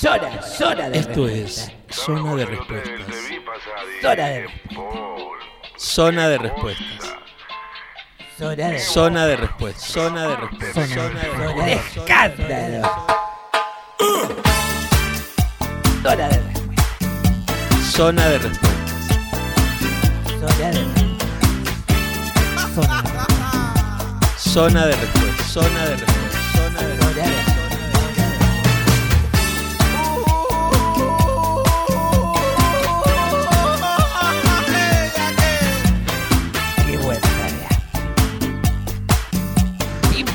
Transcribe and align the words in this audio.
Zona, 0.00 0.42
zona 0.42 0.90
de 0.90 0.98
Esto 0.98 1.26
respuesta. 1.26 1.72
es 1.88 1.96
Zona 1.96 2.34
de 2.36 2.44
Respuestas. 2.44 2.96
Zona 4.02 4.26
de 4.26 4.46
Zona 5.78 6.28
de 6.28 6.38
Respuestas. 6.38 7.14
Zona 8.38 8.68
de 8.68 8.78
Zona 8.78 9.26
de 9.26 9.36
Respuestas. 9.36 9.90
Zona 9.90 10.28
de 10.28 10.36
Respuestas. 10.36 10.88
Zona, 10.88 11.08
de 11.08 11.16
zona 11.16 11.22
de 11.22 11.74
Respuestas. 11.74 11.96
escándalo. 11.96 13.16
Zona 16.02 16.28
de 16.28 16.38
respuesta. 16.38 16.76
Zona 17.92 18.28
de 18.28 18.38
Respuestas. 18.38 18.76
Zona 20.36 20.66
de 20.66 20.78
respuesta. 20.78 21.06
Zona 24.36 24.86
de 24.86 24.96
Respuestas. 24.96 25.52
Zona 25.52 25.84
de 25.86 25.96
Respuestas. 25.96 26.52
Zona 26.56 26.80
de 26.82 26.96
Zona 26.96 27.55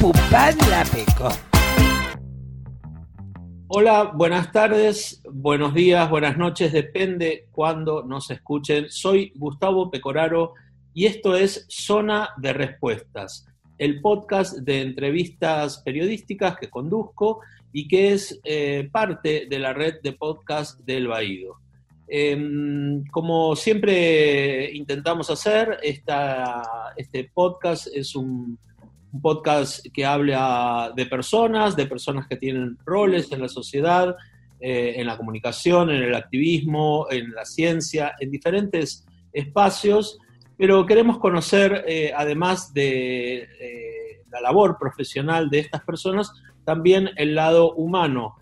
Pipupán 0.02 0.58
la. 0.68 0.84
Hola, 3.68 4.12
buenas 4.16 4.52
tardes, 4.52 5.22
buenos 5.32 5.76
días, 5.76 6.10
buenas 6.10 6.40
noches, 6.40 6.74
depende 6.74 7.46
cuándo 7.52 8.02
nos 8.02 8.32
escuchen. 8.32 8.90
Soy 8.90 9.32
Gustavo 9.36 9.92
Pecoraro 9.92 10.56
y 10.96 11.06
esto 11.06 11.36
es 11.36 11.68
Zona 11.70 12.32
de 12.38 12.52
Respuestas, 12.52 13.46
el 13.78 14.02
podcast 14.02 14.58
de 14.58 14.82
entrevistas 14.82 15.84
periodísticas 15.86 16.58
que 16.58 16.72
conduzco 16.72 17.42
y 17.72 17.88
que 17.88 18.14
es 18.14 18.42
eh, 18.44 18.90
parte 18.92 19.46
de 19.48 19.60
la 19.60 19.72
red 19.72 20.02
de 20.02 20.14
podcast 20.14 20.80
del 20.80 21.10
Baído. 21.10 21.58
Em, 22.08 23.04
como 23.12 23.56
siempre 23.56 24.72
intentamos 24.74 25.30
hacer, 25.30 25.78
este 25.84 27.30
podcast 27.36 27.86
es 27.94 28.16
un, 28.16 28.58
un 29.14 29.22
podcast 29.22 29.86
que 29.94 30.06
habla 30.06 30.94
de 30.96 31.06
personas, 31.06 31.76
de 31.76 31.86
personas 31.86 32.28
que 32.28 32.38
tienen 32.38 32.78
roles 32.86 33.32
en 33.32 33.42
la 33.42 33.50
sociedad, 33.50 34.16
eh, 34.64 34.94
en 34.98 35.08
la 35.08 35.18
comunicación, 35.18 35.90
en 35.90 36.04
el 36.04 36.14
activismo, 36.14 37.08
en 37.10 37.32
la 37.32 37.46
ciencia, 37.46 38.14
en 38.20 38.30
diferentes 38.30 39.06
espacios, 39.34 40.20
pero 40.56 40.86
queremos 40.86 41.18
conocer, 41.18 41.84
eh, 41.88 42.14
además 42.16 42.72
de 42.72 43.38
eh, 43.60 44.22
la 44.32 44.40
labor 44.40 44.78
profesional 44.80 45.50
de 45.50 45.60
estas 45.60 45.82
personas, 45.82 46.32
también 46.64 47.10
el 47.16 47.34
lado 47.34 47.74
humano. 47.74 48.36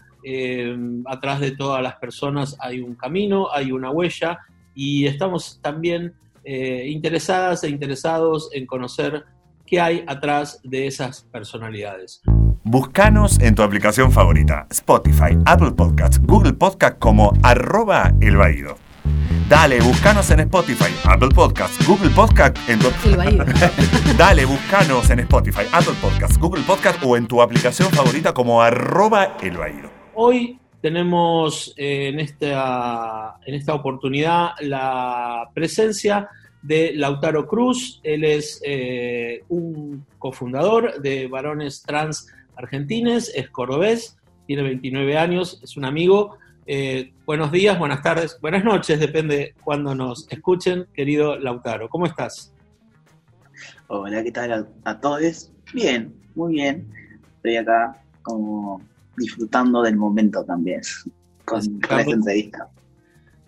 Atrás 1.05 1.39
de 1.39 1.51
todas 1.51 1.81
las 1.81 1.95
personas 1.95 2.57
hay 2.59 2.81
un 2.81 2.95
camino, 2.95 3.47
hay 3.53 3.71
una 3.71 3.89
huella, 3.89 4.39
y 4.75 5.05
estamos 5.05 5.61
también 5.61 6.13
interesadas 6.43 7.63
e 7.63 7.69
interesados 7.69 8.49
en 8.53 8.65
conocer 8.65 9.23
qué 9.69 9.79
hay 9.79 10.03
atrás 10.07 10.59
de 10.63 10.87
esas 10.87 11.23
personalidades. 11.31 12.21
Buscanos 12.63 13.39
en 13.39 13.55
tu 13.55 13.61
aplicación 13.61 14.11
favorita, 14.11 14.67
Spotify, 14.71 15.37
Apple 15.45 15.71
Podcasts, 15.71 16.19
Google 16.21 16.53
Podcasts 16.53 16.97
como 16.99 17.33
arroba 17.43 18.13
el 18.19 18.37
Baído. 18.37 18.77
Dale, 19.47 19.79
buscanos 19.81 20.29
en 20.31 20.41
Spotify, 20.41 20.93
Apple 21.05 21.29
Podcasts, 21.33 21.87
Google 21.87 22.09
Podcasts, 22.11 22.59
en 22.67 22.79
tu... 22.79 22.87
Dale, 24.17 24.45
buscanos 24.45 25.09
en 25.09 25.19
Spotify, 25.21 25.63
Apple 25.71 25.95
Podcasts, 26.01 26.37
Google 26.37 26.63
Podcasts 26.63 27.03
o 27.03 27.17
en 27.17 27.27
tu 27.27 27.41
aplicación 27.41 27.89
favorita 27.89 28.33
como 28.33 28.61
arroba 28.61 29.37
el 29.41 29.57
Baído. 29.57 29.89
Hoy 30.13 30.59
tenemos 30.81 31.73
eh, 31.77 32.09
en, 32.09 32.19
esta, 32.19 33.37
en 33.45 33.55
esta 33.55 33.73
oportunidad 33.73 34.51
la 34.61 35.49
presencia 35.53 36.29
de 36.61 36.93
Lautaro 36.95 37.47
Cruz. 37.47 37.99
Él 38.03 38.23
es 38.23 38.61
eh, 38.65 39.43
un 39.49 40.05
cofundador 40.17 41.01
de 41.01 41.27
Varones 41.27 41.83
Trans 41.83 42.27
Argentines, 42.55 43.31
es 43.35 43.49
cordobés, 43.49 44.17
tiene 44.45 44.63
29 44.63 45.17
años, 45.17 45.59
es 45.63 45.77
un 45.77 45.85
amigo. 45.85 46.37
Eh, 46.65 47.13
buenos 47.25 47.51
días, 47.51 47.79
buenas 47.79 48.01
tardes, 48.01 48.37
buenas 48.41 48.63
noches, 48.63 48.99
depende 48.99 49.55
cuando 49.63 49.95
nos 49.95 50.27
escuchen, 50.29 50.87
querido 50.93 51.37
Lautaro. 51.37 51.89
¿Cómo 51.89 52.05
estás? 52.05 52.53
Hola, 53.87 54.23
¿qué 54.23 54.31
tal 54.31 54.51
a, 54.51 54.91
a 54.91 54.99
todos? 54.99 55.51
Bien, 55.73 56.13
muy 56.35 56.53
bien. 56.53 56.87
Estoy 57.37 57.57
acá 57.57 58.01
como 58.21 58.81
disfrutando 59.17 59.81
del 59.81 59.95
momento 59.97 60.43
también 60.43 60.81
con, 61.45 61.61
con 61.81 61.99
esta 61.99 62.11
entrevista. 62.11 62.69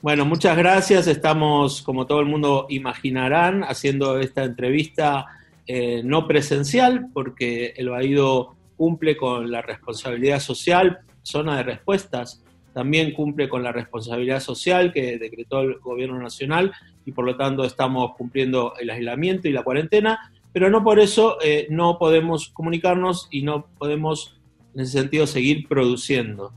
Bueno, 0.01 0.25
muchas 0.25 0.57
gracias. 0.57 1.05
Estamos, 1.05 1.83
como 1.83 2.07
todo 2.07 2.21
el 2.21 2.25
mundo 2.25 2.65
imaginarán, 2.69 3.63
haciendo 3.63 4.17
esta 4.19 4.43
entrevista 4.43 5.27
eh, 5.67 6.01
no 6.03 6.27
presencial, 6.27 7.09
porque 7.13 7.75
el 7.77 7.89
Baído 7.89 8.55
cumple 8.77 9.15
con 9.15 9.51
la 9.51 9.61
responsabilidad 9.61 10.39
social, 10.39 11.01
zona 11.21 11.57
de 11.57 11.63
respuestas, 11.63 12.43
también 12.73 13.13
cumple 13.13 13.47
con 13.47 13.61
la 13.61 13.71
responsabilidad 13.71 14.39
social 14.39 14.91
que 14.91 15.19
decretó 15.19 15.59
el 15.61 15.77
gobierno 15.77 16.17
nacional 16.19 16.71
y 17.05 17.11
por 17.11 17.25
lo 17.25 17.37
tanto 17.37 17.63
estamos 17.63 18.15
cumpliendo 18.17 18.73
el 18.79 18.89
aislamiento 18.89 19.49
y 19.49 19.51
la 19.51 19.61
cuarentena, 19.61 20.31
pero 20.51 20.71
no 20.71 20.83
por 20.83 20.99
eso 20.99 21.37
eh, 21.43 21.67
no 21.69 21.99
podemos 21.99 22.49
comunicarnos 22.49 23.27
y 23.29 23.43
no 23.43 23.67
podemos, 23.77 24.39
en 24.73 24.81
ese 24.81 24.93
sentido, 24.99 25.27
seguir 25.27 25.67
produciendo. 25.67 26.53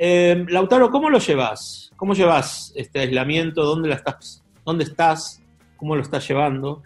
Eh, 0.00 0.44
Lautaro, 0.48 0.90
¿cómo 0.90 1.10
lo 1.10 1.18
llevas? 1.18 1.90
¿Cómo 1.96 2.14
llevas 2.14 2.72
este 2.76 3.00
aislamiento? 3.00 3.64
¿Dónde, 3.64 3.88
la 3.88 3.96
estás, 3.96 4.44
¿Dónde 4.64 4.84
estás? 4.84 5.42
¿Cómo 5.76 5.96
lo 5.96 6.02
estás 6.02 6.26
llevando? 6.28 6.82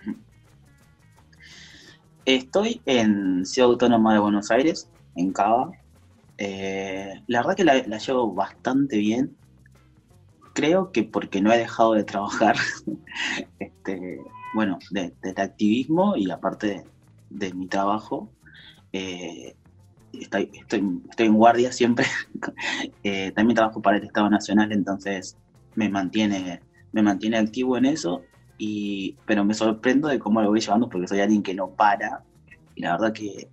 Estoy 2.24 2.80
en 2.86 3.44
Ciudad 3.44 3.70
Autónoma 3.70 4.14
de 4.14 4.20
Buenos 4.20 4.50
Aires, 4.50 4.88
en 5.16 5.32
Cava. 5.32 5.72
Eh, 6.38 7.22
la 7.26 7.40
verdad 7.40 7.56
que 7.56 7.64
la, 7.64 7.98
llevo 7.98 8.32
bastante 8.32 8.96
bien. 8.96 9.36
Creo 10.54 10.90
que 10.90 11.02
porque 11.02 11.42
no 11.42 11.52
he 11.52 11.58
dejado 11.58 11.92
de 11.92 12.04
trabajar, 12.04 12.56
este, 13.58 14.20
bueno, 14.54 14.78
de- 14.90 15.12
del 15.22 15.38
activismo 15.40 16.16
y 16.16 16.30
aparte 16.30 16.66
de, 16.66 16.84
de 17.30 17.52
mi 17.54 17.66
trabajo. 17.66 18.30
eh, 18.92 19.54
estoy, 20.12 20.50
estoy, 20.52 21.00
estoy 21.08 21.26
en 21.26 21.34
guardia 21.34 21.72
siempre. 21.72 22.06
Eh, 23.04 23.32
también 23.32 23.56
trabajo 23.56 23.82
para 23.82 23.96
el 23.96 24.04
Estado 24.04 24.30
Nacional, 24.30 24.72
entonces 24.72 25.36
me 25.74 25.88
mantiene, 25.88 26.60
me 26.92 27.02
mantiene 27.02 27.38
activo 27.38 27.76
en 27.76 27.86
eso. 27.86 28.22
Y, 28.58 29.16
pero 29.26 29.44
me 29.44 29.54
sorprendo 29.54 30.08
de 30.08 30.18
cómo 30.18 30.40
lo 30.40 30.50
voy 30.50 30.60
llevando 30.60 30.88
porque 30.88 31.08
soy 31.08 31.20
alguien 31.20 31.42
que 31.42 31.54
no 31.54 31.70
para. 31.70 32.22
Y 32.74 32.82
la 32.82 32.92
verdad 32.92 33.12
que, 33.12 33.48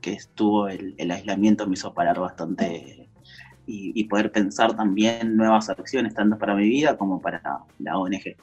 que 0.00 0.12
estuvo 0.12 0.68
el, 0.68 0.94
el 0.98 1.10
aislamiento 1.10 1.66
me 1.66 1.74
hizo 1.74 1.94
parar 1.94 2.18
bastante 2.18 3.08
y, 3.66 3.92
y 3.94 4.04
poder 4.04 4.32
pensar 4.32 4.76
también 4.76 5.36
nuevas 5.36 5.70
acciones, 5.70 6.14
tanto 6.14 6.36
para 6.38 6.54
mi 6.54 6.68
vida 6.68 6.96
como 6.96 7.20
para 7.20 7.42
la 7.78 7.98
ONG. 7.98 8.36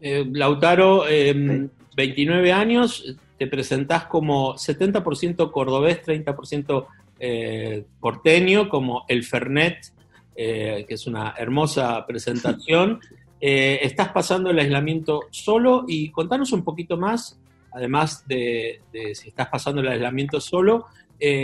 Eh, 0.00 0.28
Lautaro, 0.32 1.08
eh, 1.08 1.68
29 1.96 2.52
años, 2.52 3.16
te 3.38 3.46
presentás 3.46 4.04
como 4.06 4.54
70% 4.54 5.50
cordobés, 5.50 6.02
30% 6.02 6.86
eh, 7.20 7.84
porteño, 8.00 8.68
como 8.68 9.04
el 9.08 9.24
Fernet, 9.24 9.92
eh, 10.36 10.84
que 10.88 10.94
es 10.94 11.06
una 11.06 11.34
hermosa 11.38 12.04
presentación. 12.06 13.00
Eh, 13.46 13.80
estás 13.84 14.08
pasando 14.08 14.48
el 14.48 14.58
aislamiento 14.58 15.24
solo 15.30 15.84
y 15.86 16.08
contanos 16.10 16.52
un 16.52 16.64
poquito 16.64 16.96
más, 16.96 17.38
además 17.72 18.26
de, 18.26 18.80
de 18.90 19.14
si 19.14 19.28
estás 19.28 19.48
pasando 19.48 19.82
el 19.82 19.88
aislamiento 19.88 20.40
solo, 20.40 20.86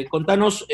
contanos 0.08 0.66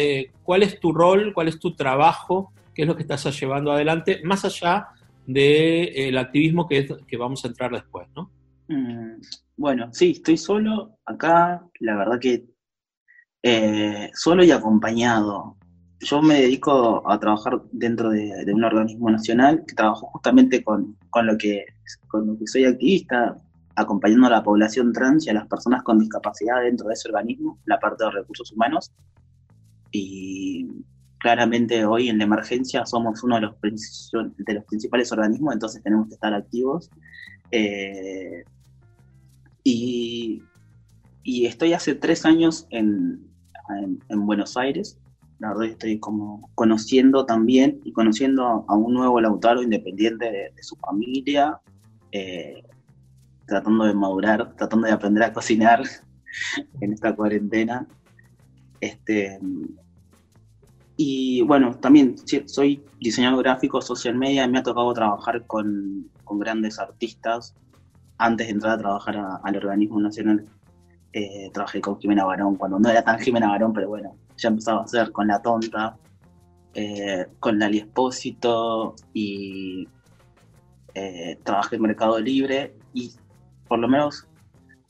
cuál 0.45 0.63
es 0.63 0.79
tu 0.79 0.93
rol, 0.93 1.33
cuál 1.35 1.49
es 1.49 1.59
tu 1.59 1.75
trabajo, 1.75 2.53
qué 2.73 2.83
es 2.83 2.89
lo 2.89 2.95
que 2.95 3.03
estás 3.03 3.25
llevando 3.41 3.73
adelante, 3.73 4.21
más 4.23 4.45
allá 4.45 4.87
del 5.27 6.17
activismo 6.17 6.69
que, 6.69 6.79
es- 6.79 6.95
que 7.09 7.17
vamos 7.17 7.45
a 7.45 7.49
entrar 7.49 7.73
después, 7.73 8.07
¿no? 8.15 8.31
Mm, 8.69 9.15
Bueno, 9.57 9.89
sí, 9.93 10.13
estoy 10.13 10.37
solo 10.37 10.99
acá, 11.07 11.67
la 11.81 11.97
verdad 11.97 12.19
que 12.21 12.47
eh, 13.43 14.11
solo 14.15 14.45
y 14.45 14.51
acompañado. 14.51 15.57
Yo 16.01 16.21
me 16.21 16.43
dedico 16.43 17.09
a 17.11 17.19
trabajar 17.19 17.63
dentro 17.73 18.11
de, 18.11 18.45
un 18.53 18.65
organismo 18.65 19.11
nacional 19.11 19.65
que 19.67 19.75
trabajo 19.75 20.09
justamente 20.09 20.63
con, 20.63 20.97
con 21.11 21.27
lo 21.27 21.39
que, 21.39 21.65
con 22.09 22.27
lo 22.27 22.39
que 22.39 22.47
soy 22.47 22.67
activista, 22.67 23.37
acompañando 23.77 24.27
a 24.27 24.31
la 24.31 24.43
población 24.43 24.93
trans 24.93 25.27
y 25.27 25.31
a 25.31 25.35
las 25.35 25.47
personas 25.47 25.83
con 25.83 25.99
discapacidad 26.01 26.63
dentro 26.63 26.89
de 26.89 26.95
ese 26.95 27.09
organismo, 27.09 27.59
la 27.65 27.79
parte 27.79 28.05
de 28.05 28.11
recursos 28.11 28.53
humanos. 28.53 28.93
Y 29.91 30.69
claramente 31.19 31.87
hoy 31.87 32.11
en 32.11 32.19
la 32.19 32.25
emergencia 32.25 32.85
somos 32.85 33.23
uno 33.23 33.37
de 33.37 33.43
los, 33.43 33.55
de 34.37 34.55
los 34.55 34.65
principales 34.65 35.13
organismos, 35.13 35.55
entonces 35.55 35.83
tenemos 35.83 36.09
que 36.09 36.15
estar 36.15 36.35
activos. 36.35 36.91
Eh, 37.51 38.45
y, 39.71 40.43
y 41.23 41.47
estoy 41.47 41.73
hace 41.73 41.95
tres 41.95 42.25
años 42.25 42.67
en, 42.71 43.27
en, 43.69 43.99
en 44.09 44.27
Buenos 44.27 44.57
Aires 44.57 44.99
la 45.39 45.49
verdad 45.49 45.67
estoy 45.67 45.99
como 45.99 46.51
conociendo 46.55 47.27
también 47.27 47.81
y 47.85 47.93
conociendo 47.93 48.65
a 48.67 48.75
un 48.75 48.95
nuevo 48.95 49.21
Lautaro 49.21 49.63
independiente 49.63 50.31
de, 50.31 50.63
su 50.63 50.77
familia, 50.77 51.61
eh, 52.13 52.63
tratando 53.47 53.85
de 53.85 53.95
madurar, 53.95 54.55
tratando 54.57 54.87
de 54.87 54.95
aprender 54.95 55.23
a 55.23 55.33
cocinar 55.33 55.83
en 56.81 56.93
esta 56.93 57.15
cuarentena. 57.15 57.87
Este, 58.81 59.39
y 60.97 61.43
bueno, 61.43 61.75
también 61.75 62.17
soy 62.47 62.83
diseñador 62.99 63.43
gráfico, 63.43 63.83
social 63.83 64.15
media, 64.15 64.49
me 64.49 64.59
ha 64.59 64.63
tocado 64.63 64.93
trabajar 64.95 65.47
con, 65.47 66.09
con 66.25 66.39
grandes 66.39 66.79
artistas. 66.79 67.55
Antes 68.19 68.47
de 68.47 68.53
entrar 68.55 68.75
a 68.75 68.79
trabajar 68.79 69.41
al 69.43 69.57
organismo 69.57 70.01
nacional, 70.01 70.45
eh, 71.13 71.51
trabajé 71.53 71.81
con 71.81 71.99
Jimena 71.99 72.25
Barón, 72.25 72.57
cuando 72.57 72.79
no 72.79 72.91
era 72.91 73.03
tan 73.03 73.19
Jimena 73.19 73.49
Barón, 73.49 73.73
pero 73.73 73.89
bueno, 73.89 74.17
ya 74.37 74.51
empezaba 74.51 74.81
a 74.81 74.85
hacer 74.85 75.13
con 75.13 75.27
La 75.27 75.41
Tonta, 75.41 75.97
eh, 76.75 77.27
con 77.41 77.59
Lali 77.59 77.79
Espósito 77.79 78.95
y 79.15 79.89
eh, 80.95 81.39
trabajé 81.43 81.77
en 81.77 81.83
Mercado 81.83 82.19
Libre 82.19 82.75
y 82.93 83.15
por 83.67 83.79
lo 83.79 83.89
menos 83.89 84.27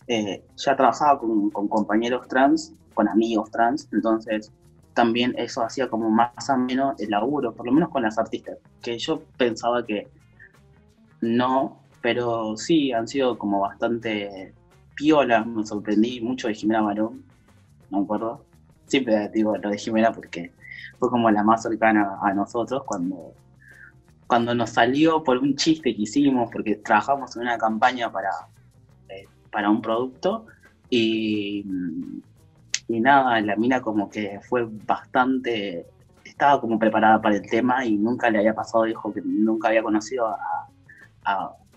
ya 0.09 0.77
trabajaba 0.77 1.19
con, 1.19 1.51
compañeros 1.51 2.27
trans, 2.29 2.73
con 2.95 3.09
amigos 3.09 3.51
trans, 3.51 3.89
entonces 3.93 4.53
también 4.95 5.35
eso 5.37 5.63
hacía 5.63 5.89
como 5.89 6.11
más 6.11 6.51
o 6.51 6.57
menos 6.57 6.99
el 7.01 7.11
laburo, 7.11 7.53
por 7.53 7.67
lo 7.67 7.73
menos 7.73 7.91
con 7.91 8.03
las 8.03 8.19
artistas, 8.19 8.59
que 8.83 8.99
yo 8.99 9.23
pensaba 9.37 9.85
que 9.85 10.09
no, 11.21 11.83
pero 12.01 12.57
sí 12.57 12.93
han 12.93 13.09
sido 13.09 13.39
como 13.39 13.61
bastante 13.61 14.55
piola, 14.95 15.45
me 15.45 15.67
sorprendí 15.67 16.21
mucho 16.21 16.49
de 16.49 16.55
Jimena 16.55 16.83
Barón, 16.83 17.25
no 17.91 17.99
me 17.99 18.05
acuerdo, 18.05 18.45
siempre 18.87 19.29
digo 19.29 19.57
lo 19.57 19.71
de 19.71 19.79
Jimena 19.79 20.13
porque 20.13 20.53
fue 20.99 21.11
como 21.11 21.31
la 21.31 21.43
más 21.43 21.63
cercana 21.63 22.19
a 22.23 22.33
nosotros 22.33 22.83
cuando, 22.85 23.35
cuando 24.27 24.55
nos 24.55 24.71
salió 24.71 25.23
por 25.23 25.39
un 25.39 25.55
chiste 25.57 25.95
que 25.95 26.03
hicimos, 26.03 26.51
porque 26.53 26.77
trabajamos 26.77 27.37
en 27.37 27.43
una 27.43 27.59
campaña 27.59 28.11
para, 28.11 28.31
eh, 29.09 29.27
para 29.51 29.71
un 29.71 29.83
producto 29.83 30.47
y, 30.89 31.65
y 32.89 33.01
nada, 33.01 33.41
la 33.41 33.57
mina 33.57 33.81
como 33.81 34.09
que 34.09 34.41
fue 34.49 34.67
bastante, 34.87 35.87
estaba 36.25 36.61
como 36.61 36.79
preparada 36.79 37.21
para 37.21 37.37
el 37.37 37.49
tema 37.49 37.85
y 37.85 37.97
nunca 37.97 38.31
le 38.31 38.39
había 38.39 38.55
pasado, 38.55 38.85
dijo 38.85 39.13
que 39.13 39.21
nunca 39.23 39.69
había 39.69 39.83
conocido 39.83 40.29
a, 40.29 40.69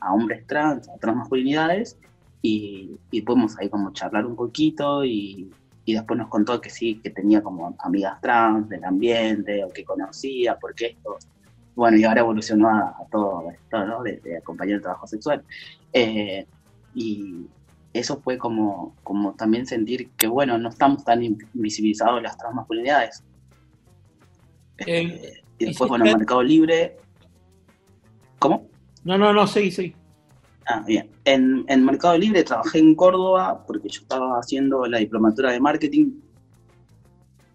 hombres 0.01 0.45
trans, 0.47 0.89
a 0.89 0.97
transmasculinidades 0.97 1.97
y, 2.41 2.97
y 3.11 3.21
pudimos 3.21 3.57
ahí 3.57 3.69
como 3.69 3.91
charlar 3.91 4.25
un 4.25 4.35
poquito 4.35 5.03
y, 5.03 5.51
y 5.89 5.93
después 5.93 6.19
nos 6.19 6.27
contó 6.27 6.61
que 6.61 6.69
sí, 6.69 6.99
que 7.01 7.09
tenía 7.09 7.41
como 7.41 7.75
amigas 7.79 8.21
trans 8.21 8.69
del 8.69 8.83
ambiente, 8.83 9.63
o 9.63 9.73
que 9.73 9.83
conocía, 9.83 10.55
porque 10.59 10.85
esto, 10.85 11.17
bueno, 11.73 11.97
y 11.97 12.03
ahora 12.03 12.21
evolucionó 12.21 12.69
a, 12.69 12.95
todo 13.11 13.49
esto, 13.49 13.85
¿no? 13.85 14.03
De, 14.03 14.21
acompañar 14.37 14.75
el 14.75 14.81
trabajo 14.83 15.07
sexual. 15.07 15.43
Eh, 15.91 16.45
y 16.93 17.47
eso 17.91 18.21
fue 18.21 18.37
como, 18.37 18.95
como 19.01 19.33
también 19.33 19.65
sentir 19.65 20.11
que, 20.11 20.27
bueno, 20.27 20.59
no 20.59 20.69
estamos 20.69 21.03
tan 21.03 21.23
invisibilizados 21.23 22.21
las 22.21 22.37
transmasculinidades. 22.37 23.23
Eh, 24.85 25.41
y 25.57 25.65
después, 25.65 25.89
bueno, 25.89 26.05
Mercado 26.05 26.43
Libre. 26.43 26.97
¿Cómo? 28.37 28.68
No, 29.03 29.17
no, 29.17 29.33
no, 29.33 29.47
sí, 29.47 29.71
sí. 29.71 29.95
Ah, 30.65 30.83
bien. 30.85 31.09
En, 31.25 31.65
Mercado 31.83 32.17
Libre 32.17 32.43
trabajé 32.43 32.79
en 32.79 32.93
Córdoba 32.95 33.63
porque 33.65 33.89
yo 33.89 34.01
estaba 34.01 34.39
haciendo 34.39 34.85
la 34.85 34.99
diplomatura 34.99 35.51
de 35.51 35.59
marketing. 35.59 36.11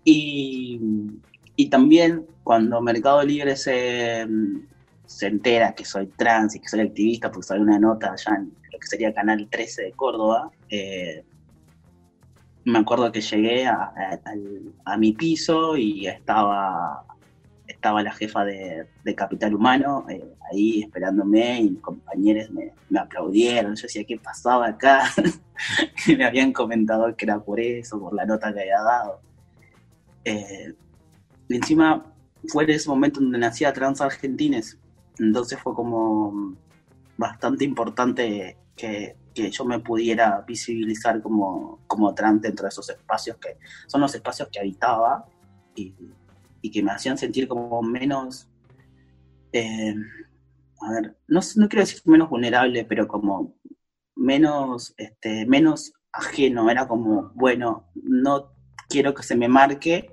Y, 0.05 0.81
también 1.70 2.26
cuando 2.43 2.81
Mercado 2.81 3.23
Libre 3.23 3.56
se, 3.56 4.26
se 5.06 5.26
entera 5.26 5.75
que 5.75 5.85
soy 5.85 6.06
trans 6.08 6.56
y 6.56 6.61
que 6.61 6.69
soy 6.69 6.81
activista, 6.81 7.31
porque 7.31 7.46
sale 7.46 7.62
una 7.62 7.79
nota 7.79 8.12
allá 8.12 8.37
en 8.37 8.52
lo 8.73 8.79
que 8.79 8.87
sería 8.87 9.14
Canal 9.14 9.49
13 9.49 9.82
de 9.85 9.93
Córdoba, 9.93 10.50
eh, 10.69 11.25
me 12.64 12.79
acuerdo 12.79 13.12
que 13.12 13.20
llegué 13.20 13.67
a, 13.67 13.93
a, 14.85 14.96
mi 14.96 15.12
piso 15.12 15.76
y 15.76 16.06
estaba 16.06 17.05
estaba 17.84 18.02
la 18.02 18.12
jefa 18.12 18.46
de, 18.46 18.86
Capital 19.14 19.54
Humano 19.54 20.06
eh, 20.08 20.25
ahí 20.50 20.84
esperándome 20.84 21.60
y 21.60 21.70
mis 21.72 21.82
compañeros 21.82 22.48
me, 22.50 22.72
aplaudieron. 22.98 23.76
Yo 23.76 23.82
decía, 23.82 24.04
¿qué 24.04 24.16
pasaba 24.16 24.69
acá? 24.69 25.02
me 26.16 26.25
habían 26.25 26.54
comentado 26.54 27.14
que 27.14 27.26
era 27.26 27.38
por 27.40 27.60
eso, 27.60 28.00
por 28.00 28.14
la 28.14 28.25
nota 28.25 28.54
que 28.54 28.60
había 28.60 28.81
dado. 28.81 29.20
Eh, 30.25 30.72
y 31.46 31.56
encima 31.56 32.06
fue 32.48 32.64
en 32.64 32.70
ese 32.70 32.88
momento 32.88 33.20
donde 33.20 33.36
nacía 33.36 33.70
Trans 33.75 34.00
Argentines. 34.00 34.78
Entonces 35.19 35.58
fue 35.60 35.75
como 35.75 36.56
bastante 37.19 37.66
importante 37.66 38.56
que, 38.75 39.14
yo 39.34 39.64
me 39.66 39.81
pudiera 39.81 40.42
visibilizar 40.46 41.20
como, 41.20 41.81
como 41.86 42.14
trans 42.14 42.40
dentro 42.40 42.64
de 42.64 42.69
esos 42.69 42.88
espacios 42.88 43.36
que 43.38 43.58
son 43.88 44.00
los 44.00 44.14
espacios 44.14 44.48
que 44.48 44.60
habitaba 44.60 45.26
y, 45.75 45.92
y 46.64 46.70
que 46.70 46.82
me 46.82 46.93
hacían 46.93 47.19
sentir 47.19 47.46
como 47.46 47.82
menos, 47.82 48.49
eh, 49.52 49.94
a 50.81 50.93
ver, 50.93 51.14
no, 51.28 51.40
no 51.56 51.69
quiero 51.69 51.84
decir 51.84 52.00
menos 52.06 52.31
vulnerable, 52.31 52.87
pero 52.87 53.06
como 53.06 53.55
menos, 54.16 54.94
este, 54.96 55.44
menos 55.44 55.93
ajeno, 56.11 56.70
era 56.70 56.88
como, 56.88 57.32
bueno, 57.34 57.90
no 57.94 58.50
quiero 58.88 59.12
que 59.12 59.22
se 59.22 59.37
me 59.37 59.46
marque 59.46 60.11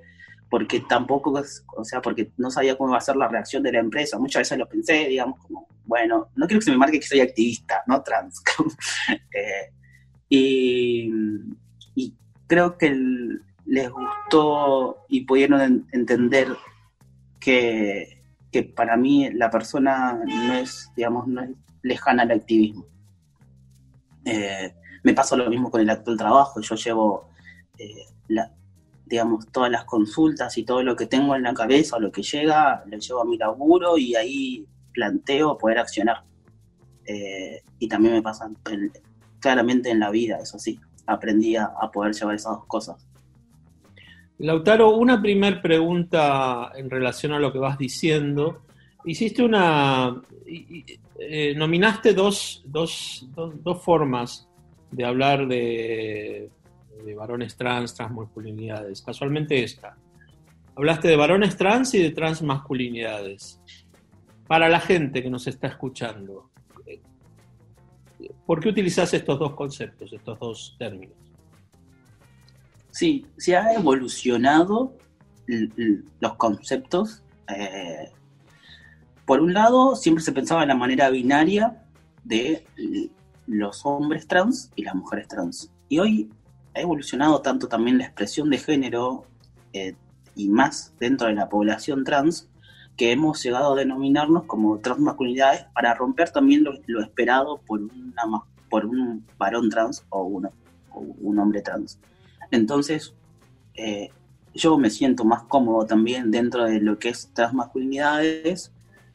porque 0.50 0.80
tampoco, 0.86 1.32
o 1.74 1.84
sea, 1.84 2.02
porque 2.02 2.32
no 2.36 2.50
sabía 2.50 2.76
cómo 2.76 2.90
iba 2.90 2.98
a 2.98 3.00
ser 3.00 3.16
la 3.16 3.28
reacción 3.28 3.62
de 3.62 3.72
la 3.72 3.80
empresa. 3.80 4.18
Muchas 4.18 4.40
veces 4.40 4.58
lo 4.58 4.68
pensé, 4.68 5.08
digamos, 5.08 5.40
como, 5.40 5.66
bueno, 5.86 6.28
no 6.36 6.46
quiero 6.46 6.60
que 6.60 6.66
se 6.66 6.70
me 6.72 6.76
marque 6.76 7.00
que 7.00 7.06
soy 7.06 7.20
activista, 7.20 7.82
no 7.86 8.02
trans. 8.02 8.42
Eh, 9.08 9.72
y, 10.28 11.10
y, 11.94 12.14
creo 12.46 12.76
que 12.76 12.88
el, 12.88 13.42
les 13.72 13.90
gustó 13.90 15.06
y 15.08 15.22
pudieron 15.22 15.88
entender 15.92 16.54
que, 17.40 18.20
para 18.76 18.98
mí 18.98 19.30
la 19.32 19.48
persona 19.48 20.20
no 20.26 20.52
es, 20.52 20.90
digamos, 20.94 21.26
no 21.26 21.40
es 21.40 21.50
lejana 21.80 22.24
al 22.24 22.32
activismo. 22.32 22.84
Eh, 24.26 24.74
me 25.02 25.14
pasa 25.14 25.36
lo 25.36 25.48
mismo 25.48 25.70
con 25.70 25.80
el 25.80 25.88
actual 25.88 26.18
trabajo. 26.18 26.60
Yo 26.60 26.74
llevo, 26.74 27.30
eh, 27.78 28.04
digamos, 29.06 29.46
todas 29.46 29.70
las 29.70 29.86
consultas 29.86 30.58
y 30.58 30.64
todo 30.64 30.82
lo 30.82 30.94
que 30.94 31.06
tengo 31.06 31.34
en 31.34 31.44
la 31.44 31.54
cabeza 31.54 31.98
lo 31.98 32.12
que 32.12 32.22
llega, 32.22 32.84
lo 32.84 32.98
llevo 32.98 33.22
a 33.22 33.24
mi 33.24 33.38
laburo 33.38 33.96
y 33.96 34.16
ahí 34.16 34.66
planteo 34.92 35.56
poder 35.56 35.78
accionar. 35.78 36.24
Eh, 37.06 37.62
y 37.78 37.88
también 37.88 38.12
me 38.12 38.22
pasa 38.22 38.50
claramente 39.40 39.88
en 39.88 40.00
la 40.00 40.10
vida, 40.10 40.36
eso 40.42 40.58
sí. 40.58 40.78
Aprendí 41.06 41.56
a 41.56 41.72
poder 41.90 42.12
llevar 42.12 42.34
esas 42.34 42.52
dos 42.52 42.66
cosas. 42.66 43.11
Lautaro, 44.42 44.96
una 44.96 45.22
primera 45.22 45.62
pregunta 45.62 46.72
en 46.74 46.90
relación 46.90 47.32
a 47.32 47.38
lo 47.38 47.52
que 47.52 47.60
vas 47.60 47.78
diciendo. 47.78 48.62
Hiciste 49.04 49.40
una. 49.44 50.20
Eh, 50.44 51.54
nominaste 51.54 52.12
dos, 52.12 52.60
dos, 52.66 53.28
dos, 53.34 53.82
formas 53.84 54.48
de 54.90 55.04
hablar 55.04 55.46
de, 55.46 56.50
de 57.04 57.14
varones 57.14 57.56
trans, 57.56 57.94
transmasculinidades. 57.94 59.00
Casualmente 59.02 59.62
esta. 59.62 59.96
Hablaste 60.74 61.06
de 61.06 61.16
varones 61.16 61.56
trans 61.56 61.94
y 61.94 62.02
de 62.02 62.10
transmasculinidades. 62.10 63.60
Para 64.48 64.68
la 64.68 64.80
gente 64.80 65.22
que 65.22 65.30
nos 65.30 65.46
está 65.46 65.68
escuchando, 65.68 66.50
¿por 68.44 68.58
qué 68.58 68.70
utilizas 68.70 69.14
estos 69.14 69.38
dos 69.38 69.54
conceptos, 69.54 70.12
estos 70.12 70.36
dos 70.40 70.74
términos? 70.80 71.21
Sí, 72.92 73.26
se 73.38 73.56
ha 73.56 73.72
evolucionado 73.72 74.94
los 76.20 76.34
conceptos. 76.36 77.22
Eh, 77.48 78.10
por 79.24 79.40
un 79.40 79.54
lado, 79.54 79.96
siempre 79.96 80.22
se 80.22 80.32
pensaba 80.32 80.62
en 80.62 80.68
la 80.68 80.74
manera 80.74 81.08
binaria 81.08 81.82
de 82.22 82.66
los 83.46 83.84
hombres 83.86 84.26
trans 84.28 84.70
y 84.76 84.82
las 84.84 84.94
mujeres 84.94 85.26
trans. 85.26 85.72
Y 85.88 85.98
hoy 86.00 86.30
ha 86.74 86.80
evolucionado 86.80 87.40
tanto 87.40 87.66
también 87.66 87.96
la 87.96 88.04
expresión 88.04 88.50
de 88.50 88.58
género 88.58 89.24
eh, 89.72 89.96
y 90.36 90.50
más 90.50 90.94
dentro 91.00 91.28
de 91.28 91.34
la 91.34 91.48
población 91.48 92.04
trans 92.04 92.50
que 92.98 93.10
hemos 93.10 93.42
llegado 93.42 93.72
a 93.72 93.76
denominarnos 93.76 94.44
como 94.44 94.78
transmasculinidades 94.80 95.64
para 95.74 95.94
romper 95.94 96.30
también 96.30 96.62
lo, 96.64 97.00
esperado 97.00 97.58
por, 97.66 97.80
una, 97.80 98.22
por 98.68 98.84
un 98.84 99.24
varón 99.38 99.70
trans 99.70 100.04
o, 100.10 100.42
o 100.90 101.00
un 101.00 101.38
hombre 101.38 101.62
trans. 101.62 101.98
Entonces, 102.52 103.14
eh, 103.74 104.10
yo 104.54 104.78
me 104.78 104.90
siento 104.90 105.24
más 105.24 105.42
cómodo 105.44 105.86
también 105.86 106.30
dentro 106.30 106.64
de 106.64 106.80
lo 106.80 106.98
que 106.98 107.08
es 107.08 107.30
transmasculinidades, 107.32 108.70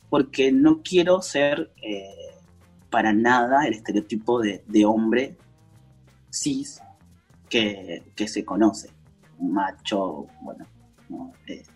porque 0.10 0.52
no 0.52 0.82
quiero 0.82 1.22
ser 1.22 1.72
eh, 1.82 2.34
para 2.90 3.14
nada 3.14 3.68
el 3.68 3.76
estereotipo 3.76 4.42
de, 4.42 4.86
hombre 4.86 5.38
cis 6.32 6.82
que, 7.48 8.04
se 8.16 8.44
conoce. 8.44 8.90
Macho, 9.40 10.26
bueno, 10.42 10.66
¿no? 11.08 11.32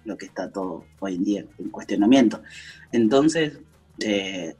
Lo 0.05 0.17
que 0.17 0.25
está 0.25 0.51
todo 0.51 0.85
hoy 0.99 1.15
en 1.15 1.23
día 1.23 1.45
en 1.59 1.69
cuestionamiento. 1.69 2.41
Entonces, 2.91 3.59
eh, 3.99 4.55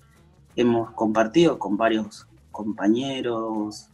hemos 0.55 0.91
compartido 0.91 1.58
con 1.58 1.77
varios 1.77 2.27
compañeros, 2.51 3.88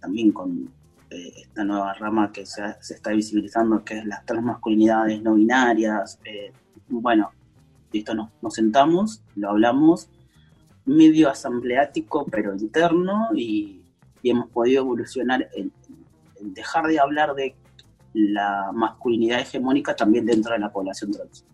también 0.00 0.32
con 0.32 0.70
eh, 1.10 1.32
esta 1.42 1.64
nueva 1.64 1.94
rama 1.94 2.32
que 2.32 2.46
se, 2.46 2.62
se, 2.80 2.94
está 2.94 3.10
visibilizando, 3.12 3.84
que 3.84 3.98
es 3.98 4.06
las 4.06 4.24
transmasculinidades 4.24 5.22
no 5.22 5.34
binarias. 5.34 6.18
Eh, 6.24 6.52
bueno, 6.88 7.30
listo, 7.92 8.14
nos, 8.14 8.30
nos 8.42 8.54
sentamos, 8.54 9.22
lo 9.34 9.50
hablamos, 9.50 10.08
medio 10.84 11.28
asambleático, 11.30 12.26
pero 12.26 12.54
interno, 12.54 13.28
y, 13.34 13.82
y 14.22 14.30
hemos 14.30 14.48
podido 14.50 14.82
evolucionar 14.82 15.48
en, 15.54 15.72
en, 16.40 16.54
dejar 16.54 16.86
de 16.86 16.98
hablar 16.98 17.34
de 17.34 17.54
la 18.14 18.70
masculinidad 18.72 19.40
hegemónica 19.40 19.94
también 19.94 20.24
dentro 20.24 20.52
de 20.52 20.58
la 20.58 20.72
población 20.72 21.10
trans. 21.12 21.44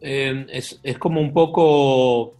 Eh, 0.00 0.46
es, 0.50 0.78
es, 0.82 0.98
como 0.98 1.20
un 1.20 1.32
poco 1.32 2.34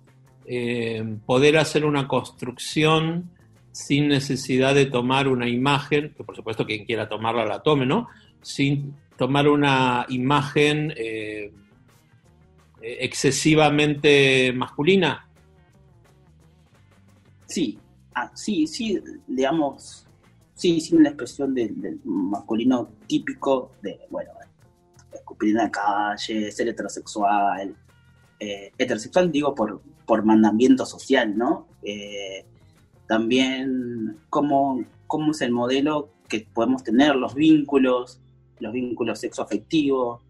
eh, 0.44 1.16
poder 1.24 1.56
hacer 1.56 1.84
una 1.84 2.06
construcción 2.06 3.30
sin 3.74 4.06
necesidad 4.06 4.72
de 4.72 4.86
tomar 4.86 5.26
una 5.26 5.48
imagen, 5.48 6.14
que 6.16 6.22
por 6.22 6.36
supuesto 6.36 6.64
quien 6.64 6.84
quiera 6.84 7.08
tomarla 7.08 7.44
la 7.44 7.60
tome, 7.60 7.84
¿no? 7.84 8.06
Sin 8.40 8.94
tomar 9.18 9.48
una 9.48 10.06
imagen 10.10 10.94
eh, 10.96 11.52
excesivamente 12.80 14.52
masculina. 14.52 15.28
Sí, 17.46 17.76
ah, 18.14 18.30
sí, 18.32 18.68
sí, 18.68 19.02
digamos, 19.26 20.06
sí, 20.54 20.80
sin 20.80 21.02
la 21.02 21.08
expresión 21.08 21.52
del, 21.52 22.00
masculino 22.04 22.90
típico 23.08 23.72
de, 23.82 23.98
bueno, 24.08 24.30
escupir 25.12 25.50
en 25.50 25.56
la 25.56 25.70
calle, 25.72 26.52
ser 26.52 26.68
heterosexual. 26.68 27.74
Eh, 28.38 28.70
heterosexual 28.78 29.32
digo 29.32 29.52
por, 29.52 29.82
por 30.06 30.24
mandamiento 30.24 30.86
social, 30.86 31.36
¿no? 31.36 31.66
Eh, 31.82 32.46
también 33.06 34.18
cómo, 34.30 34.84
cómo 35.06 35.32
es 35.32 35.40
el 35.40 35.52
modelo 35.52 36.10
que 36.28 36.48
podemos 36.52 36.82
tener, 36.82 37.14
los 37.16 37.34
vínculos, 37.34 38.20
los 38.58 38.72
vínculos 38.72 39.20
sexoafectivos, 39.20 40.20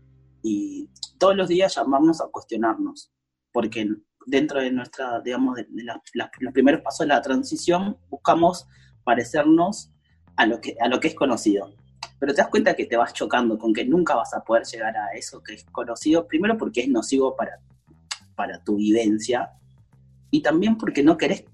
y 0.42 0.88
todos 1.18 1.36
los 1.36 1.48
días 1.48 1.74
llamarnos 1.74 2.20
a 2.20 2.26
cuestionarnos, 2.26 3.10
porque 3.52 3.88
dentro 4.26 4.60
de 4.60 4.70
nuestra, 4.70 5.20
digamos, 5.20 5.56
de, 5.56 5.66
la, 5.70 6.00
la, 6.14 6.30
los 6.40 6.52
primeros 6.52 6.82
pasos 6.82 7.00
de 7.00 7.14
la 7.14 7.22
transición, 7.22 7.96
buscamos 8.10 8.66
parecernos 9.04 9.90
a 10.36 10.46
lo 10.46 10.60
que, 10.60 10.76
a 10.80 10.88
lo 10.88 11.00
que 11.00 11.08
es 11.08 11.14
conocido. 11.14 11.72
Pero 12.18 12.34
te 12.34 12.42
das 12.42 12.50
cuenta 12.50 12.74
que 12.74 12.86
te 12.86 12.96
vas 12.96 13.12
chocando 13.12 13.58
con 13.58 13.72
que 13.72 13.84
nunca 13.84 14.14
vas 14.14 14.34
a 14.34 14.42
poder 14.42 14.64
llegar 14.64 14.96
a 14.96 15.12
eso 15.14 15.42
que 15.42 15.54
es 15.54 15.64
conocido, 15.64 16.26
primero 16.26 16.58
porque 16.58 16.82
es 16.82 16.88
nocivo 16.88 17.36
para, 17.36 17.58
para 18.34 18.62
tu 18.62 18.76
vivencia, 18.76 19.50
y 20.30 20.42
también 20.42 20.76
porque 20.76 21.02
no 21.02 21.16
querés 21.16 21.44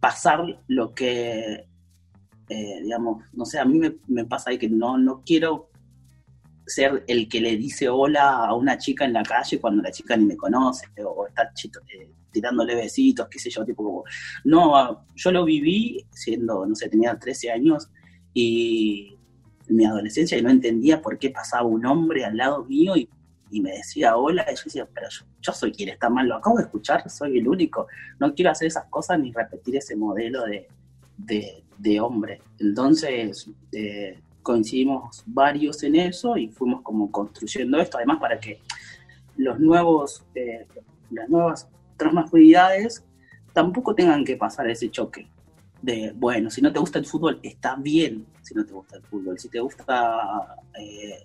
pasar 0.00 0.62
lo 0.66 0.94
que, 0.94 1.66
eh, 2.48 2.80
digamos, 2.82 3.24
no 3.32 3.44
sé, 3.44 3.58
a 3.58 3.64
mí 3.64 3.80
me, 4.08 4.24
pasa 4.24 4.50
ahí 4.50 4.58
que 4.58 4.68
no, 4.68 4.98
no 4.98 5.22
quiero 5.24 5.68
ser 6.66 7.04
el 7.06 7.28
que 7.28 7.40
le 7.40 7.56
dice 7.56 7.88
hola 7.88 8.46
a 8.46 8.54
una 8.54 8.78
chica 8.78 9.04
en 9.04 9.12
la 9.12 9.22
calle 9.22 9.60
cuando 9.60 9.82
la 9.82 9.90
chica 9.90 10.16
ni 10.16 10.24
me 10.24 10.36
conoce, 10.36 10.86
o, 11.04 11.26
está 11.26 11.52
chito, 11.52 11.80
eh, 11.92 12.10
tirándole 12.30 12.74
besitos, 12.74 13.28
qué 13.28 13.38
sé 13.38 13.50
yo, 13.50 13.64
tipo 13.64 14.04
no, 14.44 15.04
yo 15.14 15.32
lo 15.32 15.44
viví 15.44 16.06
siendo, 16.12 16.64
no 16.64 16.74
sé, 16.74 16.88
tenía 16.88 17.18
13 17.18 17.50
años 17.50 17.90
y 18.32 19.16
en 19.68 19.76
mi 19.76 19.84
adolescencia 19.84 20.38
y 20.38 20.42
no 20.42 20.50
entendía 20.50 21.02
por 21.02 21.18
qué 21.18 21.30
pasaba 21.30 21.64
un 21.64 21.84
hombre 21.86 22.24
al 22.24 22.36
lado 22.36 22.64
mío 22.64 22.96
y, 22.96 23.08
y 23.50 23.60
me 23.60 23.72
decía 23.72 24.16
hola, 24.16 24.44
y 24.50 24.54
yo 24.54 24.62
decía, 24.64 24.88
pero 24.92 25.08
yo, 25.10 25.24
yo, 25.40 25.52
soy 25.52 25.72
quien 25.72 25.88
está 25.88 26.08
mal, 26.08 26.28
lo 26.28 26.36
acabo 26.36 26.56
de 26.56 26.64
escuchar, 26.64 27.08
soy 27.10 27.38
el 27.38 27.48
único, 27.48 27.86
no 28.18 28.34
quiero 28.34 28.50
hacer 28.50 28.68
esas 28.68 28.86
cosas 28.86 29.18
ni 29.18 29.32
repetir 29.32 29.76
ese 29.76 29.96
modelo 29.96 30.44
de, 30.44 30.68
de, 31.16 31.64
de 31.78 32.00
hombre. 32.00 32.40
Entonces, 32.58 33.50
eh, 33.72 34.20
coincidimos 34.42 35.22
varios 35.26 35.82
en 35.82 35.96
eso 35.96 36.36
y 36.36 36.48
fuimos 36.48 36.82
como 36.82 37.10
construyendo 37.10 37.80
esto, 37.80 37.98
además 37.98 38.18
para 38.20 38.38
que 38.38 38.60
los 39.36 39.58
nuevos, 39.58 40.24
eh, 40.34 40.66
las 41.10 41.28
nuevas 41.28 41.68
transmasculinidades 41.96 43.04
tampoco 43.52 43.94
tengan 43.94 44.24
que 44.24 44.36
pasar 44.36 44.68
ese 44.70 44.90
choque 44.90 45.28
de, 45.82 46.12
bueno, 46.14 46.50
si 46.50 46.60
no 46.60 46.72
te 46.72 46.78
gusta 46.78 46.98
el 46.98 47.06
fútbol, 47.06 47.40
está 47.42 47.74
bien 47.76 48.26
si 48.42 48.54
no 48.54 48.64
te 48.64 48.72
gusta 48.72 48.96
el 48.96 49.02
fútbol, 49.02 49.38
si 49.38 49.48
te 49.48 49.60
gusta 49.60 50.56
eh, 50.78 51.24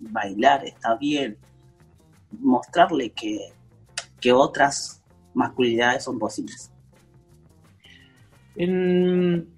bailar, 0.00 0.64
está 0.64 0.96
bien, 0.96 1.36
mostrarle 2.40 3.10
que, 3.10 3.38
que 4.20 4.32
otras 4.32 5.02
masculinidades 5.34 6.04
son 6.04 6.18
posibles. 6.18 6.70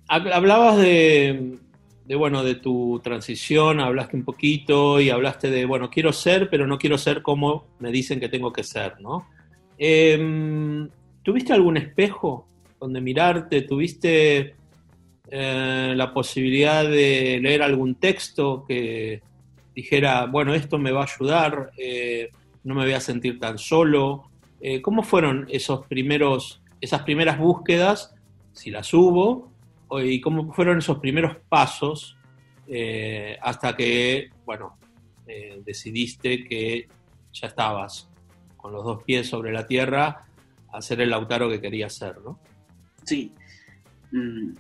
Hablabas 0.08 0.78
de, 0.78 1.58
de, 2.06 2.14
bueno, 2.14 2.42
de 2.42 2.54
tu 2.54 3.00
transición, 3.02 3.80
hablaste 3.80 4.16
un 4.16 4.24
poquito 4.24 5.00
y 5.00 5.10
hablaste 5.10 5.50
de, 5.50 5.64
bueno, 5.66 5.90
quiero 5.90 6.12
ser, 6.12 6.48
pero 6.48 6.66
no 6.66 6.78
quiero 6.78 6.96
ser 6.96 7.22
como 7.22 7.66
me 7.78 7.90
dicen 7.90 8.20
que 8.20 8.28
tengo 8.28 8.52
que 8.52 8.62
ser, 8.62 9.00
¿no? 9.00 9.28
Eh, 9.78 10.88
¿Tuviste 11.22 11.52
algún 11.52 11.76
espejo 11.76 12.46
donde 12.80 13.00
mirarte? 13.00 13.62
¿Tuviste 13.62 14.54
eh, 15.28 15.92
la 15.96 16.14
posibilidad 16.14 16.84
de 16.84 17.40
leer 17.42 17.62
algún 17.62 17.96
texto 17.96 18.64
que 18.66 19.20
dijera, 19.74 20.26
bueno, 20.26 20.54
esto 20.54 20.78
me 20.78 20.92
va 20.92 21.02
a 21.02 21.08
ayudar, 21.12 21.72
eh, 21.76 22.30
no 22.66 22.74
me 22.74 22.82
voy 22.82 22.92
a 22.92 23.00
sentir 23.00 23.38
tan 23.38 23.58
solo? 23.58 24.28
Eh, 24.60 24.82
¿Cómo 24.82 25.02
fueron 25.04 25.46
esos 25.48 25.86
primeros, 25.86 26.62
esas 26.80 27.02
primeras 27.02 27.38
búsquedas, 27.38 28.14
si 28.52 28.70
las 28.70 28.92
hubo, 28.92 29.52
y 30.02 30.20
cómo 30.20 30.52
fueron 30.52 30.78
esos 30.78 30.98
primeros 30.98 31.36
pasos 31.48 32.16
eh, 32.66 33.38
hasta 33.40 33.76
que, 33.76 34.30
bueno, 34.44 34.76
decidiste 35.64 36.44
que 36.44 36.88
ya 37.32 37.48
estabas 37.48 38.08
con 38.56 38.72
los 38.72 38.84
dos 38.84 39.02
pies 39.04 39.28
sobre 39.28 39.52
la 39.52 39.66
tierra 39.66 40.26
a 40.72 40.82
ser 40.82 41.00
el 41.00 41.10
Lautaro 41.10 41.48
que 41.48 41.60
quería 41.60 41.88
ser, 41.88 42.18
¿no? 42.20 42.38
Sí. 43.04 43.32
Mm, 44.10 44.54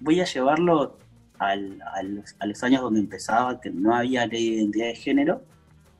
voy 0.00 0.20
a 0.20 0.24
llevarlo 0.24 0.98
al, 1.38 1.82
a, 1.82 2.02
los, 2.02 2.36
a, 2.38 2.46
los, 2.46 2.62
años 2.62 2.82
donde 2.82 3.00
empezaba, 3.00 3.60
que 3.60 3.70
no 3.70 3.94
había 3.94 4.26
ley 4.26 4.50
de 4.50 4.56
identidad 4.56 4.86
de 4.86 4.94
género, 4.94 5.44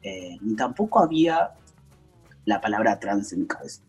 eh, 0.05 0.39
ni 0.43 0.55
tampoco 0.55 1.01
había 1.01 1.55
la 2.45 2.61
palabra 2.61 3.01
trans 3.01 3.33
en 3.33 3.41
mi 3.41 3.47
cabeza. 3.47 3.83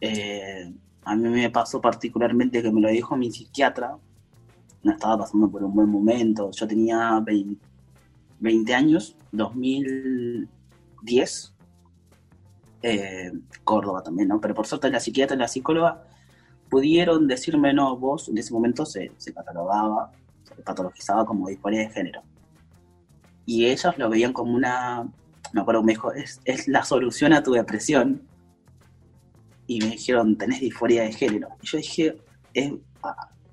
Eh, 0.00 0.70
a 1.04 1.16
mí 1.16 1.28
me 1.30 1.48
pasó 1.48 1.80
particularmente 1.80 2.62
que 2.62 2.70
me 2.70 2.82
lo 2.82 2.90
dijo 2.90 3.16
mi 3.16 3.32
psiquiatra, 3.32 3.96
no 4.82 4.92
estaba 4.92 5.16
pasando 5.18 5.50
por 5.50 5.64
un 5.64 5.74
buen 5.74 5.88
momento, 5.88 6.50
yo 6.50 6.66
tenía 6.66 7.18
20, 7.20 7.58
20 8.38 8.74
años, 8.74 9.16
2010, 9.32 11.54
eh, 12.82 13.32
Córdoba 13.64 14.02
también, 14.02 14.28
¿no? 14.28 14.42
Pero 14.42 14.54
por 14.54 14.66
suerte 14.66 14.90
la 14.90 15.00
psiquiatra 15.00 15.36
y 15.36 15.38
la 15.38 15.48
psicóloga 15.48 16.04
pudieron 16.68 17.26
decirme, 17.26 17.72
no, 17.72 17.96
vos 17.96 18.28
en 18.28 18.36
ese 18.36 18.52
momento 18.52 18.84
se, 18.84 19.10
se 19.16 19.32
catalogaba, 19.32 20.12
se 20.42 20.54
patologizaba 20.62 21.24
como 21.24 21.48
disforia 21.48 21.80
de 21.80 21.88
género. 21.88 22.22
Y 23.46 23.64
ellos 23.66 23.98
lo 23.98 24.10
veían 24.10 24.32
como 24.32 24.54
una, 24.54 25.08
me 25.52 25.60
acuerdo, 25.60 25.82
me 25.82 25.92
dijo, 25.92 26.12
es, 26.12 26.40
es 26.44 26.68
la 26.68 26.84
solución 26.84 27.32
a 27.32 27.42
tu 27.42 27.52
depresión. 27.52 28.22
Y 29.66 29.80
me 29.80 29.90
dijeron, 29.90 30.36
tenés 30.36 30.60
disforia 30.60 31.02
de 31.02 31.12
género. 31.12 31.48
Y 31.62 31.66
yo 31.66 31.78
dije, 31.78 32.16
eh, 32.54 32.76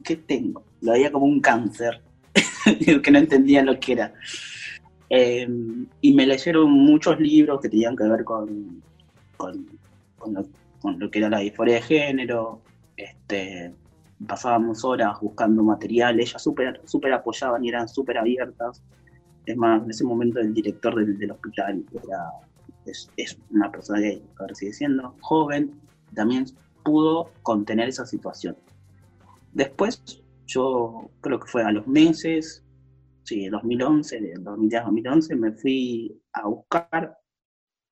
¿qué 0.04 0.16
tengo? 0.16 0.64
Lo 0.82 0.94
veía 0.94 1.12
como 1.12 1.26
un 1.26 1.40
cáncer, 1.40 2.02
que 3.04 3.12
no 3.12 3.20
entendía 3.20 3.64
lo 3.64 3.80
que 3.80 3.94
era. 3.94 4.14
Eh, 5.10 5.48
y 6.02 6.14
me 6.14 6.26
leyeron 6.26 6.72
muchos 6.72 7.20
libros 7.20 7.62
que 7.62 7.70
tenían 7.70 7.96
que 7.96 8.04
ver 8.06 8.24
con, 8.24 8.82
con, 9.38 9.68
con, 10.18 10.34
lo, 10.34 10.46
con 10.82 11.00
lo 11.00 11.10
que 11.10 11.20
era 11.20 11.30
la 11.30 11.40
disforia 11.40 11.76
de 11.76 11.82
género, 11.82 12.62
este, 12.98 13.74
pasábamos 14.26 14.84
horas 14.84 15.20
buscando 15.22 15.64
material, 15.64 16.20
ellas 16.20 16.42
súper 16.42 16.82
super 16.86 17.14
apoyaban 17.14 17.64
y 17.64 17.70
eran 17.70 17.88
súper 17.88 18.18
abiertas. 18.18 18.82
Es 19.48 19.56
más, 19.56 19.82
en 19.82 19.90
ese 19.90 20.04
momento 20.04 20.40
el 20.40 20.54
director 20.54 20.94
del, 20.94 21.18
del 21.18 21.32
hospital 21.32 21.84
era, 22.04 22.32
es, 22.86 23.40
una 23.50 23.72
persona 23.72 24.02
que 24.02 24.22
ahora 24.40 24.54
sigue 24.54 24.74
siendo 24.74 25.16
joven, 25.22 25.80
también 26.14 26.46
pudo 26.84 27.32
contener 27.44 27.88
esa 27.88 28.06
situación. 28.06 28.58
Después, 29.54 30.22
yo 30.46 31.10
creo 31.22 31.40
que 31.40 31.48
fue 31.48 31.64
a 31.64 31.72
los 31.72 31.88
meses, 31.88 32.66
sí, 33.24 33.48
2011, 33.48 34.20
de 34.20 34.34
2010 34.34 34.84
2011, 34.84 35.36
me 35.38 35.52
fui 35.54 36.22
a 36.34 36.46
buscar, 36.46 37.18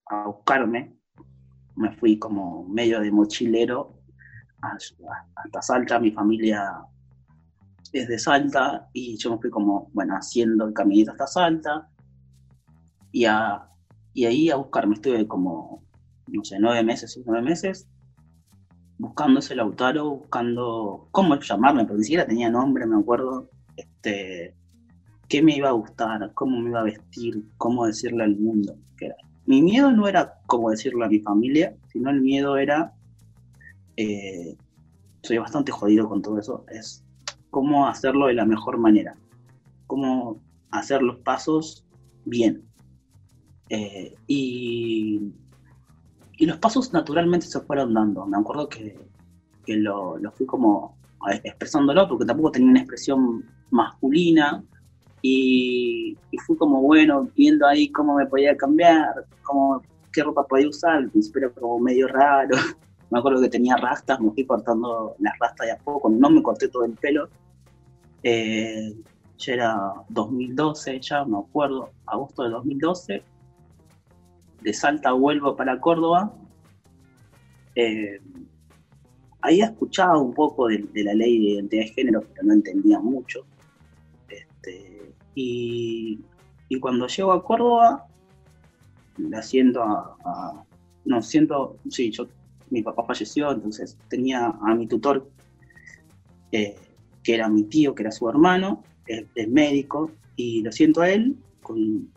a 0.07 0.27
buscarme, 0.27 0.93
me 1.77 1.95
fui 1.95 2.19
como 2.19 2.67
medio 2.67 2.99
de 2.99 3.11
mochilero 3.11 3.97
hasta 4.61 5.61
Salta, 5.61 5.99
mi 5.99 6.11
familia 6.11 6.85
es 7.99 8.07
de 8.09 8.19
Salta 8.19 8.89
y 8.91 9.17
yo 9.17 9.31
me 9.31 9.37
fui 9.37 9.49
como, 9.49 9.89
bueno, 9.93 10.15
haciendo 10.15 10.65
el 10.65 10.73
caminito 10.73 11.11
hasta 11.11 11.27
Salta 11.27 11.87
y, 13.11 13.25
a, 13.25 13.69
y 14.13 14.25
ahí 14.25 14.49
a 14.49 14.57
buscarme. 14.57 14.95
Estuve 14.95 15.25
como, 15.27 15.81
no 16.27 16.43
sé, 16.43 16.57
nueve 16.59 16.83
meses, 16.83 17.17
nueve 17.25 17.41
meses, 17.41 17.87
buscando 18.97 19.39
ese 19.39 19.55
Lautaro, 19.55 20.09
buscando 20.09 21.07
cómo 21.11 21.39
llamarme, 21.39 21.85
porque 21.85 21.99
ni 21.99 22.03
siquiera 22.03 22.27
tenía 22.27 22.49
nombre, 22.49 22.85
me 22.85 22.97
acuerdo, 22.97 23.49
este, 23.77 24.53
qué 25.29 25.41
me 25.41 25.55
iba 25.55 25.69
a 25.69 25.73
gustar, 25.73 26.33
cómo 26.33 26.59
me 26.59 26.71
iba 26.71 26.81
a 26.81 26.83
vestir, 26.83 27.45
cómo 27.57 27.85
decirle 27.85 28.23
al 28.23 28.35
mundo 28.37 28.77
que. 28.97 29.11
Mi 29.47 29.61
miedo 29.61 29.91
no 29.91 30.07
era 30.07 30.39
cómo 30.47 30.71
decirle 30.71 31.05
a 31.05 31.07
mi 31.07 31.19
familia, 31.19 31.75
sino 31.93 32.09
el 32.09 32.19
miedo 32.19 32.57
era, 32.57 32.95
eh, 33.95 34.57
soy 35.21 35.37
bastante 35.37 35.71
jodido 35.71 36.09
con 36.09 36.23
todo 36.23 36.39
eso, 36.39 36.65
es 36.67 37.04
cómo 37.55 37.87
hacerlo 37.87 38.27
de 38.27 38.33
la 38.33 38.43
mejor 38.43 38.77
manera, 38.77 39.15
cómo 39.87 40.41
hacer 40.71 41.01
los 41.01 41.19
pasos 41.19 41.85
bien. 42.25 42.65
Eh, 43.69 44.13
y, 44.27 45.31
y, 46.35 46.45
los 46.45 46.57
pasos 46.57 46.91
naturalmente 46.91 47.45
se 47.45 47.61
fueron 47.61 47.93
dando. 47.93 48.25
Me 48.25 48.35
acuerdo 48.37 48.67
que, 48.67 48.99
que 49.65 49.77
lo, 49.77 50.17
lo, 50.17 50.33
fui 50.33 50.45
como 50.45 50.97
expresándolo, 51.45 52.09
porque 52.09 52.25
tampoco 52.25 52.51
tenía 52.51 52.71
una 52.71 52.81
expresión 52.81 53.45
masculina, 53.71 54.61
y, 55.21 56.17
fui 56.45 56.57
como 56.57 56.81
bueno, 56.81 57.29
viendo 57.37 57.65
ahí 57.65 57.89
cómo 57.89 58.15
me 58.15 58.25
podía 58.25 58.57
cambiar, 58.57 59.13
cómo, 59.43 59.81
qué 60.11 60.23
ropa 60.23 60.45
podía 60.45 60.67
usar, 60.67 60.97
al 60.97 61.09
principio 61.09 61.53
como 61.53 61.79
medio 61.79 62.09
raro. 62.09 62.57
Me 63.11 63.19
acuerdo 63.19 63.41
que 63.41 63.49
tenía 63.49 63.77
rastas, 63.77 64.19
me 64.19 64.31
fui 64.31 64.45
cortando 64.45 65.15
las 65.19 65.37
rastas 65.39 65.67
de 65.67 65.71
a 65.73 65.77
poco, 65.77 66.09
no 66.09 66.27
me 66.27 66.41
corté 66.41 66.67
todo 66.67 66.85
el 66.85 66.93
pelo. 66.93 67.29
Eh, 68.27 68.91
ya 69.37 69.53
era 69.53 69.93
2012, 70.09 70.99
ya 70.99 71.23
me 71.25 71.37
acuerdo, 71.37 71.91
agosto 72.07 72.41
de 72.41 72.49
2012. 72.49 73.23
De 74.63 74.73
Salta 74.73 75.11
vuelvo 75.11 75.55
para 75.55 75.79
Córdoba. 75.79 76.33
Eh, 77.75 78.19
había 79.41 79.65
escuchado 79.65 80.23
un 80.23 80.33
poco 80.33 80.67
de, 80.67 80.89
la 80.95 81.13
ley 81.13 81.37
de 81.37 81.51
identidad 81.51 81.83
de 81.83 81.89
género, 81.89 82.21
pero 82.21 82.47
no 82.47 82.53
entendía 82.53 82.99
mucho. 82.99 83.45
Este, 84.27 85.13
y, 85.35 86.19
y, 86.67 86.79
cuando 86.79 87.05
llego 87.05 87.31
a 87.31 87.43
Córdoba, 87.43 88.07
la 89.19 89.43
siento 89.43 89.83
a, 89.83 90.17
a, 90.25 90.63
No, 91.05 91.21
siento. 91.21 91.77
Sí, 91.89 92.09
yo. 92.09 92.25
Mi 92.71 92.81
papá 92.81 93.03
falleció, 93.05 93.51
entonces 93.51 93.95
tenía 94.09 94.47
a 94.47 94.73
mi 94.73 94.87
tutor, 94.87 95.29
eh, 96.51 96.75
que 97.25 97.33
era 97.33 97.49
mi 97.49 97.63
tío, 97.63 97.95
que 97.95 98.03
era 98.03 98.11
su 98.11 98.29
hermano, 98.29 98.83
es, 99.07 99.49
médico, 99.49 100.11
y 100.35 100.61
lo 100.61 100.71
siento 100.71 101.01
a 101.01 101.09
él 101.09 101.35
con, 101.63 102.07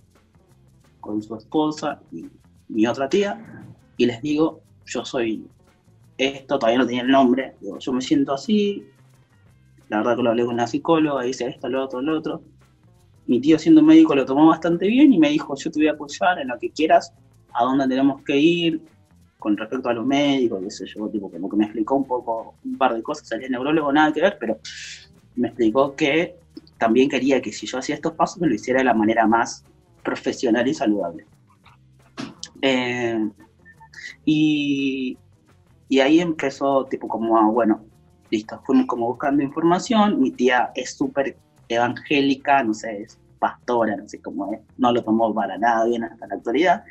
con 1.01 1.23
su 1.23 1.35
esposa 1.35 2.01
y 2.13 2.27
mi 2.69 2.87
otra 2.87 3.09
tía, 3.09 3.65
y 3.97 4.05
les 4.05 4.21
digo: 4.21 4.61
Yo 4.85 5.05
soy 5.05 5.47
esto, 6.19 6.59
todavía 6.59 6.81
no 6.81 6.87
tenía 6.87 7.03
el 7.03 7.09
nombre, 7.09 7.55
yo 7.81 7.93
me 7.93 8.03
siento 8.03 8.35
así, 8.35 8.85
la 9.89 9.99
verdad 9.99 10.17
que 10.17 10.23
lo 10.23 10.31
hablé 10.31 10.45
con 10.45 10.55
una 10.55 10.67
psicóloga, 10.67 11.23
dice 11.23 11.49
esto, 11.49 11.69
lo 11.69 11.85
otro, 11.85 12.03
lo 12.03 12.19
otro. 12.19 12.43
Mi 13.27 13.41
tío 13.41 13.59
siendo 13.59 13.83
médico 13.83 14.15
lo 14.15 14.27
tomó 14.27 14.47
bastante 14.49 14.87
bien 14.89 15.13
y 15.13 15.19
me 15.19 15.31
dijo, 15.31 15.55
yo 15.57 15.71
te 15.71 15.81
voy 15.81 15.89
a 15.89 15.93
apoyar 15.93 16.39
en 16.39 16.49
lo 16.49 16.59
que 16.59 16.71
quieras, 16.71 17.15
a 17.55 17.65
dónde 17.65 17.89
tenemos 17.89 18.23
que 18.23 18.37
ir, 18.37 18.83
con 19.39 19.57
respecto 19.57 19.89
a 19.89 19.95
los 19.95 20.05
médicos, 20.05 20.61
qué 20.63 20.71
sé 20.71 20.87
yo, 20.87 21.09
tipo, 21.09 21.31
como 21.31 21.49
que 21.49 21.57
me 21.57 21.65
explicó 21.65 21.95
un 21.95 22.05
poco, 22.05 22.55
un 22.65 22.77
par 22.77 22.95
de 22.95 23.03
cosas, 23.03 23.29
salía 23.29 23.49
neurólogo, 23.49 23.93
nada 23.93 24.13
que 24.13 24.21
ver, 24.21 24.37
pero 24.39 24.59
me 25.37 25.49
explicó 25.49 25.95
que 25.95 26.37
también 26.77 27.09
quería 27.09 27.41
que 27.41 27.53
si 27.53 27.67
yo 27.67 27.79
hacía 27.79 27.95
estos 27.95 28.13
pasos 28.13 28.41
me 28.41 28.49
lo 28.49 28.55
hiciera 28.55 28.81
de 28.81 28.85
la 28.85 28.95
manera 28.95 29.27
más 29.27 29.65
profesional 30.03 30.67
y 30.67 30.75
saludable. 30.75 31.27
Eh, 32.63 33.31
y, 34.25 35.17
y 35.89 36.01
ahí 36.01 36.21
empezó, 36.21 36.85
tipo, 36.87 37.07
como, 37.07 37.53
bueno, 37.53 37.85
listo, 38.31 38.61
fuimos 38.65 38.87
como 38.87 39.07
buscando 39.07 39.43
información, 39.43 40.21
mi 40.21 40.33
tía 40.33 40.71
es 40.75 40.97
súper 40.97 41.37
evangélica, 41.69 42.63
no 42.65 42.75
sé, 42.75 43.03
es 43.03 43.19
pastora, 43.39 43.97
no 43.97 44.09
sé 44.09 44.21
cómo 44.21 44.53
es, 44.53 44.61
no 44.77 44.93
lo 44.93 45.03
tomó 45.05 45.33
para 45.33 45.57
nada 45.59 45.85
bien 45.85 46.05
hasta 46.05 46.27
la 46.27 46.35
actualidad. 46.35 46.85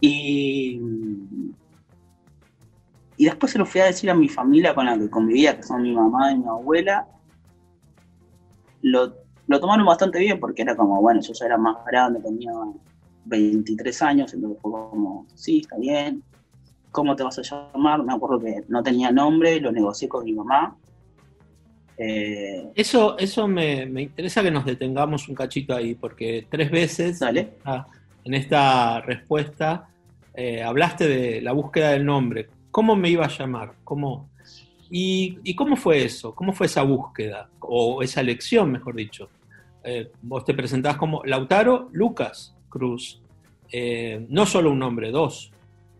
Y, 0.00 0.80
y 3.16 3.26
después 3.26 3.52
se 3.52 3.58
lo 3.58 3.66
fui 3.66 3.80
a 3.80 3.86
decir 3.86 4.10
a 4.10 4.14
mi 4.14 4.28
familia 4.28 4.74
con 4.74 4.86
la 4.86 4.98
que 4.98 5.08
convivía, 5.08 5.56
que 5.56 5.62
son 5.62 5.82
mi 5.82 5.92
mamá 5.92 6.32
y 6.32 6.38
mi 6.38 6.48
abuela. 6.48 7.06
Lo, 8.82 9.14
lo 9.46 9.60
tomaron 9.60 9.86
bastante 9.86 10.18
bien 10.18 10.40
porque 10.40 10.62
era 10.62 10.76
como, 10.76 11.00
bueno, 11.00 11.20
yo 11.20 11.32
ya 11.32 11.46
era 11.46 11.56
más 11.56 11.76
grande, 11.86 12.20
tenía 12.20 12.52
23 13.26 14.02
años, 14.02 14.34
entonces 14.34 14.60
fue 14.60 14.70
como, 14.70 15.26
sí, 15.34 15.60
está 15.60 15.76
bien, 15.76 16.22
¿cómo 16.90 17.14
te 17.16 17.22
vas 17.22 17.38
a 17.38 17.42
llamar? 17.42 18.02
Me 18.02 18.12
acuerdo 18.12 18.40
que 18.40 18.64
no 18.68 18.82
tenía 18.82 19.10
nombre, 19.10 19.60
lo 19.60 19.72
negocié 19.72 20.08
con 20.08 20.24
mi 20.24 20.32
mamá. 20.32 20.76
Eh, 21.96 22.72
eso 22.74 23.16
eso 23.18 23.46
me, 23.46 23.86
me, 23.86 24.02
interesa 24.02 24.42
que 24.42 24.50
nos 24.50 24.64
detengamos 24.64 25.28
un 25.28 25.36
cachito 25.36 25.74
ahí, 25.74 25.94
porque 25.94 26.46
tres 26.50 26.70
veces 26.70 27.18
¿Sale? 27.18 27.52
en 28.24 28.34
esta 28.34 29.00
respuesta 29.00 29.86
eh, 30.34 30.62
hablaste 30.62 31.06
de 31.06 31.40
la 31.40 31.52
búsqueda 31.52 31.90
del 31.90 32.04
nombre. 32.04 32.48
¿Cómo 32.74 32.96
me 32.96 33.08
iba 33.08 33.24
a 33.24 33.28
llamar? 33.28 33.76
¿Cómo? 33.84 34.30
¿Y, 34.90 35.38
¿Y, 35.44 35.54
cómo 35.54 35.76
fue 35.76 36.04
eso? 36.04 36.34
¿Cómo 36.34 36.52
fue 36.52 36.66
esa 36.66 36.82
búsqueda? 36.82 37.48
O 37.60 38.02
esa 38.02 38.20
elección, 38.20 38.72
mejor 38.72 38.96
dicho. 38.96 39.28
Eh, 39.84 40.10
vos 40.22 40.44
te 40.44 40.54
presentás 40.54 40.96
como 40.96 41.22
Lautaro 41.24 41.88
Lucas 41.92 42.52
Cruz. 42.68 43.22
Eh, 43.70 44.26
no 44.28 44.44
solo 44.44 44.72
un 44.72 44.80
nombre, 44.80 45.12
dos. 45.12 45.52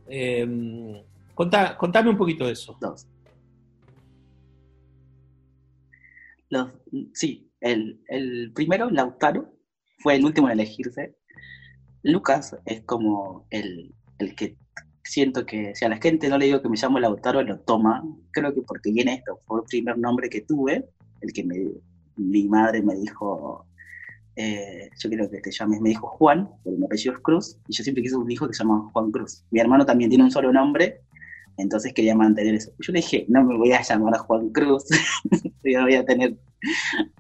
Eh, 0.08 1.00
contame 1.36 2.10
un 2.10 2.16
poquito 2.16 2.44
de 2.44 2.54
eso. 2.54 2.76
Dos. 2.80 3.06
Los, 6.48 6.72
sí, 7.12 7.52
el, 7.60 8.00
el, 8.08 8.50
primero, 8.52 8.90
Lautaro, 8.90 9.48
fue 9.98 10.16
el 10.16 10.24
último 10.24 10.48
en 10.48 10.58
elegirse. 10.58 11.14
Lucas 12.02 12.56
es 12.66 12.82
como 12.82 13.46
el, 13.50 13.94
el, 14.18 14.34
que 14.34 14.56
siento 15.04 15.46
que, 15.46 15.74
si 15.74 15.84
a 15.84 15.88
la 15.88 15.98
gente 15.98 16.28
no 16.28 16.38
le 16.38 16.46
digo 16.46 16.62
que 16.62 16.68
me 16.68 16.76
llamo 16.76 16.98
Lautaro, 16.98 17.42
lo 17.42 17.58
toma. 17.60 18.02
Creo 18.32 18.54
que 18.54 18.62
porque 18.62 18.90
viene 18.90 19.14
esto, 19.14 19.38
fue 19.46 19.60
el 19.60 19.66
primer 19.66 19.98
nombre 19.98 20.28
que 20.28 20.40
tuve, 20.40 20.88
el 21.20 21.32
que 21.32 21.44
me, 21.44 21.56
mi 22.16 22.48
madre 22.48 22.82
me 22.82 22.94
dijo, 22.96 23.66
eh, 24.36 24.90
yo 24.98 25.08
quiero 25.08 25.30
que 25.30 25.40
te 25.40 25.50
llames, 25.50 25.80
me 25.80 25.90
dijo 25.90 26.08
Juan, 26.08 26.48
porque 26.62 26.78
mi 26.78 26.86
apellido 26.86 27.14
es 27.14 27.20
Cruz, 27.20 27.58
y 27.68 27.74
yo 27.74 27.84
siempre 27.84 28.02
quise 28.02 28.16
un 28.16 28.30
hijo 28.30 28.48
que 28.48 28.54
se 28.54 28.64
llama 28.64 28.90
Juan 28.92 29.10
Cruz. 29.10 29.44
Mi 29.50 29.60
hermano 29.60 29.86
también 29.86 30.10
tiene 30.10 30.24
un 30.24 30.30
solo 30.30 30.52
nombre, 30.52 31.00
entonces 31.56 31.92
quería 31.92 32.16
mantener 32.16 32.54
eso. 32.54 32.72
Yo 32.80 32.92
le 32.92 33.00
dije, 33.00 33.26
no 33.28 33.44
me 33.44 33.56
voy 33.56 33.72
a 33.72 33.82
llamar 33.82 34.14
a 34.14 34.18
Juan 34.18 34.50
Cruz, 34.50 34.84
yo 35.62 35.78
no 35.78 35.82
voy 35.84 35.94
a 35.94 36.04
tener. 36.04 36.36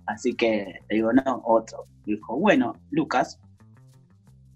Así 0.06 0.34
que 0.34 0.80
le 0.88 0.96
digo, 0.96 1.12
no, 1.12 1.42
otro. 1.44 1.86
Y 2.06 2.14
dijo, 2.14 2.36
bueno, 2.38 2.74
Lucas. 2.90 3.38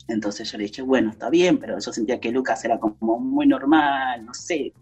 Entonces 0.09 0.51
yo 0.51 0.59
le 0.59 0.65
dije, 0.65 0.83
bueno, 0.83 1.11
está 1.11 1.31
bien, 1.31 1.59
pero 1.59 1.79
yo 1.79 1.93
sentía 1.93 2.19
que 2.19 2.33
Lucas 2.33 2.65
era 2.65 2.79
como 2.79 3.21
muy 3.21 3.47
normal, 3.47 4.25
no 4.25 4.35
sé. 4.35 4.73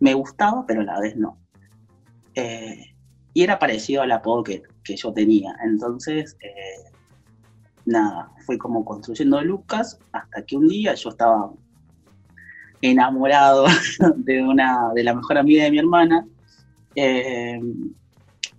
Me 0.00 0.14
gustaba, 0.14 0.64
pero 0.66 0.82
a 0.82 0.84
la 0.84 1.00
vez 1.00 1.16
no. 1.16 1.38
Eh, 2.34 2.94
y 3.32 3.42
era 3.42 3.58
parecido 3.58 4.02
al 4.02 4.12
apodo 4.12 4.44
que, 4.44 4.62
que 4.84 4.96
yo 4.96 5.12
tenía. 5.12 5.56
Entonces, 5.64 6.36
eh, 6.40 6.90
nada, 7.86 8.30
fue 8.44 8.58
como 8.58 8.84
construyendo 8.84 9.40
Lucas 9.42 9.98
hasta 10.12 10.42
que 10.44 10.56
un 10.56 10.68
día 10.68 10.94
yo 10.94 11.08
estaba 11.08 11.50
enamorado 12.82 13.66
de 14.16 14.42
una 14.42 14.92
de 14.94 15.04
la 15.04 15.14
mejor 15.14 15.38
amiga 15.38 15.64
de 15.64 15.70
mi 15.70 15.78
hermana 15.78 16.26
eh, 16.94 17.60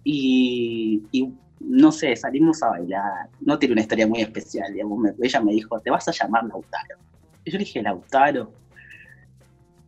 y, 0.04 1.34
no 1.60 1.92
sé, 1.92 2.16
salimos 2.16 2.62
a 2.64 2.70
bailar. 2.70 3.30
No 3.42 3.58
tiene 3.58 3.74
una 3.74 3.82
historia 3.82 4.08
muy 4.08 4.22
especial, 4.22 4.74
ella 5.22 5.42
me 5.42 5.54
dijo, 5.54 5.80
te 5.80 5.90
vas 5.90 6.08
a 6.08 6.12
llamar 6.12 6.46
Lautaro. 6.46 6.98
Y 7.44 7.52
yo 7.52 7.58
dije, 7.58 7.82
Lautaro. 7.82 8.52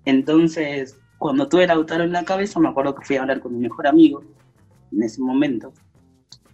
Entonces, 0.05 0.97
cuando 1.17 1.47
tuve 1.47 1.67
Lautaro 1.67 2.03
en 2.03 2.13
la 2.13 2.23
cabeza, 2.23 2.60
me 2.60 2.69
acuerdo 2.69 2.95
que 2.95 3.05
fui 3.05 3.17
a 3.17 3.21
hablar 3.21 3.39
con 3.39 3.53
mi 3.53 3.60
mejor 3.60 3.88
amigo 3.88 4.23
en 4.91 5.03
ese 5.03 5.21
momento. 5.21 5.73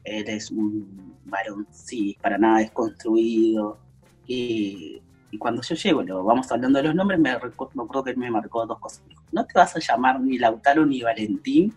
Él 0.04 0.28
es 0.28 0.52
un 0.52 1.16
varón, 1.26 1.68
sí, 1.72 2.18
para 2.22 2.38
nada 2.38 2.60
desconstruido. 2.60 3.80
Y, 4.28 5.02
cuando 5.38 5.62
yo 5.62 5.76
llego, 5.76 6.02
lo 6.02 6.24
vamos 6.24 6.50
hablando 6.50 6.80
de 6.80 6.86
los 6.86 6.96
nombres, 6.96 7.20
me, 7.20 7.30
me 7.30 7.36
acuerdo 7.36 8.04
que 8.06 8.12
él 8.12 8.18
me 8.18 8.32
marcó 8.32 8.66
dos 8.66 8.80
cosas. 8.80 9.04
No 9.34 9.46
te 9.46 9.52
vas 9.54 9.76
a 9.76 9.80
llamar 9.80 10.22
ni 10.22 10.38
Lautaro 10.38 10.86
ni 10.86 11.02
Valentín, 11.02 11.74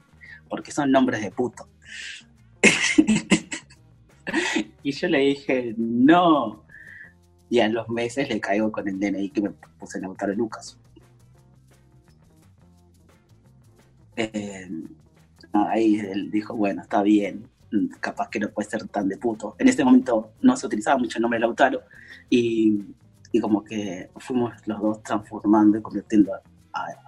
porque 0.48 0.70
son 0.70 0.92
nombres 0.92 1.22
de 1.22 1.32
puto. 1.32 1.68
y 4.82 4.92
yo 4.92 5.08
le 5.08 5.18
dije, 5.18 5.74
no. 5.76 6.64
Y 7.50 7.60
a 7.60 7.68
los 7.68 7.88
meses 7.88 8.28
le 8.28 8.40
caigo 8.40 8.70
con 8.70 8.86
el 8.88 9.00
DNI 9.00 9.30
que 9.30 9.40
me 9.40 9.50
puse 9.78 10.00
Lautaro 10.00 10.34
Lucas. 10.34 10.76
Eh, 14.16 14.68
ahí 15.52 15.96
él 15.96 16.30
dijo, 16.30 16.54
bueno, 16.54 16.82
está 16.82 17.02
bien, 17.02 17.48
capaz 18.00 18.28
que 18.28 18.40
no 18.40 18.50
puede 18.50 18.68
ser 18.68 18.86
tan 18.88 19.08
de 19.08 19.16
puto. 19.16 19.54
En 19.58 19.68
ese 19.68 19.84
momento 19.84 20.32
no 20.42 20.56
se 20.56 20.66
utilizaba 20.66 20.98
mucho 20.98 21.18
el 21.18 21.22
nombre 21.22 21.40
Lautaro 21.40 21.82
y, 22.28 22.84
y 23.32 23.40
como 23.40 23.64
que 23.64 24.10
fuimos 24.16 24.52
los 24.66 24.80
dos 24.80 25.02
transformando 25.02 25.78
y 25.78 25.82
convirtiendo 25.82 26.34
a, 26.34 26.42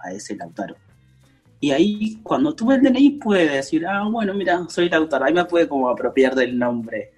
a 0.03 0.13
ese 0.13 0.35
Lautaro. 0.35 0.75
Y 1.63 1.69
ahí, 1.69 2.19
cuando 2.23 2.55
tuve 2.55 2.75
el 2.75 2.81
DNI, 2.81 3.11
pude 3.11 3.47
decir, 3.47 3.85
ah, 3.85 4.07
bueno, 4.09 4.33
mira, 4.33 4.65
soy 4.67 4.89
Lautaro. 4.89 5.25
Ahí 5.25 5.33
me 5.33 5.45
pude 5.45 5.69
como 5.69 5.89
apropiar 5.89 6.33
del 6.33 6.57
nombre 6.57 7.13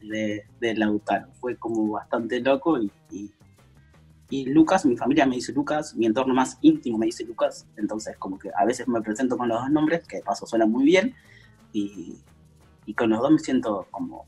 de, 0.00 0.44
de 0.60 0.74
Lautaro. 0.76 1.26
Fue 1.40 1.56
como 1.56 1.90
bastante 1.90 2.40
loco 2.40 2.80
y, 2.80 2.92
y, 3.10 3.32
y 4.30 4.46
Lucas, 4.46 4.86
mi 4.86 4.96
familia 4.96 5.26
me 5.26 5.34
dice 5.34 5.52
Lucas, 5.52 5.96
mi 5.96 6.06
entorno 6.06 6.32
más 6.32 6.58
íntimo 6.60 6.96
me 6.96 7.06
dice 7.06 7.24
Lucas. 7.24 7.66
Entonces, 7.76 8.16
como 8.18 8.38
que 8.38 8.52
a 8.56 8.64
veces 8.64 8.86
me 8.86 9.02
presento 9.02 9.36
con 9.36 9.48
los 9.48 9.60
dos 9.60 9.70
nombres, 9.70 10.06
que 10.06 10.18
de 10.18 10.22
paso 10.22 10.46
suenan 10.46 10.70
muy 10.70 10.84
bien. 10.84 11.12
Y, 11.72 12.18
y 12.86 12.94
con 12.94 13.10
los 13.10 13.20
dos 13.20 13.32
me 13.32 13.38
siento 13.40 13.88
como 13.90 14.26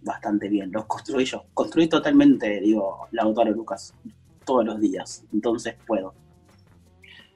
bastante 0.00 0.48
bien. 0.48 0.72
Los 0.72 0.86
construí 0.86 1.24
yo. 1.26 1.44
Construí 1.54 1.88
totalmente, 1.88 2.60
digo, 2.60 3.06
Lautaro 3.12 3.52
Lucas 3.52 3.94
todos 4.44 4.64
los 4.64 4.80
días. 4.80 5.24
Entonces 5.32 5.76
puedo. 5.86 6.12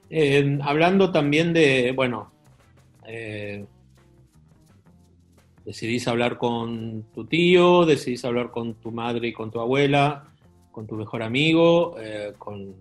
Eh, 0.09 0.57
hablando 0.61 1.11
también 1.11 1.53
de, 1.53 1.91
bueno, 1.95 2.31
eh, 3.05 3.65
decidís 5.67 6.07
hablar 6.07 6.37
con 6.37 7.03
tu 7.13 7.25
tío, 7.25 7.85
decidís 7.85 8.23
hablar 8.23 8.51
con 8.51 8.75
tu 8.75 8.91
madre 8.91 9.27
y 9.27 9.33
con 9.33 9.51
tu 9.51 9.59
abuela, 9.59 10.23
con 10.71 10.87
tu 10.87 10.95
mejor 10.95 11.23
amigo, 11.23 11.97
eh, 11.99 12.33
con, 12.37 12.73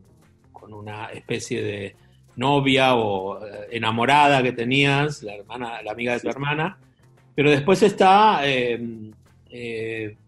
con, 0.53 0.73
una 0.73 1.07
especie 1.07 1.62
de 1.62 1.97
novia 2.37 2.95
o 2.95 3.45
eh, 3.45 3.69
enamorada 3.73 4.41
que 4.43 4.53
tenías, 4.53 5.25
la 5.25 5.35
hermana, 5.35 5.83
la 5.83 5.91
amiga 5.91 6.12
de 6.12 6.21
tu 6.21 6.29
hermana, 6.29 6.79
pero 7.35 7.51
después 7.51 7.83
está 7.83 8.43
eh, 8.45 8.79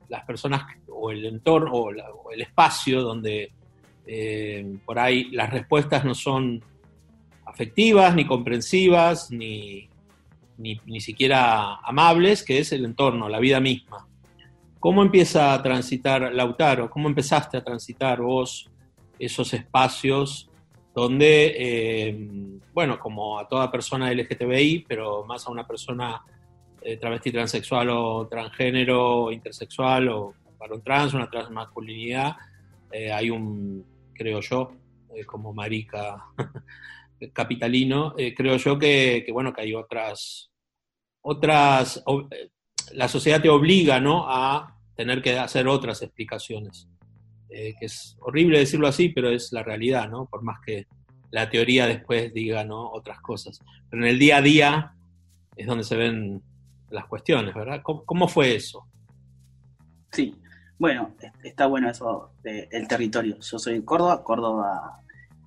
las 0.09 0.25
personas 0.25 0.63
o 0.89 1.13
el 1.13 1.27
entorno 1.27 1.73
o, 1.73 1.93
la, 1.93 2.11
o 2.11 2.33
el 2.33 2.41
espacio 2.41 3.03
donde 3.03 3.53
por 4.85 4.99
ahí 4.99 5.31
las 5.31 5.51
respuestas 5.51 6.05
no 6.05 6.15
son 6.15 6.61
afectivas, 7.59 8.15
ni 8.15 8.25
comprensivas, 8.25 9.33
ni, 9.33 9.89
ni, 10.59 10.81
ni, 10.87 11.01
siquiera 11.01 11.75
amables, 11.83 12.45
que 12.45 12.61
es 12.61 12.71
el 12.71 12.85
entorno, 12.85 13.29
la 13.29 13.41
vida 13.41 13.59
misma. 13.59 14.07
¿Cómo 14.79 15.03
empieza 15.03 15.53
a 15.53 15.61
transitar 15.61 16.33
Lautaro? 16.33 16.89
¿Cómo 16.89 17.09
empezaste 17.09 17.57
a 17.57 17.65
transitar 17.65 18.21
vos 18.21 18.71
esos 19.19 19.53
espacios 19.55 20.49
donde, 20.95 21.57
eh, 21.59 22.29
bueno, 22.73 22.97
como 22.97 23.41
a 23.41 23.49
toda 23.49 23.73
persona 23.73 24.13
LGTBI, 24.13 24.85
pero 24.87 25.25
más 25.25 25.45
a 25.45 25.51
una 25.51 25.67
persona 25.67 26.23
eh, 26.81 26.97
travesti, 26.97 27.33
transexual 27.33 27.89
o 27.91 28.29
transgénero, 28.29 29.33
intersexual 29.33 30.09
o 30.11 30.35
varón 30.61 30.81
trans, 30.81 31.13
una 31.13 31.29
transmasculinidad, 31.29 32.37
eh, 32.93 33.11
hay 33.11 33.31
un, 33.31 33.85
creo 34.15 34.39
yo, 34.39 34.71
eh, 35.13 35.25
como 35.25 35.53
marica 35.53 36.25
capitalino, 37.33 38.15
eh, 38.17 38.35
creo 38.35 38.57
yo 38.57 38.79
que, 38.79 39.27
bueno, 39.33 39.53
que 39.53 39.63
hay 39.63 39.75
otras, 39.75 40.51
otras, 41.21 42.03
la 42.93 43.09
sociedad 43.09 43.43
te 43.43 43.49
obliga, 43.49 44.01
¿no? 44.01 44.25
A 44.29 44.77
tener 44.95 45.23
que 45.23 45.39
hacer 45.39 45.69
otras 45.69 46.03
explicaciones. 46.03 46.89
Eh, 47.51 47.75
que 47.79 47.87
es 47.87 48.17
horrible 48.21 48.59
decirlo 48.59 48.89
así, 48.89 49.09
pero 49.09 49.31
es 49.31 49.53
la 49.53 49.63
realidad, 49.63 50.09
¿no? 50.09 50.27
Por 50.27 50.43
más 50.43 50.61
que 50.65 50.87
la 51.31 51.49
teoría 51.49 51.87
después 51.87 52.33
diga, 52.33 52.65
¿no? 52.65 52.91
Otras 52.91 53.21
cosas. 53.21 53.61
Pero 53.91 54.03
en 54.03 54.09
el 54.09 54.19
día 54.19 54.39
a 54.39 54.43
día 54.43 54.95
es 55.57 55.67
donde 55.67 55.85
se 55.85 55.97
ven 55.97 56.43
las 56.91 57.07
cuestiones, 57.07 57.55
¿verdad? 57.55 57.81
¿Cómo, 57.83 58.05
cómo 58.05 58.29
fue 58.29 58.55
eso? 58.55 58.87
Sí, 60.11 60.35
bueno, 60.79 61.15
está 61.43 61.67
bueno 61.67 61.91
eso 61.91 62.33
del 62.43 62.87
territorio. 62.87 63.39
Yo 63.41 63.59
soy 63.59 63.75
de 63.75 63.85
Córdoba, 63.85 64.23
Córdoba 64.23 65.03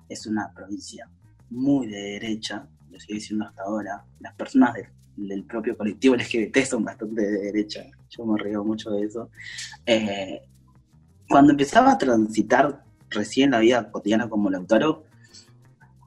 es 0.08 0.26
una 0.26 0.52
provincia 0.54 1.08
muy 1.52 1.86
de 1.86 2.00
derecha, 2.02 2.66
lo 2.90 2.98
sigue 2.98 3.14
diciendo 3.14 3.46
hasta 3.46 3.62
ahora. 3.62 4.04
Las 4.20 4.34
personas 4.34 4.74
del, 5.16 5.44
propio 5.44 5.76
colectivo 5.76 6.16
LGBT 6.16 6.58
son 6.64 6.84
bastante 6.84 7.22
de 7.22 7.38
derecha, 7.42 7.84
yo 8.08 8.24
me 8.24 8.42
río 8.42 8.64
mucho 8.64 8.90
de 8.90 9.06
eso. 9.06 9.30
Eh, 9.86 10.40
cuando 11.28 11.52
empezaba 11.52 11.92
a 11.92 11.98
transitar 11.98 12.82
recién 13.10 13.50
la 13.50 13.60
vida 13.60 13.90
cotidiana 13.90 14.28
como 14.28 14.50
Lautaro, 14.50 15.04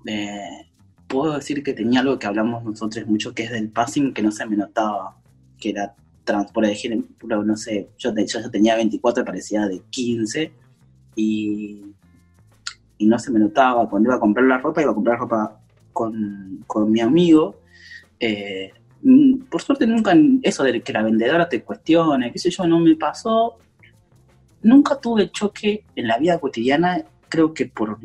eh, 0.05 0.69
puedo 1.08 1.36
decir 1.36 1.63
que 1.63 1.73
tenía 1.73 2.01
algo 2.01 2.19
que 2.19 2.27
hablamos 2.27 2.63
nosotros 2.63 3.05
mucho, 3.08 3.34
que 3.34 3.43
es 3.43 3.51
del 3.51 3.69
passing, 3.69 4.13
que 4.13 4.21
no 4.21 4.31
se 4.31 4.45
me 4.45 4.58
notaba, 4.58 5.17
que 5.60 5.69
era 5.69 5.95
trans, 6.23 6.51
por 6.51 6.65
ejemplo, 6.65 7.43
no 7.43 7.55
sé, 7.55 7.89
yo, 7.97 8.12
hecho, 8.17 8.41
yo 8.41 8.49
tenía 8.49 8.75
24, 8.75 9.23
parecía 9.23 9.67
de 9.67 9.81
15, 9.91 10.51
y 11.15 11.84
y 12.97 13.05
no 13.08 13.19
se 13.19 13.31
me 13.31 13.39
notaba. 13.39 13.89
Cuando 13.89 14.10
iba 14.10 14.15
a 14.15 14.19
comprar 14.19 14.45
la 14.45 14.58
ropa, 14.58 14.81
iba 14.81 14.91
a 14.91 14.95
comprar 14.95 15.19
ropa 15.19 15.60
con, 15.93 16.63
con 16.67 16.91
mi 16.91 17.01
amigo. 17.01 17.62
Eh, 18.19 18.71
por 19.49 19.62
suerte 19.62 19.86
nunca 19.86 20.13
eso 20.41 20.63
de 20.63 20.81
que 20.81 20.93
la 20.93 21.03
vendedora 21.03 21.47
te 21.47 21.63
cuestione, 21.63 22.31
qué 22.31 22.39
sé 22.39 22.49
yo, 22.49 22.65
no 22.65 22.79
me 22.79 22.95
pasó. 22.95 23.58
Nunca 24.63 24.99
tuve 24.99 25.29
choque 25.29 25.86
en 25.95 26.08
la 26.08 26.17
vida 26.17 26.39
cotidiana, 26.39 27.03
creo 27.29 27.53
que 27.53 27.67
por 27.67 27.99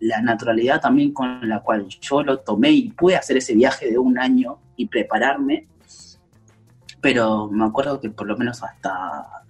la 0.00 0.20
naturalidad 0.20 0.80
también 0.80 1.12
con 1.12 1.48
la 1.48 1.60
cual 1.60 1.86
yo 1.88 2.22
lo 2.22 2.38
tomé 2.40 2.70
y 2.70 2.90
pude 2.90 3.16
hacer 3.16 3.36
ese 3.36 3.54
viaje 3.54 3.90
de 3.90 3.98
un 3.98 4.18
año 4.18 4.58
y 4.76 4.86
prepararme. 4.86 5.68
Pero 7.00 7.48
me 7.48 7.64
acuerdo 7.64 8.00
que 8.00 8.10
por 8.10 8.26
lo 8.26 8.36
menos 8.36 8.62
hasta 8.62 9.44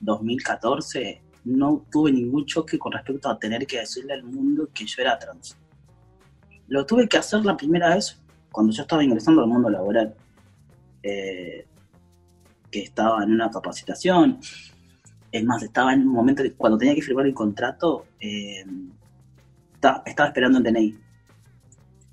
2014 0.00 1.22
no 1.44 1.84
tuve 1.90 2.12
ningún 2.12 2.44
choque 2.46 2.78
con 2.78 2.92
respecto 2.92 3.28
a 3.28 3.38
tener 3.38 3.66
que 3.66 3.80
decirle 3.80 4.14
al 4.14 4.24
mundo 4.24 4.68
que 4.72 4.86
yo 4.86 5.02
era 5.02 5.18
trans. 5.18 5.56
Lo 6.68 6.84
tuve 6.84 7.08
que 7.08 7.16
hacer 7.16 7.44
la 7.44 7.56
primera 7.56 7.94
vez 7.94 8.20
cuando 8.50 8.72
yo 8.72 8.82
estaba 8.82 9.04
ingresando 9.04 9.42
al 9.42 9.48
mundo 9.48 9.70
laboral, 9.70 10.14
eh, 11.02 11.66
que 12.70 12.82
estaba 12.82 13.22
en 13.22 13.32
una 13.32 13.50
capacitación. 13.50 14.38
Es 15.30 15.44
más, 15.44 15.62
estaba 15.62 15.92
en 15.92 16.00
un 16.00 16.12
momento 16.12 16.42
que 16.42 16.52
cuando 16.52 16.78
tenía 16.78 16.94
que 16.94 17.02
firmar 17.02 17.26
el 17.26 17.34
contrato, 17.34 18.06
eh, 18.20 18.64
estaba, 19.74 20.02
estaba 20.06 20.28
esperando 20.28 20.58
el 20.58 20.64
DNI. 20.64 20.98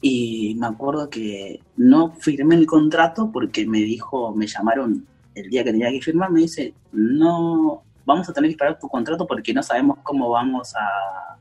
Y 0.01 0.55
me 0.59 0.67
acuerdo 0.67 1.09
que 1.09 1.61
no 1.77 2.13
firmé 2.19 2.55
el 2.55 2.67
contrato 2.67 3.31
porque 3.31 3.65
me 3.65 3.79
dijo, 3.79 4.35
me 4.35 4.45
llamaron 4.45 5.07
el 5.33 5.49
día 5.49 5.63
que 5.63 5.71
tenía 5.71 5.89
que 5.89 6.01
firmar, 6.01 6.31
me 6.31 6.41
dice, 6.41 6.73
no, 6.91 7.85
vamos 8.05 8.29
a 8.29 8.33
tener 8.33 8.49
que 8.49 8.53
esperar 8.53 8.79
tu 8.79 8.87
contrato 8.87 9.25
porque 9.25 9.53
no 9.53 9.63
sabemos 9.63 9.97
cómo 10.03 10.29
vamos 10.29 10.73
a, 10.75 11.37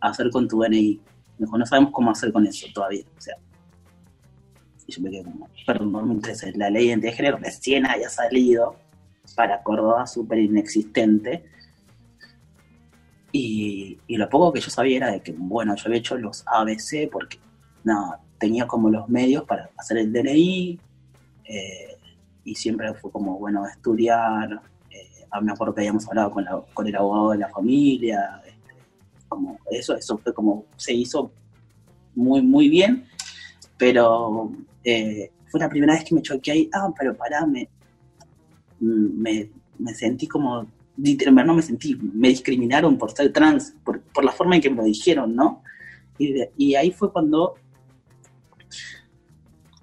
hacer 0.00 0.28
con 0.30 0.46
tu 0.46 0.60
DNI. 0.60 1.00
Me 1.38 1.46
dijo, 1.46 1.56
no 1.56 1.64
sabemos 1.64 1.92
cómo 1.92 2.10
hacer 2.10 2.30
con 2.32 2.46
eso 2.46 2.66
todavía. 2.74 3.04
O 3.16 3.20
sea, 3.20 3.36
yo 4.86 5.02
me 5.02 5.10
quedé 5.10 5.24
como, 5.24 5.48
perdón, 5.66 5.92
2013, 5.92 6.52
la 6.56 6.68
ley 6.68 6.82
de 6.82 6.88
identidad 6.90 7.10
de 7.10 7.16
género 7.16 7.36
recién 7.38 7.86
haya 7.86 8.10
salido 8.10 8.76
para 9.34 9.62
Córdoba, 9.62 10.06
súper 10.06 10.38
inexistente. 10.38 11.44
Y, 13.32 13.98
lo 14.08 14.28
poco 14.28 14.52
que 14.52 14.60
yo 14.60 14.70
sabía 14.70 14.98
era 14.98 15.10
de 15.10 15.20
que, 15.20 15.32
bueno, 15.32 15.74
yo 15.74 15.84
había 15.86 15.98
hecho 15.98 16.16
los 16.18 16.44
ABC 16.46 17.10
porque, 17.10 17.38
no, 17.82 18.14
tenía 18.38 18.66
como 18.66 18.90
los 18.90 19.08
medios 19.08 19.44
para 19.44 19.70
hacer 19.76 19.98
el 19.98 20.12
DNI, 20.12 20.78
eh, 21.44 21.96
y 22.44 22.54
siempre 22.54 22.92
fue 22.94 23.10
como, 23.10 23.38
bueno, 23.38 23.66
estudiar, 23.66 24.60
me 25.40 25.52
acuerdo 25.52 25.74
que 25.74 25.80
habíamos 25.82 26.06
hablado 26.08 26.30
con, 26.30 26.86
el 26.86 26.96
abogado 26.96 27.30
de 27.30 27.38
la 27.38 27.48
familia, 27.48 28.42
este, 28.46 28.74
como 29.28 29.58
eso, 29.70 29.96
eso 29.96 30.18
fue 30.18 30.32
como, 30.32 30.66
se 30.76 30.92
hizo 30.92 31.32
muy, 32.14 32.42
muy 32.42 32.68
bien, 32.68 33.06
pero 33.76 34.52
eh, 34.84 35.30
fue 35.46 35.60
la 35.60 35.68
primera 35.68 35.94
vez 35.94 36.04
que 36.04 36.14
me 36.14 36.22
choqué 36.22 36.52
ahí, 36.52 36.70
ah, 36.72 36.92
pero 36.96 37.16
pará, 37.16 37.46
me, 37.46 37.68
me, 38.80 39.50
me 39.78 39.94
sentí 39.94 40.26
como, 40.26 40.66
no 40.96 41.54
me 41.54 41.62
sentí, 41.62 41.96
me 41.96 42.28
discriminaron 42.28 42.96
por 42.96 43.12
ser 43.12 43.32
trans, 43.32 43.74
por, 43.84 44.00
por 44.00 44.24
la 44.24 44.32
forma 44.32 44.56
en 44.56 44.62
que 44.62 44.70
me 44.70 44.76
lo 44.76 44.84
dijeron, 44.84 45.34
¿no? 45.34 45.62
Y, 46.18 46.34
y 46.56 46.74
ahí 46.76 46.92
fue 46.92 47.12
cuando 47.12 47.54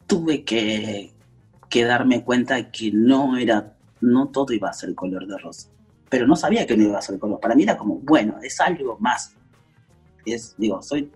tuve 0.07 0.43
que, 0.43 1.11
que 1.69 1.83
darme 1.83 2.23
cuenta 2.23 2.71
que 2.71 2.91
no 2.91 3.37
era 3.37 3.77
no 4.01 4.29
todo 4.29 4.53
iba 4.53 4.69
a 4.69 4.73
ser 4.73 4.93
color 4.95 5.25
de 5.27 5.37
rosa. 5.37 5.69
Pero 6.09 6.27
no 6.27 6.35
sabía 6.35 6.67
que 6.67 6.75
no 6.75 6.83
iba 6.83 6.97
a 6.97 7.01
ser 7.01 7.17
color. 7.19 7.39
Para 7.39 7.55
mí 7.55 7.63
era 7.63 7.77
como, 7.77 7.95
bueno, 7.99 8.37
es 8.41 8.59
algo 8.59 8.97
más. 8.99 9.35
Es, 10.25 10.55
digo, 10.57 10.81
soy, 10.81 11.09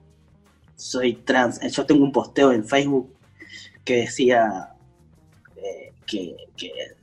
soy 0.75 1.13
trans. 1.13 1.59
Yo 1.71 1.85
tengo 1.85 2.03
un 2.03 2.11
posteo 2.11 2.51
en 2.51 2.65
Facebook 2.65 3.13
que 3.83 3.97
decía 3.97 4.69
eh, 5.57 5.93
que, 6.05 6.35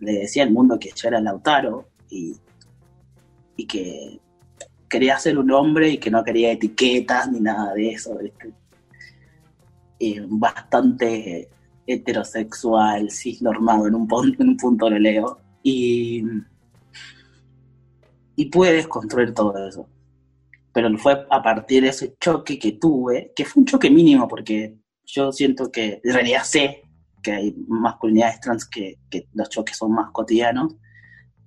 le 0.01 0.12
decía 0.12 0.45
al 0.45 0.51
mundo 0.51 0.79
que 0.79 0.90
yo 0.95 1.09
era 1.09 1.21
Lautaro 1.21 1.88
y, 2.09 2.37
y 3.57 3.66
que 3.66 4.21
quería 4.88 5.18
ser 5.18 5.38
un 5.38 5.51
hombre 5.51 5.88
y 5.90 5.99
que 5.99 6.11
no 6.11 6.23
quería 6.23 6.53
etiquetas 6.53 7.31
ni 7.31 7.40
nada 7.40 7.73
de 7.73 7.92
eso. 7.92 8.18
bastante 10.29 11.49
heterosexual, 11.87 13.11
cisnormado, 13.11 13.87
en 13.87 13.95
un, 13.95 14.09
en 14.38 14.49
un 14.49 14.57
punto 14.57 14.90
lo 14.90 14.99
leo. 14.99 15.38
Y, 15.62 16.25
y 18.37 18.46
pude 18.46 18.72
desconstruir 18.72 19.35
todo 19.35 19.66
eso. 19.66 19.88
Pero 20.72 20.96
fue 20.98 21.27
a 21.31 21.42
partir 21.42 21.83
de 21.83 21.90
ese 21.90 22.16
choque 22.18 22.59
que 22.59 22.72
tuve, 22.72 23.33
que 23.37 23.44
fue 23.44 23.61
un 23.61 23.66
choque 23.66 23.90
mínimo, 23.90 24.27
porque 24.27 24.77
yo 25.05 25.33
siento 25.33 25.70
que, 25.70 26.01
en 26.03 26.14
realidad 26.14 26.42
sé 26.44 26.83
que 27.22 27.33
hay 27.33 27.55
masculinidades 27.68 28.40
trans 28.40 28.68
que, 28.68 28.98
los 29.35 29.48
choques 29.48 29.77
son 29.77 29.92
más 29.92 30.11
cotidianos 30.12 30.75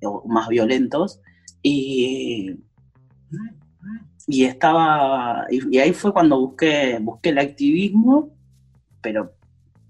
o 0.04 0.28
más 0.28 0.48
violentos, 0.48 1.20
y, 1.62 2.56
y 4.28 4.46
estaba, 4.46 5.48
y, 5.50 5.78
ahí 5.80 5.94
fue 5.94 6.14
cuando 6.14 6.40
busqué, 6.40 7.00
busqué 7.02 7.30
el 7.30 7.40
activismo, 7.40 8.30
pero 9.02 9.34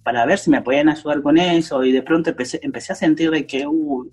para 0.05 0.23
ver 0.27 0.37
si 0.37 0.51
me 0.51 0.61
podían 0.61 0.87
ayudar 0.87 1.23
con 1.23 1.35
eso, 1.39 1.83
y 1.83 1.91
de 1.91 2.03
pronto 2.03 2.29
empecé, 2.29 2.93
a 2.93 2.95
sentir 2.95 3.31
de 3.31 3.47
que, 3.47 3.65
uh, 3.65 4.07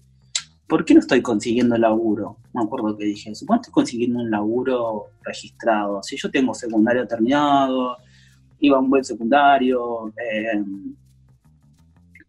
¿por 0.67 0.87
qué 0.87 0.95
no 0.95 1.01
estoy 1.01 1.21
consiguiendo 1.21 1.77
laburo? 1.77 2.39
Me 2.55 2.63
acuerdo 2.63 2.97
que 2.97 3.05
dije, 3.05 3.35
supongo 3.35 3.61
estoy 3.61 3.73
consiguiendo 3.75 4.21
un 4.21 4.31
laburo 4.31 5.09
registrado. 5.23 6.03
Si 6.03 6.17
yo 6.17 6.31
tengo 6.31 6.55
secundario 6.55 7.07
terminado, 7.07 7.99
iba 8.61 8.79
a 8.79 8.81
un 8.81 8.89
buen 8.89 9.05
secundario, 9.05 10.09
eh, 10.17 10.65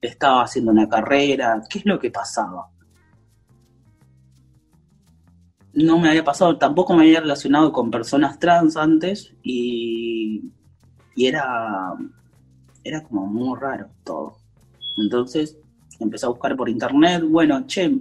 estaba 0.01 0.43
haciendo 0.43 0.73
una 0.73 0.89
carrera, 0.89 1.63
¿qué 1.69 1.79
es 1.79 1.85
lo 1.85 1.97
que 1.97 2.11
pasaba? 2.11 2.67
No 5.71 5.99
me 5.99 6.09
había 6.09 6.25
pasado, 6.25 6.57
tampoco 6.57 6.93
me 6.95 7.03
había 7.03 7.21
relacionado 7.21 7.71
con 7.71 7.89
personas 7.89 8.39
trans 8.39 8.75
antes 8.75 9.33
y 9.41 10.51
era, 11.15 11.93
era 12.83 13.01
como 13.03 13.25
muy 13.25 13.59
raro 13.59 13.87
todo. 14.03 14.37
Entonces 14.97 15.57
empecé 15.99 16.25
a 16.25 16.29
buscar 16.29 16.55
por 16.55 16.69
internet, 16.69 17.23
bueno, 17.27 17.65
che, 17.65 17.99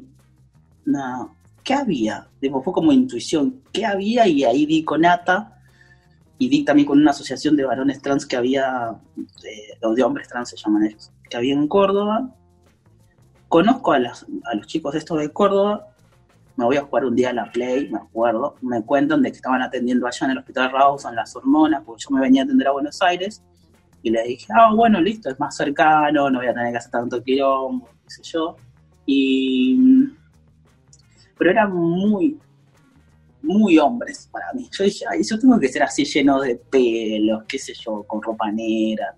¿qué 1.62 1.74
había? 1.74 2.26
fue 2.40 2.72
como 2.72 2.92
intuición, 2.92 3.60
¿qué 3.72 3.86
había? 3.86 4.26
Y 4.26 4.44
ahí 4.44 4.66
di 4.66 4.84
con 4.84 5.04
ATA 5.04 5.58
y 6.38 6.48
di 6.48 6.64
también 6.64 6.86
con 6.86 7.00
una 7.00 7.12
asociación 7.12 7.56
de 7.56 7.64
varones 7.64 8.02
trans 8.02 8.26
que 8.26 8.36
había, 8.36 8.96
de, 9.16 9.94
de 9.94 10.02
hombres 10.02 10.28
trans 10.28 10.50
se 10.50 10.56
llaman 10.56 10.86
ellos, 10.86 11.12
que 11.28 11.36
había 11.36 11.54
en 11.54 11.68
Córdoba. 11.68 12.34
Conozco 13.48 13.92
a, 13.92 13.96
a 13.96 14.54
los 14.54 14.66
chicos 14.66 14.94
estos 14.94 15.18
de 15.18 15.30
Córdoba, 15.30 15.92
me 16.56 16.64
voy 16.64 16.76
a 16.76 16.82
jugar 16.82 17.04
un 17.04 17.14
día 17.14 17.30
a 17.30 17.32
la 17.32 17.50
Play, 17.50 17.88
me 17.90 17.98
acuerdo, 17.98 18.56
me 18.60 18.82
cuentan 18.84 19.22
de 19.22 19.30
que 19.30 19.36
estaban 19.36 19.62
atendiendo 19.62 20.06
allá 20.06 20.26
en 20.26 20.32
el 20.32 20.38
Hospital 20.38 20.70
Rawson 20.70 21.14
las 21.14 21.34
hormonas, 21.36 21.82
porque 21.84 22.02
yo 22.02 22.14
me 22.14 22.20
venía 22.20 22.42
a 22.42 22.44
atender 22.44 22.68
a 22.68 22.72
Buenos 22.72 23.00
Aires, 23.02 23.42
y 24.02 24.10
le 24.10 24.22
dije, 24.24 24.46
ah, 24.54 24.74
bueno, 24.74 25.00
listo, 25.00 25.30
es 25.30 25.38
más 25.38 25.56
cercano, 25.56 26.28
no 26.28 26.38
voy 26.38 26.48
a 26.48 26.54
tener 26.54 26.72
que 26.72 26.78
hacer 26.78 26.90
tanto 26.90 27.22
quilombo, 27.22 27.88
qué 28.04 28.10
sé 28.10 28.22
yo. 28.24 28.56
Y 29.06 29.78
pero 31.42 31.50
eran 31.50 31.74
muy, 31.74 32.38
muy 33.42 33.76
hombres 33.76 34.28
para 34.30 34.52
mí. 34.52 34.68
Yo 34.70 34.84
dije, 34.84 35.04
ay, 35.10 35.22
yo 35.28 35.36
tengo 35.36 35.58
que 35.58 35.66
ser 35.66 35.82
así 35.82 36.04
lleno 36.04 36.40
de 36.40 36.54
pelos, 36.54 37.42
qué 37.48 37.58
sé 37.58 37.74
yo, 37.74 38.04
con 38.04 38.22
ropa 38.22 38.52
negra. 38.52 39.12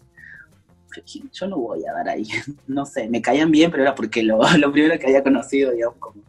Yo 1.33 1.47
no 1.47 1.59
voy 1.59 1.85
a 1.85 1.93
dar 1.93 2.09
ahí, 2.09 2.27
no 2.67 2.87
sé, 2.87 3.11
me 3.11 3.21
caían 3.21 3.51
bien, 3.51 3.71
pero 3.71 3.83
era 3.83 3.95
porque 3.95 4.23
lo, 4.23 4.41
primero 4.73 4.99
que 4.99 5.07
había 5.07 5.23
conocido, 5.23 5.73
digamos, 5.73 5.99
como... 5.99 6.23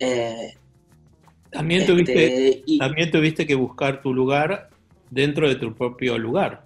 Eh, 0.00 0.54
también, 1.50 1.82
este, 1.82 1.92
tuviste, 1.92 2.64
también 2.78 3.10
tuviste 3.12 3.46
que 3.46 3.54
buscar 3.54 4.02
tu 4.02 4.12
lugar 4.12 4.68
dentro 5.10 5.48
de 5.48 5.54
tu 5.54 5.74
propio 5.74 6.18
lugar. 6.18 6.65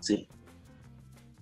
Sí, 0.00 0.26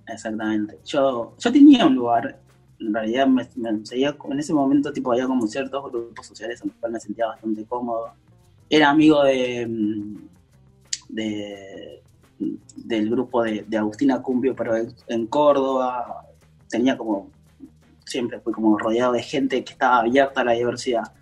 exactamente. 0.07 0.79
Yo, 0.85 1.35
yo 1.39 1.53
tenía 1.53 1.87
un 1.87 1.95
lugar 1.95 2.41
en 2.81 2.93
realidad 2.93 3.27
me, 3.27 3.45
seguía, 3.85 4.17
en 4.31 4.39
ese 4.39 4.53
momento 4.53 4.93
tipo 4.93 5.13
había 5.13 5.27
como 5.27 5.47
ciertos 5.47 5.91
grupos 5.91 6.27
sociales 6.27 6.61
en 6.63 6.69
los 6.69 6.77
cuales 6.77 6.95
me 6.95 7.01
sentía 7.01 7.27
bastante 7.27 7.65
cómodo. 7.65 8.13
Era 8.69 8.91
amigo 8.91 9.23
de, 9.25 9.67
mm, 9.67 10.17
de 11.09 12.03
del 12.77 13.11
grupo 13.11 13.43
de, 13.43 13.65
Agustina 13.77 14.21
Cumbio, 14.21 14.55
pero 14.55 14.77
en, 14.77 15.27
Córdoba 15.29 16.27
tenía 16.69 16.99
como, 16.99 17.31
siempre 18.05 18.41
fui 18.41 18.53
como 18.53 18.77
rodeado 18.77 19.13
de 19.13 19.23
gente 19.23 19.63
que 19.65 19.73
estaba 19.73 20.01
abierta 20.01 20.41
a 20.41 20.45
la 20.45 20.53
diversidad. 20.53 21.13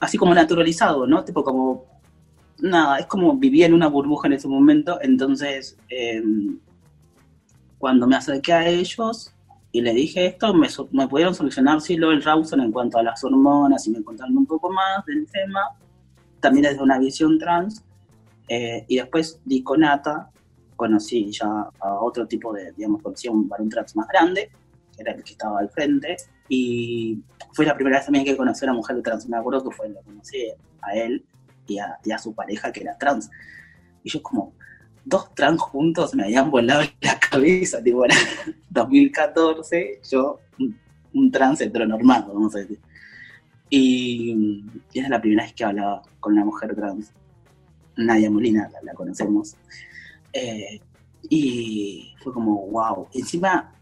Así 0.00 0.16
como 0.16 0.34
naturalizado, 0.34 1.06
¿no? 1.06 1.24
Tipo 1.24 1.42
como, 1.42 1.84
nada, 2.60 2.98
es 2.98 3.06
como 3.06 3.36
vivía 3.36 3.66
en 3.66 3.74
una 3.74 3.88
burbuja 3.88 4.28
en 4.28 4.34
ese 4.34 4.48
momento, 4.48 4.98
entonces 5.02 5.76
em, 5.88 6.58
cuando 7.78 8.06
me 8.06 8.16
acerqué 8.16 8.52
a 8.52 8.68
ellos, 8.68 9.34
y 9.70 9.80
le 9.80 9.92
dije 9.92 10.26
esto, 10.26 10.54
me, 10.54 10.68
me 10.92 11.08
pudieron 11.08 11.34
solucionar 11.34 11.80
sí 11.80 11.96
lo 11.96 12.10
del 12.10 12.22
Rawson 12.22 12.60
en 12.60 12.72
cuanto 12.72 12.98
a 12.98 13.02
las 13.02 13.22
hormonas 13.22 13.86
y 13.86 13.90
me 13.90 14.02
contaron 14.02 14.36
un 14.36 14.46
poco 14.46 14.70
más 14.70 15.04
del 15.06 15.26
tema, 15.26 15.60
también 16.40 16.64
desde 16.64 16.82
una 16.82 16.98
visión 16.98 17.38
trans, 17.38 17.84
eh, 18.48 18.84
y 18.88 18.96
después 18.96 19.40
di 19.44 19.62
con 19.62 19.84
Ata, 19.84 20.30
conocí 20.74 21.30
ya 21.30 21.68
a 21.80 21.94
otro 22.00 22.26
tipo 22.26 22.52
de, 22.52 22.72
digamos, 22.72 23.02
conocí 23.02 23.28
a 23.28 23.32
un 23.32 23.48
varón 23.48 23.68
trans 23.68 23.94
más 23.96 24.08
grande, 24.08 24.50
que 24.96 25.02
era 25.02 25.12
el 25.12 25.22
que 25.22 25.32
estaba 25.32 25.60
al 25.60 25.68
frente, 25.68 26.16
y 26.48 27.20
fue 27.52 27.66
la 27.66 27.74
primera 27.74 27.98
vez 27.98 28.06
también 28.06 28.24
que 28.24 28.36
conocí 28.36 28.64
a 28.64 28.70
una 28.70 28.78
mujer 28.78 29.02
trans, 29.02 29.28
me 29.28 29.36
acuerdo 29.36 29.68
que 29.68 29.76
fue, 29.76 29.88
lo 29.90 30.00
conocí 30.00 30.50
a 30.80 30.94
él 30.94 31.24
y 31.68 31.78
a, 31.78 31.98
y 32.04 32.10
a 32.10 32.18
su 32.18 32.34
pareja 32.34 32.72
que 32.72 32.80
era 32.80 32.98
trans, 32.98 33.30
y 34.02 34.10
yo 34.10 34.22
como, 34.22 34.54
dos 35.04 35.34
trans 35.34 35.60
juntos 35.60 36.14
me 36.14 36.24
habían 36.24 36.50
volado 36.50 36.82
la 37.00 37.18
cabeza, 37.18 37.82
tipo, 37.82 38.04
era 38.04 38.16
2014, 38.70 40.00
yo, 40.10 40.40
un, 41.12 41.30
trans 41.30 41.60
heteronormado, 41.60 42.34
vamos 42.34 42.54
a 42.54 42.58
decir. 42.58 42.78
Y, 43.70 44.64
y, 44.92 44.98
era 44.98 45.08
la 45.08 45.20
primera 45.20 45.44
vez 45.44 45.52
que 45.52 45.64
hablaba 45.64 46.02
con 46.20 46.32
una 46.32 46.44
mujer 46.44 46.74
trans. 46.74 47.12
Nadia 47.96 48.30
Molina, 48.30 48.70
la, 48.82 48.94
conocemos. 48.94 49.56
Eh, 50.32 50.80
y 51.28 52.14
fue 52.22 52.32
como, 52.32 52.66
wow. 52.68 53.08
Encima, 53.12 53.74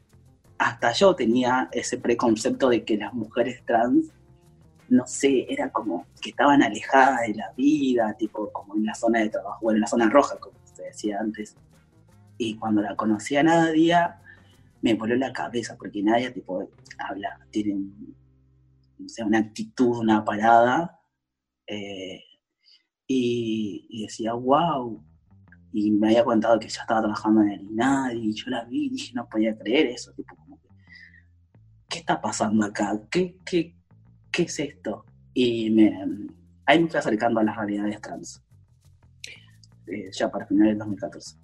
hasta 0.59 0.93
yo 0.93 1.15
tenía 1.15 1.69
ese 1.73 1.99
preconcepto 1.99 2.69
de 2.71 2.85
que 2.85 2.97
las 2.97 3.13
mujeres 3.13 3.63
trans, 3.65 4.07
no 4.89 5.07
sé, 5.07 5.47
era 5.49 5.71
como 5.71 6.07
que 6.21 6.31
estaban 6.31 6.63
alejadas 6.63 7.21
de 7.27 7.35
la 7.35 7.53
vida, 7.57 8.15
tipo 8.19 8.51
como 8.53 8.77
en 8.77 8.87
la 8.87 8.95
zona 8.95 9.21
de 9.21 9.31
trabajo, 9.31 9.59
bueno, 9.63 9.77
en 9.77 9.83
la 9.83 9.87
zona 9.87 10.09
roja, 10.09 10.37
como 10.39 10.57
decía 10.83 11.19
antes. 11.21 11.57
Y 12.39 12.57
cuando 12.57 12.83
la 12.83 12.97
conocí 12.97 13.37
a 13.37 13.43
Nadia, 13.43 14.21
me 14.83 14.95
voló 14.95 15.17
la 15.17 15.33
cabeza, 15.33 15.77
porque 15.77 16.03
Nadia, 16.03 16.33
tipo, 16.33 16.69
habla, 16.99 17.41
tiene 17.51 17.77
una 19.25 19.39
actitud, 19.39 19.99
una 19.99 20.25
parada, 20.25 21.01
eh, 21.67 22.23
y, 23.07 24.03
decía, 24.03 24.35
wow, 24.35 25.03
y 25.73 25.91
me 25.93 26.09
había 26.09 26.25
contado 26.25 26.59
que 26.59 26.69
ya 26.69 26.83
estaba 26.83 27.01
trabajando 27.01 27.43
en 27.43 27.51
el 27.51 27.63
INADI, 27.63 28.31
y 28.31 28.35
yo 28.35 28.51
la 28.51 28.65
vi 28.65 28.87
y 28.87 28.91
dije, 28.91 29.13
no 29.15 29.29
podía 29.29 29.57
creer 29.57 29.87
eso, 29.87 30.13
tipo, 30.13 30.35
como 30.37 30.61
que, 30.61 30.69
¿qué 31.89 31.99
está 32.01 32.21
pasando 32.21 32.67
acá? 32.67 33.01
¿Qué, 33.11 33.39
qué, 33.45 33.76
qué 34.37 34.43
es 34.43 34.59
esto? 34.61 35.05
Y 35.33 35.71
me, 35.71 35.99
ahí 36.67 36.83
me 36.83 36.89
fui 36.89 36.99
acercando 36.99 37.41
a 37.41 37.45
las 37.45 37.57
realidades 37.57 38.01
trans. 38.03 38.43
Eh, 39.87 40.11
ya 40.13 40.31
para 40.31 40.47
finales 40.47 40.73
del 40.73 40.79
2014. 40.79 41.37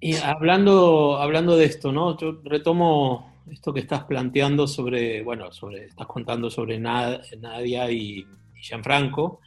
Y 0.00 0.16
hablando, 0.16 1.16
hablando 1.16 1.56
de 1.56 1.64
esto, 1.64 1.90
¿no? 1.90 2.18
Yo 2.18 2.40
retomo 2.44 3.32
esto 3.50 3.72
que 3.72 3.80
estás 3.80 4.04
planteando 4.04 4.66
sobre, 4.66 5.22
bueno, 5.22 5.50
sobre, 5.52 5.86
estás 5.86 6.06
contando 6.06 6.50
sobre 6.50 6.78
Nadia 6.78 7.90
y, 7.90 8.26
Gianfranco, 8.54 9.40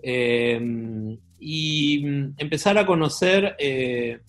eh, 0.00 1.18
y 1.40 2.06
empezar 2.36 2.76
a 2.76 2.86
conocer 2.86 3.56
eh, 3.58 4.20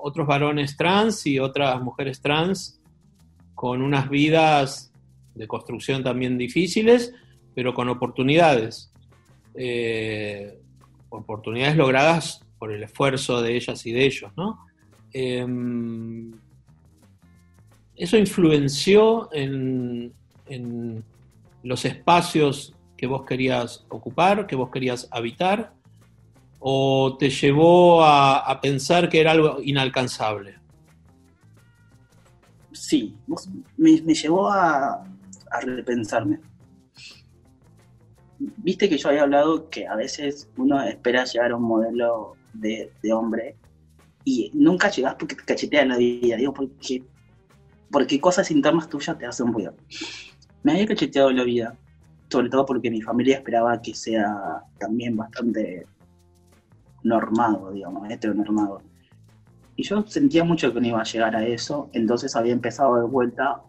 otros 0.00 0.26
varones 0.26 0.76
trans 0.76 1.26
y 1.26 1.38
otras 1.38 1.80
mujeres 1.82 2.20
trans 2.20 2.80
con 3.54 3.82
unas 3.82 4.08
vidas 4.08 4.92
de 5.36 5.46
construcción 5.46 6.02
también 6.02 6.36
difíciles, 6.38 7.12
pero 7.54 7.72
con 7.74 7.88
oportunidades 7.88 8.92
oportunidades 11.08 11.76
logradas 11.76 12.40
por 12.58 12.72
el 12.72 12.82
esfuerzo 12.82 13.42
de 13.42 13.56
ellas 13.56 13.84
y 13.86 13.92
de 13.92 14.06
ellos, 14.06 14.32
¿no? 14.36 14.66
Em, 15.12 16.32
eso 17.94 18.16
influenció 18.16 19.30
en, 19.32 20.12
los 21.62 21.84
espacios 21.84 22.72
que 22.96 23.08
vos 23.08 23.24
querías 23.24 23.84
ocupar, 23.88 24.46
que 24.46 24.54
vos 24.54 24.70
querías 24.70 25.08
habitar, 25.10 25.72
o 26.60 27.16
te 27.18 27.30
llevó 27.30 28.04
a, 28.04 28.60
pensar 28.60 29.08
que 29.08 29.20
era 29.20 29.32
algo 29.32 29.58
inalcanzable? 29.60 30.54
Sí, 32.72 33.16
me, 33.76 34.14
llevó 34.14 34.48
a 34.48 35.02
repensarme 35.60 36.40
viste 38.38 38.88
que 38.88 38.98
yo 38.98 39.08
había 39.08 39.22
hablado 39.22 39.68
que 39.70 39.86
a 39.86 39.96
veces 39.96 40.48
uno 40.56 40.82
espera 40.82 41.24
llegar 41.24 41.52
a 41.52 41.56
un 41.56 41.62
modelo 41.62 42.34
de, 42.52 42.90
hombre 43.12 43.56
y 44.24 44.50
nunca 44.54 44.90
llegas 44.90 45.14
porque 45.14 45.36
te 45.36 45.44
cachetea 45.44 45.84
la 45.84 45.96
vida, 45.96 46.36
digo, 46.36 46.52
porque, 46.52 47.02
porque 47.90 48.20
cosas 48.20 48.50
internas 48.50 48.88
tuyas 48.88 49.16
te 49.18 49.26
hacen 49.26 49.52
ruido. 49.52 49.74
Me 50.62 50.72
había 50.72 50.86
cacheteado 50.86 51.30
la 51.30 51.44
vida 51.44 51.76
sobre 52.28 52.48
todo 52.48 52.66
porque 52.66 52.90
mi 52.90 53.00
familia 53.00 53.36
esperaba 53.36 53.80
que 53.80 53.94
sea 53.94 54.64
también 54.78 55.16
bastante 55.16 55.86
normado, 57.04 57.70
digamos, 57.70 58.10
heteronormado. 58.10 58.82
Y 59.76 59.84
yo 59.84 60.04
sentía 60.08 60.42
mucho 60.42 60.74
que 60.74 60.80
no 60.80 60.88
iba 60.88 61.00
a 61.00 61.04
llegar 61.04 61.36
a 61.36 61.46
eso, 61.46 61.88
entonces 61.92 62.34
había 62.34 62.52
empezado 62.52 62.96
de 62.96 63.06
vuelta 63.06 63.62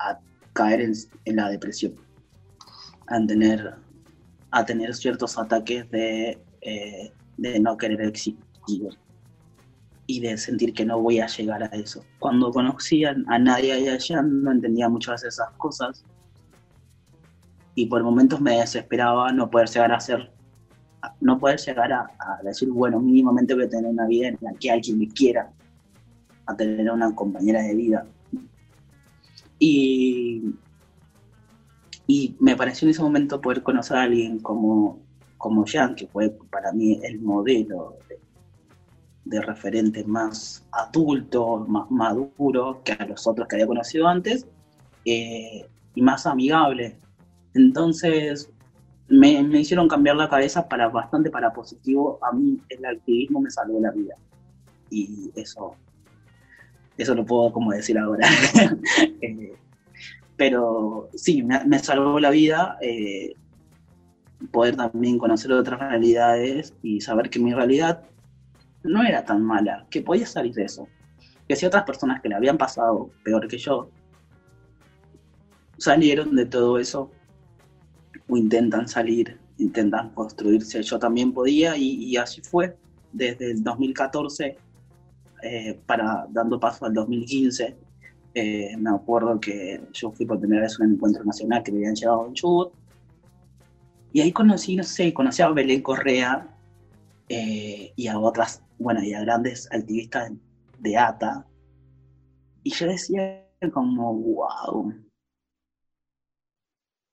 a 0.00 0.18
caer 0.52 0.80
en, 0.80 1.36
la 1.36 1.48
depresión, 1.48 1.94
a 3.06 3.24
tener, 3.26 3.74
a 4.50 4.64
tener 4.64 4.94
ciertos 4.94 5.38
ataques 5.38 5.90
de, 5.90 6.38
eh, 6.60 7.12
de 7.36 7.60
no 7.60 7.76
querer 7.76 8.00
existir 8.02 8.36
y 10.06 10.20
de 10.20 10.36
sentir 10.36 10.74
que 10.74 10.84
no 10.84 11.00
voy 11.00 11.20
a 11.20 11.26
llegar 11.26 11.62
a 11.62 11.66
eso. 11.66 12.04
Cuando 12.18 12.50
conocía 12.50 13.14
a 13.28 13.38
nadie 13.38 13.90
allá 13.90 14.22
no 14.22 14.52
entendía 14.52 14.88
muchas 14.88 15.22
de 15.22 15.28
esas 15.28 15.50
cosas 15.52 16.04
y 17.74 17.86
por 17.86 18.02
momentos 18.02 18.40
me 18.40 18.58
desesperaba 18.58 19.32
no 19.32 19.48
poder 19.50 19.68
llegar 19.68 19.92
a 19.92 19.96
hacer, 19.96 20.30
no 21.20 21.38
poder 21.38 21.58
llegar 21.58 21.92
a, 21.92 22.08
decir, 22.42 22.68
bueno, 22.70 23.00
mínimamente 23.00 23.54
voy 23.54 23.64
a 23.64 23.68
tener 23.68 23.90
una 23.90 24.06
vida 24.06 24.28
en 24.28 24.38
la 24.40 24.52
que 24.54 24.70
alguien 24.70 24.98
me 24.98 25.08
quiera, 25.08 25.50
a 26.46 26.56
tener 26.56 26.90
una 26.90 27.14
compañera 27.14 27.62
de 27.62 27.74
vida. 27.74 28.06
Y, 29.64 30.54
y 32.06 32.36
me 32.40 32.56
pareció 32.56 32.86
en 32.86 32.90
ese 32.90 33.02
momento 33.02 33.40
poder 33.40 33.62
conocer 33.62 33.96
a 33.96 34.02
alguien 34.02 34.40
como, 34.40 34.98
como 35.38 35.64
Jan, 35.66 35.94
que 35.94 36.06
fue 36.06 36.30
para 36.50 36.72
mí 36.72 36.98
el 37.02 37.20
modelo 37.20 37.96
de, 39.24 39.40
referente 39.40 40.04
más 40.04 40.66
adulto, 40.72 41.64
más 41.68 41.90
maduro 41.90 42.82
que 42.84 42.92
a 42.92 43.06
los 43.06 43.26
otros 43.26 43.46
que 43.46 43.56
había 43.56 43.66
conocido 43.66 44.08
antes, 44.08 44.46
eh, 45.04 45.66
y 45.94 46.02
más 46.02 46.26
amigable 46.26 46.96
entonces, 47.54 48.50
me, 49.08 49.40
hicieron 49.58 49.88
cambiar 49.88 50.16
la 50.16 50.28
cabeza 50.28 50.68
para 50.68 50.88
bastante 50.88 51.30
para 51.30 51.52
positivo. 51.52 52.18
A 52.22 52.32
mí 52.32 52.60
el 52.68 52.84
activismo 52.84 53.40
me 53.40 53.50
salvó 53.50 53.80
la 53.80 53.90
vida. 53.90 54.14
Y 54.90 55.30
eso, 55.34 55.76
eso 57.02 57.14
lo 57.14 57.24
puedo 57.24 57.52
como 57.52 57.72
decir 57.72 57.98
ahora. 57.98 58.28
Eh, 59.20 59.54
pero 60.36 61.08
sí, 61.14 61.42
me, 61.42 61.78
salvó 61.78 62.18
la 62.18 62.30
vida. 62.30 62.76
Eh, 62.80 63.36
poder 64.50 64.74
también 64.74 65.18
conocer 65.18 65.52
otras 65.52 65.78
realidades 65.78 66.74
y 66.82 67.00
saber 67.00 67.30
que 67.30 67.38
mi 67.38 67.54
realidad 67.54 68.02
no 68.82 69.04
era 69.04 69.24
tan 69.24 69.42
mala, 69.42 69.86
que 69.90 70.02
podía 70.02 70.26
salir 70.26 70.54
de 70.54 70.64
eso. 70.64 70.88
Que 71.48 71.54
si 71.54 71.66
otras 71.66 71.84
personas 71.84 72.20
que 72.20 72.28
le 72.28 72.34
habían 72.34 72.58
pasado 72.58 73.10
peor 73.24 73.46
que 73.46 73.58
yo 73.58 73.90
salieron 75.78 76.34
de 76.34 76.46
todo 76.46 76.78
eso, 76.78 77.10
o 78.28 78.36
intentan 78.36 78.88
salir, 78.88 79.38
intentan 79.58 80.10
construirse. 80.10 80.82
Yo 80.82 80.98
también 80.98 81.32
podía 81.32 81.76
y, 81.76 82.16
así 82.16 82.40
fue 82.40 82.76
desde 83.12 83.50
el 83.50 83.62
2014 83.62 84.56
eh, 85.42 85.80
para 85.86 86.26
dando 86.30 86.58
paso 86.58 86.86
al 86.86 86.94
2015. 86.94 87.76
Eh, 88.34 88.76
me 88.78 88.90
acuerdo 88.90 89.38
que 89.40 89.82
yo 89.92 90.10
fui 90.12 90.24
por 90.24 90.38
primera 90.38 90.62
vez 90.62 90.78
a 90.78 90.84
un 90.84 90.94
encuentro 90.94 91.24
nacional 91.24 91.62
que 91.62 91.72
me 91.72 91.78
habían 91.78 91.94
llevado 91.94 92.26
en 92.26 92.34
Chubut. 92.34 92.72
Y 94.12 94.20
ahí 94.20 94.32
conocí, 94.32 94.76
no 94.76 94.84
sé, 94.84 95.12
conocí 95.12 95.42
a 95.42 95.48
Belén 95.48 95.82
Correa 95.82 96.48
eh, 97.28 97.92
y 97.96 98.06
a 98.06 98.18
otras, 98.18 98.62
bueno, 98.78 99.02
y 99.02 99.14
a 99.14 99.20
grandes 99.20 99.68
activistas 99.72 100.32
de 100.78 100.96
ATA. 100.96 101.46
Y 102.62 102.70
yo 102.70 102.86
decía 102.86 103.44
como, 103.72 104.14
wow, 104.14 104.94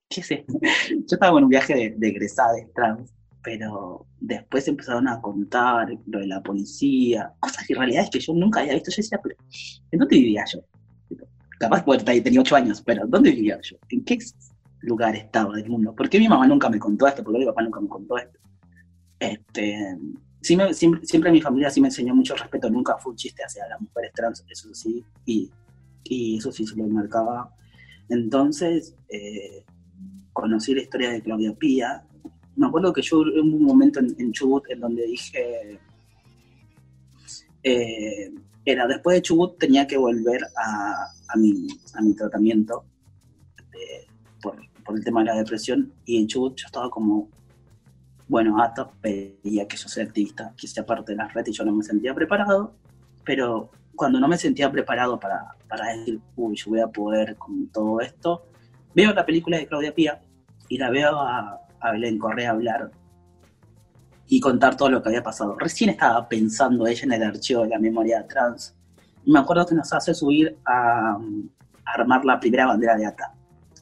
qué 0.08 0.22
sé, 0.22 0.44
yo 0.90 1.04
estaba 1.06 1.38
en 1.38 1.44
un 1.44 1.50
viaje 1.50 1.74
de, 1.74 1.94
de 1.96 2.70
trans, 2.74 3.12
pero 3.42 4.06
después 4.20 4.68
empezaron 4.68 5.08
a 5.08 5.20
contar 5.20 5.88
lo 6.06 6.20
de 6.20 6.26
la 6.26 6.42
policía, 6.42 7.32
cosas 7.40 7.68
y 7.68 7.74
realidades 7.74 8.10
que 8.10 8.20
yo 8.20 8.34
nunca 8.34 8.60
había 8.60 8.74
visto. 8.74 8.90
Yo 8.90 8.96
decía, 8.96 9.20
pero 9.22 9.36
¿en 9.90 9.98
dónde 9.98 10.16
vivía 10.16 10.44
yo? 10.52 10.60
Capaz 11.58 11.84
porque 11.84 12.20
tenía 12.20 12.40
ocho 12.40 12.56
años, 12.56 12.82
pero 12.82 13.06
¿dónde 13.06 13.30
vivía 13.30 13.58
yo? 13.62 13.76
¿En 13.90 14.04
qué 14.04 14.18
lugar 14.80 15.14
estaba 15.16 15.54
del 15.56 15.68
mundo? 15.68 15.94
¿Por 15.94 16.08
qué 16.08 16.18
mi 16.18 16.28
mamá 16.28 16.46
nunca 16.46 16.68
me 16.68 16.78
contó 16.78 17.06
esto? 17.06 17.22
¿Por 17.22 17.34
qué 17.34 17.40
mi 17.40 17.46
papá 17.46 17.62
nunca 17.62 17.80
me 17.80 17.88
contó 17.88 18.18
esto? 18.18 18.38
Este, 19.18 19.98
siempre, 20.40 20.72
siempre, 20.74 21.30
mi 21.30 21.42
familia 21.42 21.70
sí 21.70 21.80
me 21.80 21.88
enseñó 21.88 22.14
mucho 22.14 22.34
respeto, 22.34 22.70
nunca 22.70 22.96
fue 22.98 23.12
un 23.12 23.16
chiste 23.16 23.42
hacia 23.44 23.68
las 23.68 23.80
mujeres 23.80 24.12
trans, 24.14 24.44
eso 24.48 24.72
sí, 24.72 25.04
y, 25.26 25.50
y 26.04 26.38
eso 26.38 26.50
sí 26.50 26.66
se 26.66 26.76
lo 26.76 26.86
marcaba. 26.86 27.54
Entonces, 28.08 28.96
eh, 29.08 29.64
conocí 30.32 30.74
la 30.74 30.82
historia 30.82 31.10
de 31.10 31.22
Claudia 31.22 31.54
Pía. 31.54 32.02
Me 32.56 32.66
acuerdo 32.66 32.92
que 32.92 33.02
yo 33.02 33.22
en 33.22 33.54
un 33.54 33.62
momento 33.62 34.00
en, 34.00 34.32
Chubut 34.32 34.64
en 34.70 34.80
donde 34.80 35.06
dije, 35.06 35.78
eh, 37.62 38.32
era 38.64 38.86
después 38.86 39.16
de 39.16 39.22
Chubut 39.22 39.58
tenía 39.58 39.86
que 39.86 39.96
volver 39.96 40.40
a, 40.56 41.06
a, 41.28 41.36
mi, 41.36 41.66
a 41.94 42.02
mi 42.02 42.14
tratamiento 42.14 42.84
por, 44.42 44.56
por, 44.84 44.96
el 44.96 45.04
tema 45.04 45.20
de 45.20 45.26
la 45.26 45.36
depresión 45.36 45.92
y 46.04 46.20
en 46.20 46.26
Chubut 46.26 46.56
yo 46.56 46.66
estaba 46.66 46.90
como, 46.90 47.28
bueno, 48.28 48.60
hasta 48.62 48.90
pedía 48.90 49.66
que 49.66 49.76
yo 49.76 49.88
sea 49.88 50.04
activista, 50.04 50.54
que 50.56 50.66
sea 50.66 50.84
parte 50.84 51.12
de 51.12 51.16
la 51.16 51.28
red 51.28 51.46
y 51.46 51.52
yo 51.52 51.64
no 51.64 51.72
me 51.72 51.82
sentía 51.82 52.14
preparado, 52.14 52.74
pero 53.24 53.70
cuando 53.96 54.18
no 54.18 54.28
me 54.28 54.38
sentía 54.38 54.70
preparado 54.70 55.18
para, 55.20 55.54
para 55.68 55.96
decir, 55.96 56.20
uy, 56.36 56.56
yo 56.56 56.70
voy 56.70 56.80
a 56.80 56.86
poder 56.88 57.36
con 57.36 57.68
todo 57.68 58.00
esto, 58.00 58.46
veo 58.94 59.12
la 59.12 59.26
película 59.26 59.58
de 59.58 59.66
Claudia 59.66 59.94
Pía 59.94 60.22
y 60.68 60.78
la 60.78 60.90
veo 60.90 61.18
a, 61.18 61.60
Belén 61.82 62.18
Correa 62.18 62.50
hablar 62.50 62.90
y 64.28 64.40
contar 64.40 64.76
todo 64.76 64.90
lo 64.90 65.02
que 65.02 65.08
había 65.08 65.22
pasado. 65.22 65.56
Recién 65.58 65.90
estaba 65.90 66.28
pensando 66.28 66.86
ella 66.86 67.02
en 67.02 67.12
el 67.12 67.22
archivo 67.24 67.62
de 67.62 67.70
la 67.70 67.78
memoria 67.80 68.26
trans. 68.28 68.74
Me 69.26 69.40
acuerdo 69.40 69.66
que 69.66 69.74
nos 69.74 69.92
hace 69.92 70.14
subir 70.14 70.56
a, 70.64 71.18
armar 71.84 72.24
la 72.24 72.38
primera 72.38 72.66
bandera 72.66 72.96
de 72.96 73.06
ATA. 73.06 73.34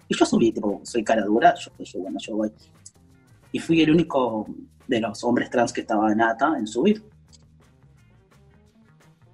Y 0.08 0.16
yo 0.16 0.24
subí, 0.24 0.50
tipo, 0.50 0.80
soy 0.84 1.04
cara 1.04 1.22
dura, 1.22 1.54
yo, 1.54 2.00
bueno, 2.00 2.18
yo 2.18 2.37
voy. 2.37 2.50
Y 3.52 3.58
fui 3.58 3.82
el 3.82 3.90
único 3.90 4.46
de 4.87 5.00
los 5.00 5.22
hombres 5.22 5.50
trans 5.50 5.70
que 5.70 5.82
estaba 5.82 6.11
en 6.11 6.22
ATA 6.22 6.58
en 6.58 6.66
subir. 6.66 7.04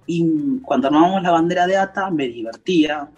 Y 0.05 0.59
cuando 0.59 0.89
armamos 0.89 1.23
la 1.23 1.31
bandera 1.31 1.65
de 1.65 1.77
ATA 1.77 2.11
me 2.11 2.27
divertía, 2.27 3.09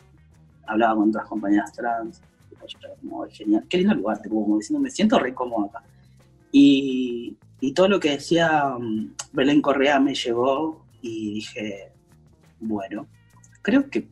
hablaba 0.67 0.95
con 0.95 1.09
otras 1.09 1.25
compañeras 1.25 1.73
trans, 1.73 2.21
como, 3.01 3.27
genial, 3.29 3.65
qué 3.69 3.77
lindo 3.77 3.95
lugar, 3.95 4.21
como 4.27 4.57
diciendo, 4.57 4.79
me 4.79 4.89
siento 4.89 5.19
re 5.19 5.33
cómodo 5.33 5.65
acá. 5.65 5.83
Y, 6.51 7.37
y, 7.59 7.73
todo 7.73 7.87
lo 7.87 7.99
que 7.99 8.11
decía 8.11 8.63
mm, 8.79 9.15
Belén 9.33 9.61
Correa 9.61 9.99
me 9.99 10.15
llegó 10.15 10.85
y 11.01 11.33
dije, 11.35 11.91
bueno, 12.59 13.07
creo 13.61 13.89
que 13.89 14.07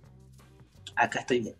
acá 0.95 1.19
estoy 1.19 1.39
bien. 1.39 1.55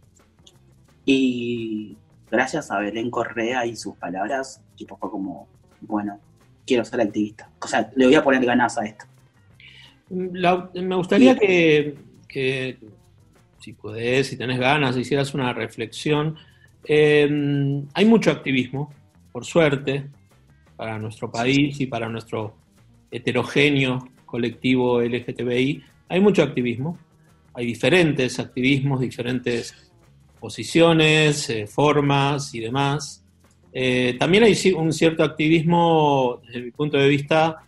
Y 1.06 1.98
gracias 2.30 2.72
a 2.72 2.80
Belén 2.80 3.10
Correa 3.10 3.66
y 3.66 3.76
sus 3.76 3.96
palabras, 3.96 4.62
tipo 4.76 4.98
fue 4.98 5.10
como, 5.12 5.48
bueno, 5.82 6.20
quiero 6.66 6.84
ser 6.84 7.02
activista. 7.02 7.50
O 7.62 7.68
sea, 7.68 7.92
le 7.96 8.06
voy 8.06 8.16
a 8.16 8.24
poner 8.24 8.46
ganas 8.46 8.78
a 8.78 8.86
esto. 8.86 9.06
me 10.10 10.96
gustaría 10.96 11.36
que, 11.36 11.96
que, 12.28 12.80
si 13.60 13.74
podés, 13.74 14.28
si 14.28 14.38
tenés 14.38 14.60
ganas, 14.60 14.98
hicieras 14.98 15.34
una 15.34 15.54
reflexión 15.54 16.36
eh, 16.88 17.84
hay 17.94 18.06
mucho 18.06 18.32
activismo, 18.32 18.94
por 19.32 19.46
suerte, 19.46 20.10
para 20.76 21.00
nuestro 21.00 21.32
país 21.32 21.80
y 21.80 21.88
para 21.88 22.10
nuestro 22.10 22.56
heterogéneo 23.12 24.10
colectivo 24.26 25.02
LGTBI. 25.02 25.84
Hay 26.10 26.20
mucho 26.20 26.44
activismo, 26.44 26.98
hay 27.54 27.66
diferentes 27.66 28.40
activismos, 28.40 29.00
diferentes 29.00 29.92
posiciones, 30.40 31.50
eh, 31.50 31.68
formas 31.68 32.54
y 32.54 32.60
demás. 32.60 33.24
Eh, 33.72 34.16
también 34.20 34.44
hay 34.44 34.56
un 34.76 34.92
cierto 34.94 35.24
activismo, 35.24 36.42
desde 36.46 36.62
mi 36.62 36.72
punto 36.72 36.98
de 36.98 37.08
vista, 37.08 37.64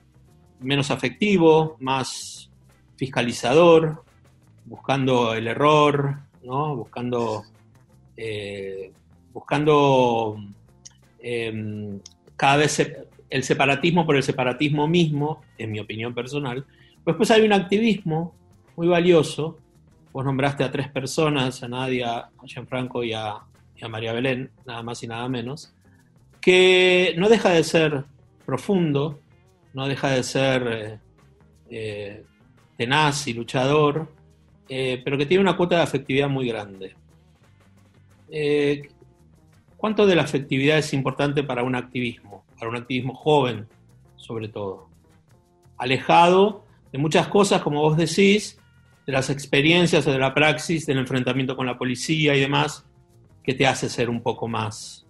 menos 0.60 0.92
afectivo, 0.92 1.78
más 1.80 2.50
fiscalizador, 2.96 4.04
buscando 4.66 5.34
el 5.34 5.48
error, 5.48 6.18
¿no? 6.44 6.76
buscando 6.76 7.44
buscando 9.38 10.36
em, 11.20 12.00
cada 12.36 12.58
vez 12.58 12.92
el 13.30 13.44
separatismo 13.44 14.04
por 14.04 14.16
el 14.16 14.24
separatismo 14.24 14.88
mismo, 14.88 15.42
en 15.60 15.72
mi 15.72 15.80
opinión 15.80 16.16
personal. 16.16 16.66
Después 17.06 17.30
hay 17.30 17.44
un 17.44 17.54
activismo 17.54 18.34
muy 18.76 18.88
valioso. 18.88 19.60
Vos 20.12 20.26
nombraste 20.26 20.64
a 20.64 20.72
tres 20.72 20.90
personas, 20.90 21.62
a 21.62 21.68
Nadia, 21.68 22.18
a 22.18 22.32
Gianfranco 22.48 23.04
y 23.04 23.14
a, 23.14 23.36
y 23.76 23.86
a 23.86 23.88
María 23.88 24.12
Belén, 24.12 24.50
nada 24.66 24.82
más 24.82 25.04
y 25.04 25.08
nada 25.08 25.30
menos, 25.30 25.72
que 26.42 27.14
no 27.16 27.30
deja 27.30 27.52
de 27.52 27.64
ser 27.64 28.06
profundo, 28.44 29.20
no 29.76 29.88
deja 29.88 30.10
de 30.10 30.24
ser 30.24 30.68
eh, 30.68 31.00
eh, 31.70 32.24
tenaz 32.76 33.28
y 33.28 33.34
luchador, 33.34 34.12
eh, 34.68 35.00
pero 35.06 35.16
que 35.16 35.28
tiene 35.28 35.44
una 35.44 35.56
cuota 35.56 35.76
de 35.76 35.84
afectividad 35.84 36.28
muy 36.28 36.48
grande 36.48 36.96
¿Cuánto 39.78 40.08
de 40.08 40.16
la 40.16 40.24
afectividad 40.24 40.80
es 40.80 40.92
importante 40.94 41.44
para 41.44 41.64
un 41.64 41.76
activismo, 41.76 42.44
para 42.58 42.70
un 42.70 42.76
activismo 42.76 43.14
joven 43.14 43.68
sobre 44.16 44.50
todo? 44.50 44.90
Alejado 45.78 46.66
de 46.92 46.98
muchas 46.98 47.28
cosas, 47.28 47.62
como 47.62 47.82
vos 47.82 47.96
decís, 47.96 48.58
de 49.06 49.14
las 49.14 49.30
experiencias 49.30 50.06
o 50.08 50.12
de 50.12 50.18
la 50.18 50.34
praxis 50.34 50.86
del 50.88 50.98
enfrentamiento 50.98 51.56
con 51.56 51.68
la 51.68 51.78
policía 51.78 52.36
y 52.36 52.42
demás, 52.42 52.86
que 53.44 53.54
te 53.54 53.68
hace 53.68 53.88
ser 53.88 54.10
un 54.10 54.22
poco 54.22 54.48
más 54.48 55.06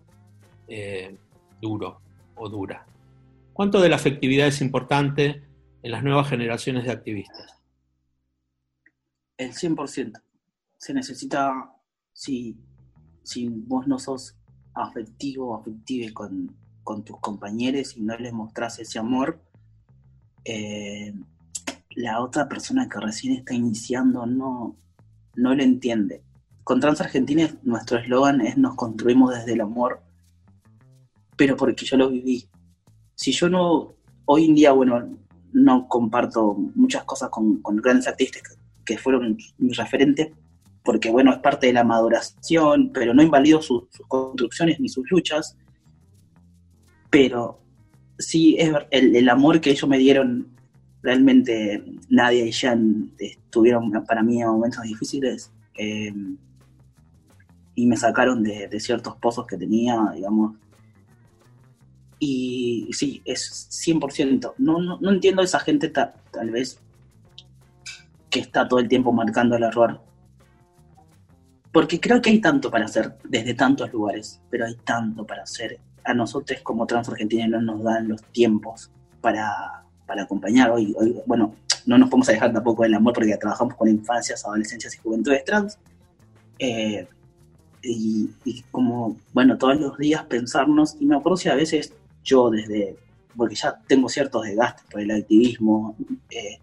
eh, 0.68 1.18
duro 1.62 2.02
o 2.36 2.50
dura. 2.50 2.86
¿Cuánto 3.54 3.82
de 3.82 3.90
la 3.90 3.96
afectividad 3.96 4.48
es 4.48 4.62
importante 4.62 5.44
en 5.82 5.92
las 5.92 6.04
nuevas 6.04 6.30
generaciones 6.30 6.84
de 6.84 6.92
activistas? 6.92 7.60
El 9.38 9.54
100%. 9.54 10.22
Se 10.78 10.94
necesita, 10.94 11.74
si, 12.14 12.56
si 13.24 13.48
vos 13.50 13.88
no 13.88 13.98
sos 13.98 14.37
afectivo 14.82 15.50
o 15.50 15.56
afective 15.56 16.14
con, 16.14 16.56
con 16.84 17.04
tus 17.04 17.20
compañeros 17.20 17.98
y 17.98 18.02
no 18.02 18.18
les 18.18 18.34
mostrás 18.34 18.80
ese 18.80 19.00
amor, 19.00 19.42
eh, 20.46 21.14
la 21.98 22.22
otra 22.22 22.48
persona 22.48 22.88
que 22.88 23.00
recién 23.00 23.34
está 23.34 23.54
iniciando 23.54 24.26
no, 24.26 24.78
no 25.36 25.56
lo 25.56 25.64
entiende. 25.64 26.24
Con 26.64 26.80
Trans 26.80 27.02
Argentina 27.02 27.50
nuestro 27.64 27.98
eslogan 27.98 28.42
es 28.42 28.58
nos 28.58 28.76
construimos 28.76 29.34
desde 29.34 29.54
el 29.54 29.62
amor, 29.62 30.02
pero 31.36 31.58
porque 31.58 31.86
yo 31.86 31.98
lo 31.98 32.10
viví. 32.10 32.48
Si 33.16 33.32
yo 33.32 33.50
no, 33.50 33.94
hoy 34.26 34.46
en 34.46 34.56
día, 34.56 34.72
bueno, 34.72 35.18
no 35.54 35.88
comparto 35.88 36.56
muchas 36.76 37.04
cosas 37.04 37.30
con, 37.30 37.62
grandes 37.82 38.08
artistas 38.08 38.44
que, 38.86 38.98
fueron 38.98 39.38
mis 39.58 39.78
referentes, 39.78 40.32
porque 40.88 41.12
bueno, 41.12 41.34
es 41.34 41.40
parte 41.40 41.68
de 41.68 41.74
la 41.74 41.84
maduración, 41.84 42.92
pero 42.94 43.14
no 43.14 43.22
invalido 43.22 43.62
sus 43.62 43.84
construcciones 44.08 44.80
ni 44.80 44.88
sus 44.88 45.04
luchas, 45.12 45.58
pero 47.10 47.60
sí 48.18 48.56
es 48.58 48.72
el, 48.92 49.14
el 49.18 49.28
amor 49.28 49.60
que 49.60 49.72
ellos 49.72 49.90
me 49.90 49.98
dieron 49.98 50.48
realmente 51.04 51.84
Nadia 52.08 52.46
y 52.46 52.54
Jan 52.54 53.12
estuvieron 53.20 53.92
para 54.08 54.24
mí 54.24 54.42
en 54.42 54.48
momentos 54.48 54.82
difíciles 54.84 55.52
eh, 55.78 56.14
y 57.76 57.86
me 57.86 57.98
sacaron 57.98 58.42
de, 58.42 58.80
ciertos 58.80 59.18
pozos 59.18 59.46
que 59.46 59.58
tenía, 59.58 60.14
digamos. 60.16 60.56
Y 62.18 62.88
sí, 62.94 63.22
es 63.26 63.68
100%. 63.86 64.54
No, 64.58 64.82
no, 64.82 64.98
no 65.02 65.12
entiendo 65.12 65.42
esa 65.42 65.60
gente 65.60 65.90
tal 65.90 66.50
vez 66.50 66.80
que 68.30 68.40
está 68.40 68.70
todo 68.70 68.80
el 68.80 68.88
tiempo 68.88 69.12
marcando 69.12 69.58
el 69.58 69.64
error. 69.64 70.07
Porque 71.78 72.00
creo 72.00 72.20
que 72.20 72.32
hay 72.32 72.42
tanto 72.42 72.72
para 72.72 72.86
hacer 72.86 73.20
desde 73.24 73.54
tantos 73.54 73.94
lugares, 73.94 74.42
pero 74.50 74.66
hay 74.66 74.74
tanto 74.84 75.28
para 75.28 75.44
hacer. 75.44 75.80
A 76.04 76.12
nosotros 76.12 76.60
como 76.64 76.88
trans 76.88 77.08
argentinos 77.08 77.50
no 77.50 77.62
nos 77.62 77.84
dan 77.84 78.08
los 78.08 78.24
tiempos 78.32 78.90
para 79.22 79.84
para 80.08 80.24
acompañar. 80.24 80.72
Hoy, 80.72 80.96
bueno, 81.28 81.54
no 81.86 82.00
nos 82.00 82.10
podemos 82.10 82.26
dejar 82.26 82.52
tampoco 82.52 82.84
el 82.84 82.96
amor 82.96 83.14
porque 83.14 83.38
trabajamos 83.38 83.76
con 83.76 83.88
infancias, 83.90 84.44
adolescencias 84.44 84.96
y 84.96 84.98
juventudes 84.98 85.46
trans. 85.46 85.78
Eh, 86.58 87.08
y, 87.84 88.32
como, 88.72 89.16
bueno, 89.32 89.56
todos 89.60 89.80
los 89.80 90.00
días 90.00 90.26
pensarnos, 90.26 90.98
y 91.00 91.06
me 91.06 91.16
acuerdo 91.16 91.38
si 91.38 91.50
a 91.50 91.54
veces 91.54 91.94
yo 92.24 92.50
desde, 92.50 92.98
porque 93.36 93.54
ya 93.54 93.80
tengo 93.88 94.10
ciertos 94.10 94.46
desgastes 94.46 94.84
por 94.90 95.00
el 95.00 95.12
activismo, 95.12 95.96
eh, 96.32 96.58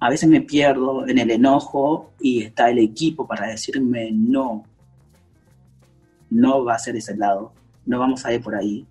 a 0.00 0.08
veces 0.08 0.28
me 0.28 0.40
pierdo 0.40 1.06
en 1.06 1.18
el 1.18 1.30
enojo 1.30 2.12
y 2.18 2.42
está 2.42 2.70
el 2.70 2.78
equipo 2.78 3.26
para 3.26 3.48
decirme 3.48 4.10
no, 4.10 4.64
no 6.30 6.64
va 6.64 6.74
a 6.74 6.78
ser 6.78 6.96
ese 6.96 7.14
lado, 7.16 7.52
no 7.84 7.98
vamos 7.98 8.24
a 8.24 8.32
ir 8.32 8.42
por 8.42 8.54
ahí. 8.54 8.86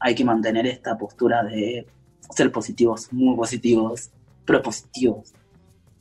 Hay 0.00 0.14
que 0.16 0.24
mantener 0.24 0.66
esta 0.66 0.98
postura 0.98 1.44
de 1.44 1.86
ser 2.30 2.50
positivos, 2.50 3.12
muy 3.12 3.36
positivos, 3.36 4.10
propositivos. 4.44 5.32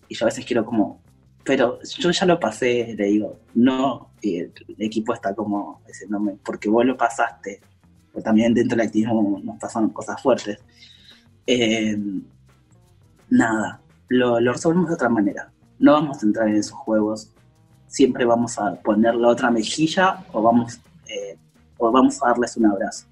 Y 0.08 0.16
yo 0.16 0.26
a 0.26 0.30
veces 0.30 0.44
quiero 0.46 0.66
como, 0.66 1.00
pero 1.44 1.80
yo 1.84 2.10
ya 2.10 2.26
lo 2.26 2.40
pasé, 2.40 2.96
le 2.98 3.06
digo, 3.06 3.40
no, 3.54 4.10
y 4.20 4.40
el, 4.40 4.54
equipo 4.80 5.14
está 5.14 5.36
como 5.36 5.82
diciéndome, 5.86 6.38
porque 6.44 6.70
vos 6.70 6.84
lo 6.86 6.98
pasaste, 6.98 7.62
pero 8.12 8.24
también 8.24 8.56
dentro 8.56 8.76
del 8.76 8.88
activismo 8.88 9.40
nos 9.44 9.60
pasan 9.60 9.90
cosas 9.90 10.20
fuertes. 10.20 10.58
Eh, 11.46 11.96
nada, 13.30 13.82
lo, 14.10 14.40
lo, 14.40 14.54
resolvemos 14.54 14.90
de 14.90 14.96
otra 14.96 15.10
manera. 15.10 15.52
No 15.78 15.94
vamos 15.94 16.22
a 16.22 16.26
entrar 16.26 16.48
en 16.50 16.56
esos 16.56 16.78
juegos. 16.78 17.32
Siempre 17.88 18.26
vamos 18.26 18.60
a 18.60 18.76
poner 18.76 19.16
la 19.16 19.30
otra 19.30 19.50
mejilla 19.50 20.26
o 20.34 20.42
vamos, 20.42 20.80
eh, 21.08 21.38
o 21.78 21.92
vamos 21.92 22.22
a 22.22 22.30
darles 22.30 22.58
un 22.58 22.66
abrazo. 22.66 23.08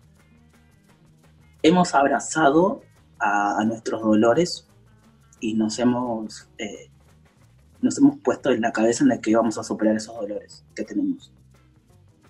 Hemos 1.63 1.95
abrazado 1.95 2.81
a, 3.19 3.63
nuestros 3.65 4.01
dolores 4.01 4.67
y 5.39 5.53
nos 5.53 5.79
hemos, 5.79 6.47
eh, 6.57 6.89
nos 7.81 7.97
hemos 7.97 8.17
puesto 8.19 8.51
en 8.51 8.61
la 8.61 8.71
cabeza 8.71 9.03
en 9.03 9.09
la 9.09 9.19
que 9.19 9.31
íbamos 9.31 9.57
a 9.57 9.63
superar 9.63 9.95
esos 9.95 10.15
dolores 10.15 10.63
que 10.75 10.83
tenemos. 10.83 11.31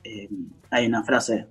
Eh, 0.04 0.30
hay 0.70 0.88
una 0.88 1.04
frase 1.04 1.48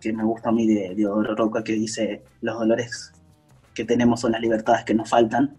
que 0.00 0.12
me 0.12 0.24
gusta 0.24 0.48
a 0.48 0.52
mí 0.52 0.66
de, 0.66 0.94
de 0.94 1.34
Roca 1.36 1.62
que 1.62 1.72
dice, 1.72 2.24
los 2.40 2.58
dolores 2.58 3.12
que 3.74 3.84
tenemos 3.84 4.20
son 4.20 4.32
las 4.32 4.40
libertades 4.40 4.84
que 4.84 4.94
nos 4.94 5.08
faltan, 5.08 5.56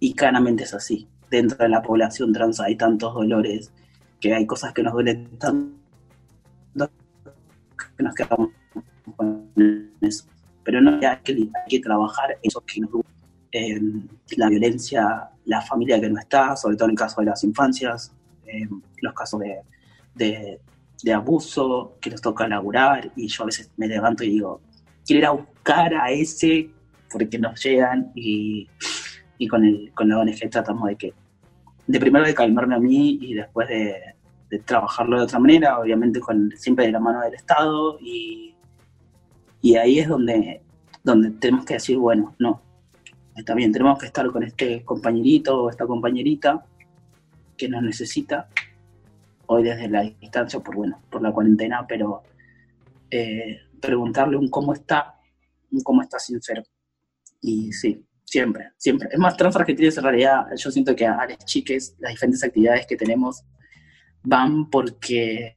y 0.00 0.14
claramente 0.14 0.64
es 0.64 0.74
así. 0.74 1.08
Dentro 1.30 1.58
de 1.58 1.68
la 1.68 1.82
población 1.82 2.32
trans 2.32 2.60
hay 2.60 2.76
tantos 2.76 3.14
dolores 3.14 3.72
que 4.20 4.34
hay 4.34 4.46
cosas 4.46 4.72
que 4.72 4.82
nos 4.82 4.92
duelen 4.92 5.38
tanto 5.38 5.76
que 7.96 8.02
nos 8.02 8.14
quedamos 8.14 8.50
con 9.16 9.50
eso 10.00 10.24
pero 10.66 10.80
no 10.80 10.94
hay 10.94 11.18
que, 11.22 11.32
hay 11.32 11.48
que 11.68 11.80
trabajar 11.80 12.38
eso 12.42 12.60
que 12.66 12.80
nos 12.80 12.90
la 14.36 14.48
violencia, 14.50 15.30
la 15.46 15.62
familia 15.62 15.98
que 16.00 16.10
no 16.10 16.18
está, 16.18 16.56
sobre 16.56 16.76
todo 16.76 16.86
en 16.86 16.90
el 16.90 16.98
caso 16.98 17.20
de 17.20 17.26
las 17.26 17.42
infancias, 17.44 18.12
los 19.00 19.14
casos 19.14 19.40
de, 20.14 20.60
de, 21.02 21.12
abuso 21.14 21.96
que 22.00 22.10
nos 22.10 22.20
toca 22.20 22.46
laburar, 22.48 23.12
y 23.16 23.28
yo 23.28 23.44
a 23.44 23.46
veces 23.46 23.70
me 23.76 23.86
levanto 23.86 24.24
y 24.24 24.30
digo, 24.30 24.60
quiero 25.06 25.20
ir 25.20 25.26
a 25.26 25.30
buscar 25.30 25.94
a 25.94 26.10
ese 26.10 26.68
porque 27.10 27.38
nos 27.38 27.62
llegan 27.64 28.10
y, 28.14 28.68
y 29.38 29.48
con, 29.48 29.64
el, 29.64 29.92
con 29.94 30.08
la 30.08 30.18
ONG 30.18 30.50
tratamos 30.50 30.88
de 30.88 30.96
que, 30.96 31.14
de 31.86 32.00
primero 32.00 32.24
de 32.24 32.34
calmarme 32.34 32.74
a 32.74 32.80
mí 32.80 33.18
y 33.20 33.34
después 33.34 33.68
de, 33.68 34.14
trabajarlo 34.64 35.18
de 35.18 35.24
otra 35.24 35.38
manera, 35.40 35.78
obviamente 35.78 36.20
con 36.20 36.52
siempre 36.56 36.86
de 36.86 36.92
la 36.92 37.00
mano 37.00 37.20
del 37.20 37.34
Estado 37.34 37.98
y 38.00 38.56
y 39.66 39.74
ahí 39.74 39.98
es 39.98 40.06
donde, 40.06 40.62
donde 41.02 41.32
tenemos 41.32 41.64
que 41.64 41.74
decir, 41.74 41.98
bueno, 41.98 42.36
no, 42.38 42.62
está 43.34 43.52
bien, 43.52 43.72
tenemos 43.72 43.98
que 43.98 44.06
estar 44.06 44.30
con 44.30 44.44
este 44.44 44.84
compañerito 44.84 45.64
o 45.64 45.70
esta 45.70 45.88
compañerita 45.88 46.64
que 47.56 47.68
nos 47.68 47.82
necesita, 47.82 48.48
hoy 49.46 49.64
desde 49.64 49.88
la 49.88 50.02
distancia, 50.02 50.60
por, 50.60 50.76
bueno, 50.76 51.02
por 51.10 51.20
la 51.20 51.32
cuarentena, 51.32 51.84
pero 51.84 52.22
eh, 53.10 53.58
preguntarle 53.80 54.36
un 54.36 54.48
cómo 54.48 54.72
está, 54.72 55.16
un 55.72 55.80
cómo 55.80 56.00
está 56.00 56.20
sincero. 56.20 56.62
Y 57.40 57.72
sí, 57.72 58.05
siempre, 58.26 58.72
siempre. 58.76 59.08
Es 59.10 59.18
más, 59.18 59.36
Trans 59.36 59.56
Argentina 59.56 59.88
en 59.88 60.02
realidad, 60.02 60.46
yo 60.56 60.70
siento 60.70 60.94
que 60.94 61.06
a 61.06 61.26
las 61.26 61.38
chiques, 61.44 61.96
las 61.98 62.12
diferentes 62.12 62.44
actividades 62.44 62.86
que 62.86 62.96
tenemos 62.96 63.42
van 64.22 64.68
porque, 64.68 65.56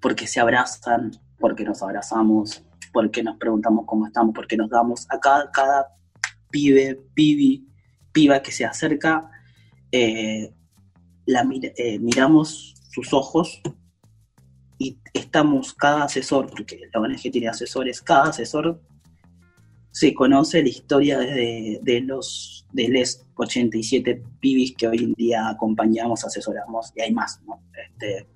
porque 0.00 0.26
se 0.26 0.40
abrazan, 0.40 1.10
porque 1.38 1.64
nos 1.64 1.82
abrazamos, 1.82 2.64
porque 2.92 3.22
nos 3.22 3.36
preguntamos 3.36 3.84
cómo 3.86 4.06
estamos, 4.06 4.34
porque 4.34 4.56
nos 4.56 4.70
damos 4.70 5.06
a 5.10 5.18
cada, 5.18 5.50
cada 5.50 5.88
pibe, 6.50 7.00
pibi, 7.12 7.68
piba 8.12 8.40
que 8.40 8.52
se 8.52 8.64
acerca, 8.64 9.28
eh, 9.90 10.54
la, 11.26 11.46
eh, 11.76 11.98
miramos 11.98 12.74
sus 12.90 13.12
ojos 13.12 13.60
y 14.78 14.98
estamos, 15.12 15.74
cada 15.74 16.04
asesor, 16.04 16.48
porque 16.48 16.80
la 16.92 17.00
ONG 17.00 17.32
tiene 17.32 17.48
asesores, 17.48 18.00
cada 18.00 18.30
asesor 18.30 18.80
se 19.94 20.12
conoce 20.12 20.60
la 20.60 20.68
historia 20.68 21.20
desde 21.20 21.78
de 21.80 22.00
los 22.00 22.66
de 22.72 22.88
los 22.88 23.24
87 23.36 24.24
pibis 24.40 24.74
que 24.76 24.88
hoy 24.88 25.04
en 25.04 25.12
día 25.12 25.48
acompañamos, 25.48 26.24
asesoramos, 26.24 26.92
y 26.96 27.02
hay 27.02 27.12
más, 27.12 27.40
¿no? 27.46 27.60
Este, 27.80 28.26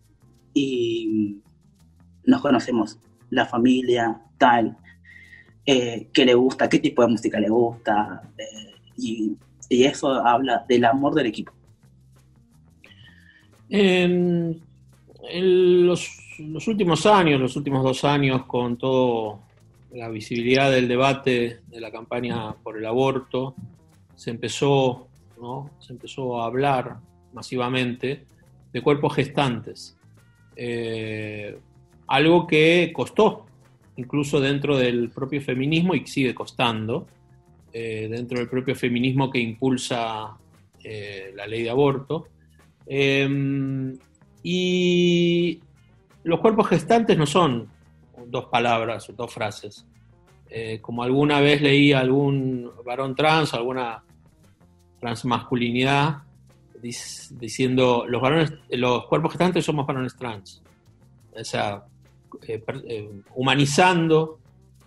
y 0.54 1.40
nos 2.24 2.40
conocemos, 2.40 3.00
la 3.30 3.44
familia, 3.44 4.22
tal, 4.38 4.78
eh, 5.66 6.08
qué 6.12 6.24
le 6.24 6.34
gusta, 6.34 6.68
qué 6.68 6.78
tipo 6.78 7.02
de 7.02 7.08
música 7.08 7.40
le 7.40 7.48
gusta, 7.48 8.22
eh, 8.38 8.74
y, 8.96 9.36
eso 9.68 10.12
habla 10.12 10.64
del 10.68 10.84
amor 10.84 11.14
del 11.14 11.26
equipo. 11.26 11.52
En, 13.68 14.62
los, 15.34 16.08
últimos 16.68 17.04
años, 17.04 17.40
los 17.40 17.56
últimos 17.56 17.82
dos 17.82 18.04
años, 18.04 18.46
con 18.46 18.78
toda 18.78 19.47
la 19.92 20.08
visibilidad 20.08 20.70
del 20.70 20.88
debate 20.88 21.60
de 21.66 21.80
la 21.80 21.90
campaña 21.90 22.54
por 22.62 22.76
el 22.76 22.86
aborto, 22.86 23.54
se 24.14 24.30
empezó, 24.30 25.08
¿no? 25.40 25.70
se 25.78 25.92
empezó 25.92 26.40
a 26.40 26.46
hablar 26.46 26.98
masivamente 27.32 28.24
de 28.72 28.82
cuerpos 28.82 29.14
gestantes 29.14 29.98
eh, 30.60 31.56
algo 32.08 32.46
que 32.48 32.90
costó, 32.92 33.46
incluso 33.96 34.40
dentro 34.40 34.76
del 34.76 35.10
propio 35.10 35.40
feminismo 35.40 35.94
y 35.94 36.04
sigue 36.04 36.34
costando, 36.34 37.06
eh, 37.72 38.08
dentro 38.10 38.38
del 38.38 38.48
propio 38.48 38.74
feminismo 38.74 39.30
que 39.30 39.38
impulsa 39.38 40.36
eh, 40.82 41.32
la 41.36 41.46
ley 41.46 41.62
de 41.62 41.70
aborto. 41.70 42.26
Em, 42.86 43.96
y 44.42 45.60
los 46.24 46.40
cuerpos 46.40 46.66
gestantes 46.68 47.16
no 47.16 47.26
son 47.26 47.68
dos 48.30 48.46
palabras 48.46 49.10
dos 49.16 49.32
frases. 49.32 49.86
Eh, 50.50 50.80
como 50.80 51.02
alguna 51.02 51.40
vez 51.40 51.60
leí 51.60 51.92
algún 51.92 52.70
varón 52.84 53.14
trans, 53.14 53.52
alguna 53.52 54.02
transmasculinidad, 54.98 56.22
diciendo 56.80 58.04
los 58.08 58.22
varones, 58.22 58.54
los 58.70 59.06
cuerpos 59.06 59.32
gestantes 59.32 59.64
somos 59.64 59.86
varones 59.86 60.16
trans. 60.16 60.62
O 61.38 61.44
sea, 61.44 61.84
eh, 62.46 62.62
eh, 62.88 63.10
humanizando 63.34 64.38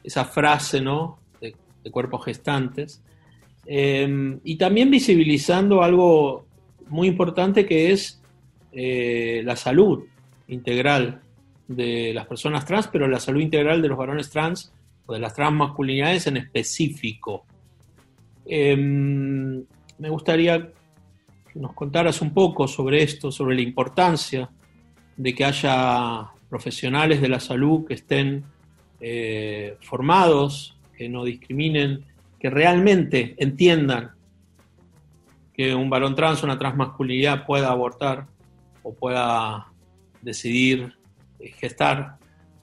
esa 0.04 0.26
frase, 0.26 0.82
¿no? 0.82 1.20
De, 1.40 1.56
cuerpos 1.92 2.26
gestantes. 2.26 3.04
Em, 3.66 4.40
y 4.44 4.56
también 4.56 4.90
visibilizando 4.90 5.84
algo 5.84 6.46
muy 6.88 7.08
importante 7.08 7.66
que 7.66 7.92
es 7.92 8.20
la 8.74 9.56
salud 9.58 10.06
integral 10.48 11.22
de 11.76 12.14
las 12.14 12.28
personas 12.28 12.66
trans, 12.66 12.88
pero 12.88 13.08
la 13.08 13.20
salud 13.20 13.42
integral 13.42 13.82
de 13.82 13.88
los 13.88 13.98
varones 13.98 14.30
trans 14.30 14.74
o 15.06 15.14
de 15.14 15.20
las 15.20 15.34
transmasculinidades 15.34 16.28
en 16.28 16.38
específico. 16.38 17.46
Em, 18.46 19.64
me 19.98 20.10
gustaría 20.10 20.70
que 21.52 21.60
nos 21.60 21.74
contaras 21.74 22.22
un 22.22 22.34
poco 22.34 22.68
sobre 22.68 23.04
esto, 23.04 23.32
sobre 23.32 23.56
la 23.56 23.62
importancia 23.62 24.50
de 25.18 25.36
que 25.36 25.46
haya 25.46 26.32
profesionales 26.50 27.22
de 27.22 27.30
la 27.30 27.40
salud 27.40 27.86
que 27.86 27.94
estén 27.94 28.44
eh, 29.00 29.78
formados, 29.82 30.78
que 30.98 31.10
no 31.10 31.24
discriminen, 31.24 32.06
que 32.40 32.50
realmente 32.50 33.36
entiendan 33.38 34.12
que 35.54 35.76
un 35.76 35.90
varón 35.90 36.16
trans, 36.16 36.44
una 36.44 36.58
transmasculinidad 36.58 37.46
pueda 37.46 37.70
abortar 37.70 38.28
o 38.84 38.94
pueda 38.94 39.68
decidir 40.22 40.94
gestar 41.58 42.18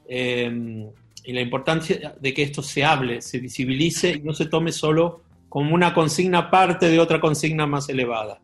em, 0.07 0.91
y 1.25 1.33
la 1.33 1.41
importancia 1.41 2.15
de 2.19 2.35
que 2.35 2.43
esto 2.43 2.63
se 2.63 2.85
hable, 2.85 3.21
se 3.21 3.39
visibilice 3.39 4.13
y 4.13 4.21
no 4.21 4.33
se 4.33 4.47
tome 4.47 4.73
solo 4.73 5.23
como 5.49 5.75
una 5.75 5.93
consigna 5.95 6.51
parte 6.51 6.89
de 6.89 6.99
otra 6.99 7.21
consigna 7.21 7.67
más 7.67 7.89
elevada. 7.89 8.41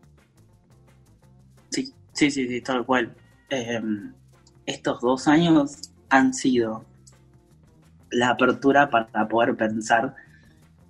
Sí, 1.70 1.92
sí, 2.12 2.30
sí, 2.30 2.48
sí 2.48 2.60
tal 2.60 2.84
cual. 2.84 3.14
Em, 3.48 4.12
estos 4.66 5.00
dos 5.00 5.28
años 5.28 5.90
han 6.08 6.34
sido 6.34 6.84
la 8.10 8.30
apertura 8.30 8.88
para 8.90 9.28
poder 9.28 9.56
pensar 9.56 10.14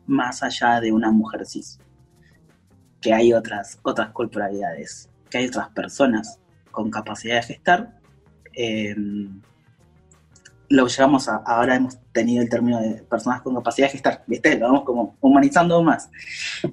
más 0.07 0.43
allá 0.43 0.81
de 0.81 0.93
una 0.93 1.11
mujer 1.11 1.47
cis. 1.47 1.79
Que 3.01 3.13
hay 3.13 3.33
otras, 3.33 3.79
otras 3.83 4.11
corporalidades, 4.11 5.09
que 5.31 5.39
hay 5.39 5.47
otras 5.47 5.69
personas 5.71 6.39
con 6.71 6.91
capacidad 6.91 7.37
de 7.37 7.43
gestar 7.43 8.04
eh, 8.57 8.95
lo 10.69 10.87
llevamos 10.87 11.29
a, 11.29 11.37
ahora 11.37 11.77
hemos 11.77 11.99
tenido 12.13 12.43
el 12.43 12.49
término 12.49 12.81
de 12.81 13.03
personas 13.03 13.43
con 13.43 13.55
capacidad 13.55 13.87
de 13.87 13.93
gestar, 13.93 14.25
¿viste? 14.27 14.59
Lo 14.59 14.67
vamos 14.67 14.85
como 14.85 15.17
humanizando 15.21 15.83
más. 15.83 16.11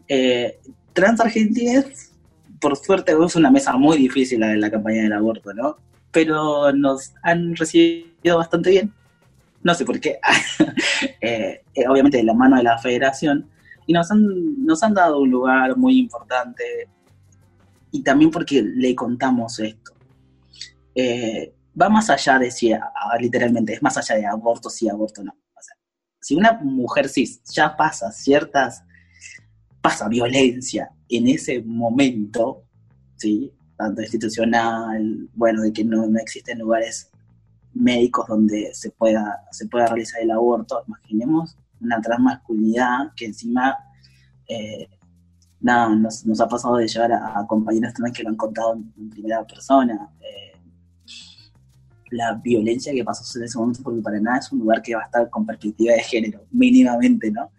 Eh, 0.07 0.59
trans 0.93 1.19
Argentines, 1.19 2.11
por 2.59 2.77
suerte, 2.77 3.13
es 3.13 3.35
una 3.35 3.51
mesa 3.51 3.73
muy 3.73 3.97
difícil 3.97 4.39
la 4.39 4.47
de 4.49 4.57
la 4.57 4.71
campaña 4.71 5.03
del 5.03 5.13
aborto, 5.13 5.53
¿no? 5.53 5.77
Pero 6.11 6.71
nos 6.73 7.13
han 7.23 7.55
recibido 7.55 8.37
bastante 8.37 8.69
bien, 8.69 8.93
no 9.63 9.73
sé 9.73 9.85
por 9.85 9.99
qué, 9.99 10.19
eh, 11.21 11.61
eh, 11.73 11.87
obviamente 11.87 12.17
de 12.17 12.23
la 12.23 12.33
mano 12.33 12.57
de 12.57 12.63
la 12.63 12.77
federación, 12.77 13.49
y 13.85 13.93
nos 13.93 14.11
han, 14.11 14.65
nos 14.65 14.83
han 14.83 14.93
dado 14.93 15.19
un 15.19 15.29
lugar 15.29 15.75
muy 15.77 15.97
importante, 15.97 16.87
y 17.91 18.03
también 18.03 18.31
porque 18.31 18.61
le 18.61 18.95
contamos 18.95 19.59
esto. 19.59 19.91
Eh, 20.95 21.53
va 21.79 21.89
más 21.89 22.09
allá 22.09 22.39
de 22.39 22.51
si, 22.51 22.71
literalmente, 23.19 23.73
es 23.73 23.81
más 23.81 23.97
allá 23.97 24.15
de 24.15 24.25
aborto, 24.25 24.69
sí, 24.69 24.89
aborto, 24.89 25.23
no. 25.23 25.31
O 25.31 25.61
sea, 25.61 25.75
si 26.19 26.35
una 26.35 26.53
mujer 26.63 27.09
cis 27.09 27.41
ya 27.45 27.75
pasa 27.75 28.11
ciertas, 28.11 28.83
pasa 29.81 30.07
violencia 30.07 30.91
en 31.09 31.27
ese 31.27 31.61
momento, 31.61 32.63
¿sí? 33.15 33.53
Tanto 33.77 34.01
institucional, 34.01 35.29
bueno, 35.33 35.61
de 35.63 35.73
que 35.73 35.83
no, 35.83 36.07
no 36.07 36.19
existen 36.19 36.59
lugares 36.59 37.09
médicos 37.73 38.27
donde 38.27 38.71
se 38.73 38.91
pueda, 38.91 39.43
se 39.51 39.67
pueda 39.67 39.87
realizar 39.87 40.21
el 40.21 40.31
aborto, 40.31 40.83
imaginemos 40.87 41.57
una 41.79 41.99
transmasculinidad 42.01 43.13
que 43.15 43.25
encima 43.25 43.75
eh, 44.47 44.89
nos, 45.61 46.25
nos, 46.25 46.41
ha 46.41 46.47
pasado 46.47 46.77
de 46.77 46.87
llegar 46.87 47.11
a, 47.11 47.39
a 47.39 47.47
compañeros 47.47 47.93
también 47.93 48.13
que 48.13 48.23
lo 48.23 48.29
han 48.29 48.35
contado 48.35 48.73
en, 48.73 49.09
primera 49.09 49.45
persona. 49.45 50.09
Eh, 50.19 50.50
la 52.11 52.33
violencia 52.33 52.93
que 52.93 53.03
pasó 53.03 53.39
en 53.39 53.45
ese 53.45 53.57
momento, 53.57 53.81
porque 53.83 54.01
para 54.01 54.19
nada 54.19 54.37
es 54.37 54.51
un 54.51 54.59
lugar 54.59 54.81
que 54.81 54.93
va 54.93 55.01
a 55.01 55.05
estar 55.05 55.29
con 55.29 55.45
perspectiva 55.45 55.93
de 55.93 56.03
género, 56.03 56.45
mínimamente, 56.51 57.31
¿no? 57.31 57.49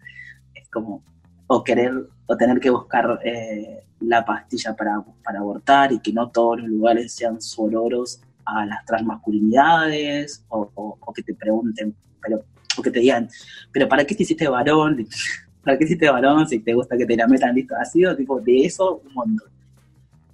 Es 0.53 0.69
como, 0.69 1.03
o 1.47 1.63
querer, 1.63 1.91
o 2.27 2.37
tener 2.37 2.59
que 2.59 2.69
buscar 2.69 3.19
eh, 3.23 3.83
la 3.99 4.23
pastilla 4.23 4.75
para, 4.75 5.03
para 5.23 5.39
abortar 5.39 5.91
y 5.91 5.99
que 5.99 6.13
no 6.13 6.29
todos 6.29 6.59
los 6.59 6.69
lugares 6.69 7.13
sean 7.13 7.41
sororos 7.41 8.21
a 8.45 8.65
las 8.65 8.85
transmasculinidades, 8.85 10.45
o, 10.49 10.69
o, 10.75 11.13
que 11.13 11.23
te 11.23 11.33
pregunten, 11.33 11.95
pero, 12.21 12.43
o 12.77 12.81
que 12.81 12.91
te 12.91 12.99
digan, 12.99 13.29
pero 13.71 13.89
¿para 13.89 14.05
qué 14.05 14.13
te 14.13 14.23
hiciste 14.23 14.47
varón? 14.47 15.07
¿Para 15.63 15.77
qué 15.77 15.85
hiciste 15.85 16.09
varón 16.09 16.47
si 16.47 16.59
te 16.59 16.73
gusta 16.73 16.97
que 16.97 17.05
te 17.05 17.15
la 17.15 17.27
metan 17.27 17.55
listo? 17.55 17.75
Ha 17.75 17.85
sido 17.85 18.15
tipo 18.15 18.39
de 18.39 18.65
eso 18.65 19.01
un 19.05 19.13
montón. 19.13 19.49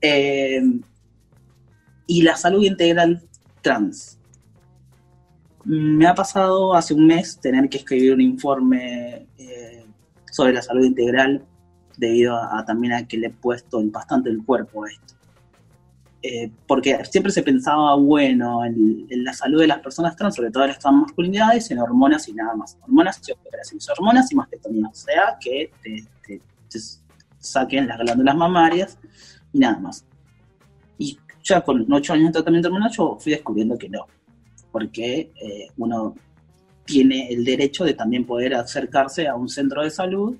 Eh, 0.01 0.61
y 2.07 2.24
la 2.24 2.36
salud 2.36 2.63
integral 2.63 3.22
trans. 3.62 4.18
Me 5.66 6.07
ha 6.07 6.16
pasado 6.16 6.74
hace 6.74 6.93
un 6.93 7.07
mes 7.07 7.39
tener 7.39 7.70
que 7.70 7.78
escribir 7.78 8.14
un 8.14 8.22
informe 8.22 9.28
eh, 9.38 9.86
sobre 10.32 10.53
la 10.53 10.62
salud 10.62 10.86
integral 10.86 11.45
debido 11.97 12.36
a, 12.36 12.64
también 12.66 12.93
a 12.93 13.07
que 13.07 13.18
le 13.18 13.28
he 13.28 13.32
puesto 13.32 13.82
bastante 13.91 14.30
el 14.30 14.43
cuerpo 14.43 14.86
a 14.86 14.89
esto. 14.89 15.16
Eh, 16.22 16.51
porque 16.68 16.99
siempre 17.05 17.32
se 17.32 17.43
pensaba, 17.43 17.95
bueno, 17.95 18.66
en, 18.66 19.07
la 19.10 19.34
salud 19.34 19.62
de 19.62 19.68
las 19.68 19.80
personas 19.80 20.16
trans, 20.16 20.36
sobre 20.36 20.51
todo 20.51 20.64
de 20.64 20.70
las 20.70 20.84
masculinidades, 20.84 21.72
en 21.72 21.80
hormonas 21.80 22.28
y 22.28 22.34
nada 22.34 22.55
más. 22.55 22.78
Hormonas 22.82 23.22
y 23.28 23.32
operaciones, 23.32 23.89
hormonas 23.89 24.32
y 24.32 24.36
mastectomía. 24.36 24.88
O 24.88 24.95
sea, 24.95 25.38
que 25.39 25.72
te, 25.82 26.07
saquen 27.39 27.88
las 27.88 27.97
glándulas 27.97 28.36
mamarias 28.36 28.97
y 29.53 29.60
nada 29.60 29.80
más. 29.80 30.05
Y 30.97 31.18
ya 31.49 31.61
con 31.61 31.91
ocho 31.91 32.13
años 32.13 32.27
de 32.27 32.33
tratamiento 32.33 32.67
hormonal 32.67 32.91
yo 32.91 33.17
fui 33.19 33.31
descubriendo 33.31 33.77
que 33.77 33.89
no, 33.89 34.05
porque 34.71 35.31
eh, 35.41 35.67
uno 35.77 36.15
tiene 36.85 37.27
el 37.29 37.43
derecho 37.43 37.83
de 37.83 37.93
también 37.93 38.25
poder 38.25 38.53
acercarse 38.53 39.27
a 39.27 39.35
un 39.35 39.49
centro 39.49 39.83
de 39.83 39.89
salud 39.89 40.35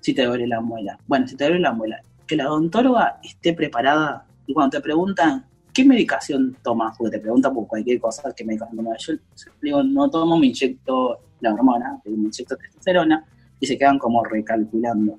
si 0.00 0.14
te 0.14 0.24
duele 0.24 0.46
la 0.46 0.60
muela. 0.60 0.98
Bueno, 1.06 1.26
si 1.26 1.36
te 1.36 1.44
duele 1.44 1.60
la 1.60 1.72
muela, 1.72 2.00
que 2.26 2.36
la 2.36 2.48
odontóloga 2.48 3.18
esté 3.22 3.52
preparada 3.52 4.26
y 4.46 4.52
cuando 4.52 4.76
te 4.76 4.82
preguntan, 4.82 5.44
¿qué 5.72 5.84
medicación 5.84 6.56
tomas? 6.62 6.96
Porque 6.96 7.16
te 7.16 7.22
preguntan 7.22 7.54
por 7.54 7.66
cualquier 7.66 8.00
cosa, 8.00 8.32
¿qué 8.36 8.44
medicación 8.44 8.76
tomas? 8.76 9.04
Yo 9.04 9.14
digo, 9.62 9.82
no 9.82 10.10
tomo, 10.10 10.38
me 10.38 10.46
inyecto 10.46 11.20
la 11.40 11.52
hormona, 11.52 12.00
me 12.04 12.12
inyecto 12.12 12.56
testosterona 12.56 13.24
y 13.60 13.66
se 13.66 13.78
quedan 13.78 13.98
como 13.98 14.24
recalculando. 14.24 15.18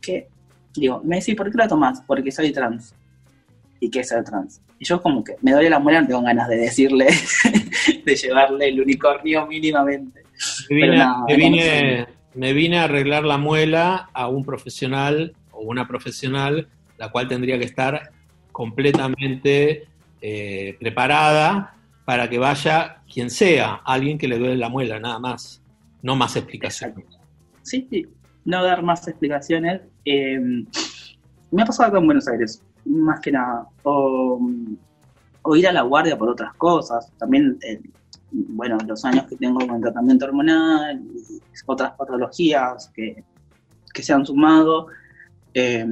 ¿Qué? 0.00 0.28
Digo, 0.74 1.00
me 1.04 1.16
dice, 1.16 1.34
¿por 1.34 1.50
qué 1.50 1.58
la 1.58 1.68
tomas? 1.68 2.02
Porque 2.06 2.30
soy 2.30 2.52
trans 2.52 2.94
y 3.80 3.90
qué 3.90 4.00
es 4.00 4.08
ser 4.08 4.24
trans. 4.24 4.60
Y 4.78 4.84
yo 4.84 5.00
como 5.02 5.24
que 5.24 5.34
me 5.42 5.52
duele 5.52 5.70
la 5.70 5.78
muela, 5.78 6.00
no 6.00 6.06
tengo 6.06 6.22
ganas 6.22 6.48
de 6.48 6.56
decirle, 6.56 7.08
de 8.04 8.16
llevarle 8.16 8.68
el 8.68 8.80
unicornio 8.80 9.46
mínimamente. 9.46 10.22
Me 12.34 12.52
vine, 12.52 12.78
a 12.78 12.84
arreglar 12.84 13.24
la 13.24 13.38
muela 13.38 14.10
a 14.12 14.28
un 14.28 14.44
profesional 14.44 15.34
o 15.50 15.62
una 15.62 15.88
profesional, 15.88 16.68
la 16.96 17.10
cual 17.10 17.26
tendría 17.28 17.58
que 17.58 17.64
estar 17.64 18.10
completamente 18.52 19.88
eh, 20.20 20.76
preparada 20.78 21.74
para 22.04 22.28
que 22.30 22.38
vaya 22.38 23.02
quien 23.12 23.30
sea, 23.30 23.80
alguien 23.84 24.18
que 24.18 24.28
le 24.28 24.38
duele 24.38 24.56
la 24.56 24.68
muela, 24.68 24.98
nada 24.98 25.18
más, 25.18 25.62
no 26.02 26.16
más 26.16 26.36
explicaciones. 26.36 27.04
Sí, 27.62 27.86
sí, 27.90 28.06
no 28.44 28.62
dar 28.62 28.82
más 28.82 29.06
explicaciones. 29.08 29.82
Eh, 30.04 30.38
me 31.50 31.62
ha 31.62 31.66
pasado 31.66 31.88
acá 31.88 31.98
en 31.98 32.06
Buenos 32.06 32.28
Aires 32.28 32.62
más 32.88 33.20
que 33.20 33.32
nada. 33.32 33.66
O, 33.82 34.40
ir 35.56 35.66
a 35.66 35.72
la 35.72 35.82
guardia 35.82 36.18
por 36.18 36.28
otras 36.28 36.54
cosas. 36.54 37.10
También, 37.18 37.58
eh, 37.62 37.80
bueno, 38.30 38.76
los 38.86 39.04
años 39.04 39.26
que 39.26 39.36
tengo 39.36 39.66
con 39.66 39.80
tratamiento 39.80 40.26
hormonal 40.26 41.00
y 41.00 41.40
otras 41.66 41.92
patologías 41.92 42.90
que, 42.94 43.24
se 43.94 44.12
han 44.12 44.24
sumado, 44.24 44.88
eh, 45.54 45.86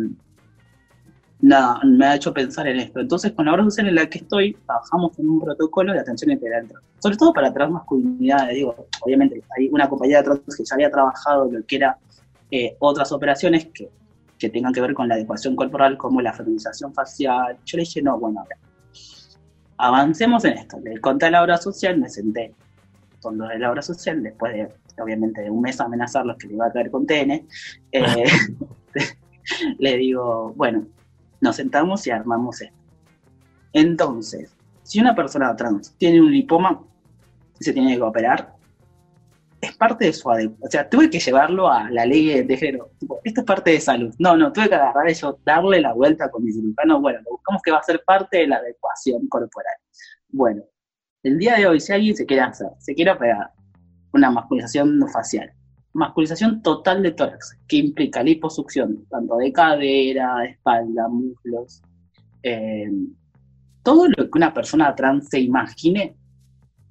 nada, 1.40 1.80
me 1.84 2.06
ha 2.06 2.16
hecho 2.16 2.32
pensar 2.32 2.68
en 2.68 2.80
esto. 2.80 3.00
Entonces, 3.00 3.32
con 3.32 3.46
la 3.46 3.54
obra 3.54 3.64
social 3.64 3.88
en 3.88 3.94
la 3.94 4.08
que 4.08 4.18
estoy, 4.18 4.54
trabajamos 4.66 5.18
en 5.18 5.28
un 5.28 5.40
protocolo 5.40 5.92
de 5.92 6.00
atención 6.00 6.30
integral, 6.30 6.68
sobre 6.98 7.16
todo 7.16 7.32
para 7.32 7.52
transmasculinidades. 7.52 8.54
Digo, 8.54 8.86
obviamente, 9.00 9.42
hay 9.56 9.68
una 9.68 9.88
compañía 9.88 10.18
de 10.18 10.24
trans 10.24 10.56
que 10.56 10.64
ya 10.64 10.74
había 10.74 10.90
trabajado 10.90 11.50
lo 11.50 11.64
que 11.64 11.76
era 11.76 11.98
eh, 12.50 12.76
otras 12.78 13.10
operaciones 13.10 13.66
que, 13.74 13.90
que, 14.38 14.50
tengan 14.50 14.72
que 14.72 14.80
ver 14.80 14.94
con 14.94 15.08
la 15.08 15.14
adecuación 15.14 15.56
corporal, 15.56 15.96
como 15.96 16.20
la 16.20 16.32
feminización 16.32 16.92
facial. 16.92 17.58
Yo 17.64 17.76
le 17.76 17.82
dije, 17.82 18.02
no, 18.02 18.18
bueno, 18.18 18.44
avancemos 19.78 20.44
en 20.44 20.58
esto. 20.58 20.78
Le 20.80 21.00
conté 21.00 21.30
la 21.30 21.42
obra 21.42 21.56
social, 21.56 21.98
me 21.98 22.08
senté 22.08 22.54
con 23.20 23.38
los 23.38 23.48
de 23.48 23.58
la 23.58 23.70
obra 23.70 23.82
social, 23.82 24.22
después 24.22 24.52
de, 24.52 24.68
obviamente, 25.02 25.42
de 25.42 25.50
un 25.50 25.62
mes 25.62 25.80
amenazarlos 25.80 26.36
que 26.36 26.48
le 26.48 26.54
iba 26.54 26.66
a 26.66 26.72
caer 26.72 26.90
con 26.90 27.06
TN. 27.06 27.46
Eh, 27.92 28.24
le 29.78 29.96
digo, 29.96 30.52
bueno, 30.56 30.86
nos 31.40 31.56
sentamos 31.56 32.06
y 32.06 32.10
armamos 32.10 32.62
esto. 32.62 32.76
Entonces, 33.72 34.54
si 34.82 35.00
una 35.00 35.14
persona 35.14 35.54
trans 35.56 35.94
tiene 35.98 36.20
un 36.20 36.30
lipoma 36.30 36.82
se 37.60 37.72
tiene 37.72 37.96
que 37.96 38.02
operar, 38.02 38.54
es 39.66 39.76
parte 39.76 40.06
de 40.06 40.12
su 40.12 40.30
adecuación. 40.30 40.66
O 40.66 40.70
sea, 40.70 40.88
tuve 40.88 41.10
que 41.10 41.18
llevarlo 41.18 41.70
a 41.70 41.90
la 41.90 42.06
ley 42.06 42.42
de 42.42 42.56
género. 42.56 42.90
esto 43.24 43.40
es 43.40 43.46
parte 43.46 43.72
de 43.72 43.80
salud. 43.80 44.14
No, 44.18 44.36
no, 44.36 44.52
tuve 44.52 44.68
que 44.68 44.74
agarrar 44.74 45.08
eso, 45.08 45.38
darle 45.44 45.80
la 45.80 45.92
vuelta 45.92 46.30
con 46.30 46.44
mi 46.44 46.52
cirujano. 46.52 47.00
Bueno, 47.00 47.20
buscamos 47.30 47.62
que 47.62 47.70
va 47.70 47.78
a 47.78 47.82
ser 47.82 48.02
parte 48.04 48.38
de 48.38 48.46
la 48.48 48.56
adecuación 48.56 49.26
corporal. 49.28 49.74
Bueno, 50.28 50.62
el 51.22 51.38
día 51.38 51.56
de 51.56 51.66
hoy, 51.66 51.80
si 51.80 51.92
alguien 51.92 52.16
se 52.16 52.26
quiere 52.26 52.42
hacer, 52.42 52.68
se 52.78 52.94
quiere 52.94 53.10
operar 53.10 53.50
una 54.12 54.30
masculización 54.30 55.00
facial, 55.08 55.52
masculización 55.92 56.62
total 56.62 57.02
de 57.02 57.12
tórax, 57.12 57.58
que 57.68 57.76
implica 57.76 58.22
liposucción, 58.22 59.06
tanto 59.10 59.36
de 59.36 59.52
cadera, 59.52 60.44
espalda, 60.44 61.08
muslos, 61.08 61.82
eh, 62.42 62.90
todo 63.82 64.08
lo 64.08 64.30
que 64.30 64.38
una 64.38 64.54
persona 64.54 64.94
trans 64.94 65.28
se 65.28 65.40
imagine 65.40 66.16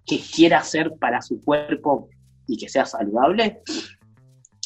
que 0.06 0.20
quiera 0.20 0.60
hacer 0.60 0.94
para 1.00 1.22
su 1.22 1.44
cuerpo 1.44 2.10
y 2.48 2.58
que 2.58 2.70
sea 2.70 2.86
saludable, 2.86 3.62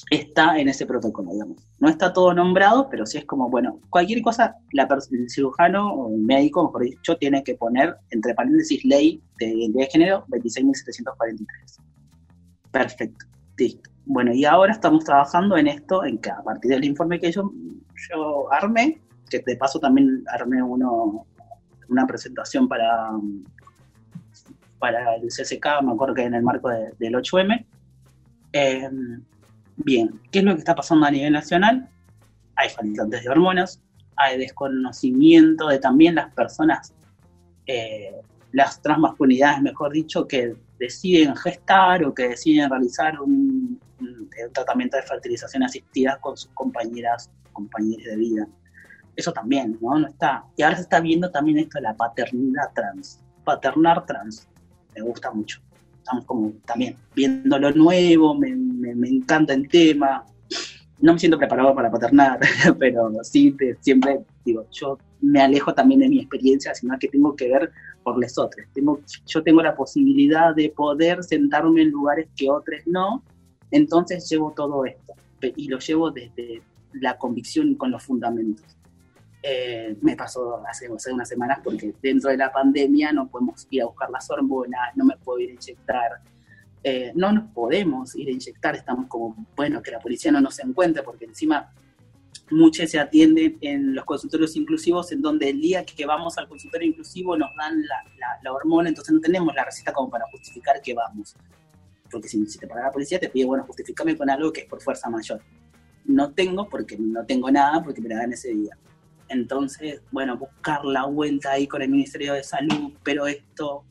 está 0.10 0.58
en 0.58 0.70
ese 0.70 0.86
protocolo, 0.86 1.32
digamos. 1.32 1.58
No 1.80 1.90
está 1.90 2.12
todo 2.12 2.34
nombrado, 2.34 2.90
pero 2.90 3.06
sí 3.06 3.18
es 3.18 3.26
como, 3.26 3.50
bueno, 3.50 3.80
cualquier 3.90 4.22
cosa, 4.22 4.56
la 4.74 4.88
el 5.12 5.30
cirujano 5.30 5.94
o 5.94 6.14
el 6.14 6.22
médico, 6.22 6.64
mejor 6.64 6.84
dicho, 6.84 7.18
tiene 7.18 7.44
que 7.44 7.56
poner, 7.56 7.96
entre 8.10 8.34
paréntesis, 8.34 8.84
ley 8.86 9.22
de 9.40 9.48
identidad 9.48 9.86
de 9.86 9.92
género 9.92 10.26
26.743. 10.28 11.46
Perfecto, 12.72 13.26
listo. 13.58 13.90
Bueno, 14.06 14.34
y 14.34 14.46
ahora 14.46 14.72
estamos 14.72 15.04
trabajando 15.04 15.58
en 15.58 15.68
esto, 15.68 16.04
en 16.04 16.18
que 16.18 16.32
a 16.32 16.42
partir 16.42 16.72
del 16.72 16.84
informe 16.84 17.20
que 17.20 17.32
yo, 17.32 17.52
yo 18.10 18.52
armé, 18.52 19.02
que 19.30 19.44
de 19.46 19.56
paso 19.56 19.80
también 19.80 20.24
armé 20.28 20.64
uno, 20.64 21.28
una 21.88 22.08
presentación 22.08 22.68
para, 22.68 23.12
para 24.80 25.16
el 25.16 25.28
CCK, 25.28 25.82
me 25.84 25.92
acuerdo 25.94 26.16
que 26.16 26.24
en 26.24 26.34
el 26.34 26.44
marco 26.44 26.70
del 26.70 27.16
8M. 27.16 27.66
Em, 28.52 29.24
bien, 29.78 30.20
¿qué 30.32 30.40
es 30.40 30.46
lo 30.46 30.54
que 30.54 30.60
está 30.60 30.76
pasando 30.76 31.06
a 31.06 31.12
nivel 31.12 31.34
nacional? 31.34 31.88
Hay 32.56 32.70
faltantes 32.70 33.24
de 33.24 33.30
hormonas, 33.30 33.82
hay 34.16 34.38
desconocimiento 34.38 35.68
de 35.68 35.80
también 35.80 36.16
las 36.16 36.34
personas, 36.34 36.94
eh, 37.68 38.16
las 38.52 38.82
transmasculinidades, 38.82 39.62
mejor 39.62 39.94
dicho, 39.94 40.28
que 40.28 40.56
deciden 40.80 41.36
gestar 41.36 42.04
o 42.04 42.14
que 42.14 42.30
deciden 42.30 42.70
realizar 42.70 43.20
un, 43.20 43.80
tratamiento 44.54 44.98
de 44.98 45.04
fertilización 45.04 45.64
asistida 45.64 46.18
con 46.22 46.38
sus 46.38 46.50
compañeras, 46.52 47.30
compañeros 47.54 48.06
de 48.06 48.16
vida. 48.16 48.48
Eso 49.16 49.34
también, 49.34 49.78
¿no? 49.82 50.00
No 50.00 50.08
está. 50.08 50.46
Y 50.56 50.64
ahora 50.64 50.78
se 50.78 50.84
está 50.84 51.02
viendo 51.02 51.30
también 51.30 51.60
esto 51.60 51.78
de 51.78 51.84
la 51.84 51.94
paternidad 51.94 52.72
trans, 52.74 53.22
paternar 53.44 54.06
trans. 54.06 54.48
Me 54.96 55.02
gusta 55.02 55.32
mucho. 55.32 55.60
Estamos 55.98 56.26
como 56.26 56.52
también 56.66 56.96
viendo 57.16 57.60
lo 57.60 57.72
nuevo, 57.72 58.34
me, 58.36 58.56
me, 58.56 59.08
encanta 59.08 59.54
el 59.54 59.68
tema. 59.68 60.26
No 61.00 61.14
me 61.14 61.20
siento 61.20 61.38
preparado 61.38 61.74
para 61.76 61.92
paternar, 61.92 62.40
pero 62.80 63.12
sí, 63.24 63.56
siempre 63.80 64.20
digo, 64.44 64.66
yo 64.72 64.98
me 65.22 65.42
alejo 65.42 65.74
también 65.74 66.02
de 66.02 66.10
mi 66.10 66.20
experiencia, 66.20 66.74
sino 66.74 66.98
que 66.98 67.08
tengo 67.08 67.36
que 67.36 67.48
ver 67.48 67.72
por 68.04 68.20
los 68.20 68.38
otros. 68.38 68.66
Tengo, 68.74 69.00
yo 69.26 69.44
tengo 69.44 69.62
la 69.62 69.76
posibilidad 69.76 70.56
de 70.56 70.70
poder 70.70 71.24
sentarme 71.24 71.84
en 71.84 71.92
lugares 71.92 72.28
que 72.36 72.50
otros 72.50 72.82
no, 72.86 73.24
entonces 73.72 74.28
llevo 74.30 74.52
todo 74.56 74.86
esto 74.86 75.14
y 75.42 75.68
lo 75.68 75.80
llevo 75.80 76.12
desde 76.12 76.62
la 76.94 77.18
convicción 77.18 77.70
y 77.70 77.76
con 77.76 77.92
los 77.92 78.04
fundamentos. 78.04 78.66
Eh, 79.42 79.96
me 80.02 80.18
pasó 80.18 80.62
hace, 80.68 80.90
hace, 80.94 81.14
unas 81.14 81.30
semanas 81.30 81.60
porque 81.64 81.94
dentro 82.02 82.30
de 82.30 82.36
la 82.36 82.52
pandemia 82.52 83.14
no 83.14 83.30
podemos 83.30 83.66
ir 83.70 83.84
a 83.84 83.86
buscar 83.86 84.10
las 84.10 84.30
hormonas, 84.30 84.96
no 84.96 85.06
me 85.06 85.16
puedo 85.16 85.40
ir 85.40 85.52
a 85.52 85.54
inyectar, 85.54 86.12
eh, 86.84 87.14
no 87.16 87.32
nos 87.32 87.52
podemos 87.52 88.16
ir 88.16 88.28
a 88.28 88.32
inyectar, 88.32 88.76
estamos 88.76 89.08
como, 89.08 89.48
bueno, 89.56 89.82
que 89.82 89.92
la 89.92 90.00
policía 90.00 90.32
no 90.32 90.42
nos 90.42 90.60
encuentre 90.60 91.04
porque 91.04 91.26
encima 91.26 91.74
muchas 92.52 92.92
se 92.92 93.00
atienden 93.00 93.58
en 93.62 93.96
los 93.96 94.06
consultorios 94.06 94.56
inclusivos, 94.56 95.12
en 95.12 95.22
donde 95.22 95.50
el 95.50 95.62
día 95.62 95.86
que 95.86 96.06
vamos 96.06 96.38
al 96.38 96.48
consultorio 96.48 96.88
inclusivo 96.88 97.38
nos 97.38 97.56
dan 97.56 97.82
la, 98.44 98.52
hormona, 98.52 98.90
entonces 98.90 99.14
no 99.14 99.22
tenemos 99.22 99.54
la 99.54 99.66
receta 99.66 99.94
como 99.94 100.10
para 100.10 100.26
justificar 100.32 100.82
que 100.82 100.94
vamos. 100.94 101.36
Porque 102.12 102.28
si, 102.28 102.44
te 102.58 102.68
paga 102.68 102.86
la 102.86 102.92
policía, 102.92 103.20
te 103.20 103.30
pide, 103.30 103.46
bueno, 103.46 103.64
justifícame 103.66 104.18
con 104.18 104.30
algo 104.30 104.52
que 104.52 104.62
es 104.62 104.68
por 104.68 104.82
fuerza 104.82 105.10
mayor. 105.10 105.42
No 106.06 106.32
tengo 106.34 106.68
porque 106.68 106.98
no 106.98 107.24
tengo 107.26 107.52
nada, 107.52 107.84
porque 107.84 108.02
me 108.02 108.10
la 108.10 108.18
dan 108.18 108.34
ese 108.34 108.50
día. 108.50 108.76
Entonces, 109.30 110.02
bueno, 110.12 110.38
buscar 110.38 110.84
la 110.84 111.06
vuelta 111.06 111.52
ahí 111.52 111.68
con 111.68 111.82
el 111.82 111.90
Ministerio 111.90 112.34
de 112.34 112.44
Salud, 112.44 112.94
pero 113.04 113.28
esto 113.28 113.86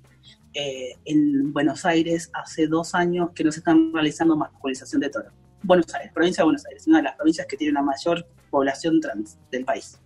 eh, 0.53 0.95
en 1.05 1.53
Buenos 1.53 1.85
Aires 1.85 2.31
hace 2.35 2.67
dos 2.67 2.95
años 2.95 3.31
que 3.35 3.45
no 3.45 3.53
se 3.53 3.61
están 3.61 3.93
realizando 3.93 4.37
masculización 4.37 5.01
de 5.01 5.11
toro. 5.11 5.31
Buenos 5.63 5.93
Aires, 5.95 6.13
provincia 6.13 6.43
de 6.43 6.47
Buenos 6.47 6.67
Aires, 6.67 6.87
una 6.87 6.99
de 6.99 7.05
las 7.05 7.17
provincias 7.17 7.47
que 7.47 7.57
tiene 7.57 7.71
una 7.71 7.83
mayor 7.83 8.27
población 8.51 9.01
trans 9.01 9.39
del 9.51 9.65
país. 9.65 10.01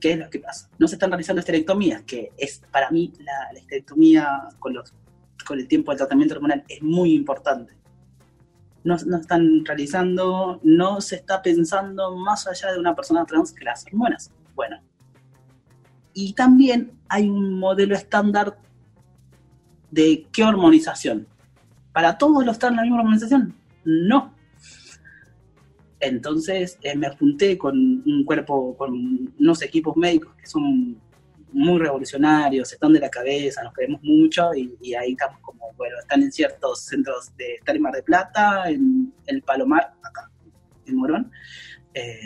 ¿Qué 0.00 0.12
es 0.12 0.18
lo 0.18 0.30
que 0.30 0.38
pasa? 0.38 0.70
No 0.78 0.88
se 0.88 0.94
están 0.94 1.10
realizando 1.10 1.40
esterectomías, 1.40 2.02
que 2.02 2.32
es 2.36 2.62
para 2.70 2.90
mí 2.90 3.12
la, 3.18 3.52
la 3.52 3.58
esterectomía 3.58 4.48
con, 4.58 4.72
los, 4.74 4.94
con 5.46 5.58
el 5.58 5.66
tiempo 5.66 5.90
del 5.90 5.98
tratamiento 5.98 6.34
hormonal 6.34 6.64
es 6.68 6.82
muy 6.82 7.14
importante. 7.14 7.74
No, 8.84 8.94
están 8.94 9.64
realizando, 9.64 10.60
no 10.62 11.00
se 11.00 11.16
está 11.16 11.42
pensando 11.42 12.16
más 12.16 12.46
allá 12.46 12.72
de 12.72 12.78
una 12.78 12.94
persona 12.94 13.24
trans 13.26 13.52
que 13.52 13.64
las 13.64 13.84
hormonas. 13.86 14.30
Bueno. 14.54 14.80
Y 16.14 16.32
también 16.32 16.92
hay 17.08 17.28
un 17.28 17.58
modelo 17.58 17.94
estándar 17.94 18.58
de 19.90 20.26
qué 20.32 20.44
hormonización. 20.44 21.26
¿Para 21.92 22.18
todos 22.18 22.44
los 22.44 22.58
trans 22.58 22.76
la 22.76 22.82
misma 22.82 22.98
hormonización? 22.98 23.54
No. 23.84 24.34
Entonces 26.00 26.78
eh, 26.82 26.96
me 26.96 27.08
apunté 27.08 27.58
con 27.58 27.76
un 27.76 28.24
cuerpo, 28.24 28.76
con 28.76 29.32
unos 29.38 29.62
equipos 29.62 29.96
médicos 29.96 30.34
que 30.36 30.46
son 30.46 31.00
muy 31.52 31.78
revolucionarios, 31.78 32.72
están 32.72 32.92
de 32.92 33.00
la 33.00 33.10
cabeza, 33.10 33.62
nos 33.62 33.72
queremos 33.72 34.02
mucho 34.02 34.54
y, 34.54 34.94
ahí 34.94 35.12
estamos 35.12 35.40
como, 35.40 35.72
bueno, 35.76 35.98
están 35.98 36.22
en 36.22 36.32
ciertos 36.32 36.80
centros 36.82 37.34
de, 37.36 37.54
estar 37.54 37.74
en 37.74 37.82
Mar 37.82 37.94
de 37.94 38.02
Plata, 38.02 38.68
en 38.70 39.12
el 39.26 39.42
Palomar, 39.42 39.94
acá, 40.02 40.30
en 40.86 40.96
Morón, 40.96 41.30
eh, 41.94 42.18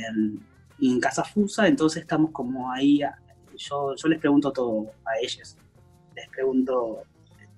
y 0.78 0.92
en 0.92 1.00
Casa 1.00 1.24
Fusa, 1.24 1.68
entonces 1.68 2.02
estamos 2.02 2.30
como 2.32 2.70
ahí, 2.72 3.00
yo, 3.56 3.94
yo 3.94 4.08
les 4.08 4.18
pregunto 4.18 4.52
todo 4.52 4.92
a 5.04 5.18
ellos, 5.20 5.56
les 6.16 6.28
pregunto, 6.28 7.04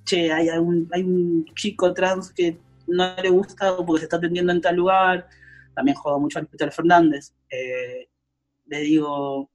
che, 0.05 0.31
hay, 0.31 0.49
hay 0.49 1.03
un 1.03 1.45
chico 1.55 1.95
trans 1.95 2.31
que 2.31 2.59
no 2.87 3.15
le 3.23 3.31
gusta 3.31 3.77
porque 3.79 4.01
se 4.01 4.05
está 4.05 4.17
atendiendo 4.17 4.53
en 4.53 4.61
tal 4.61 4.77
lugar, 4.77 5.29
también 5.75 5.97
juego 5.97 6.21
mucho 6.21 6.39
al 6.39 6.47
Peter 6.47 6.71
Fernández, 6.71 7.33
eh, 7.51 8.09
le 8.67 8.81
digo, 8.81 9.51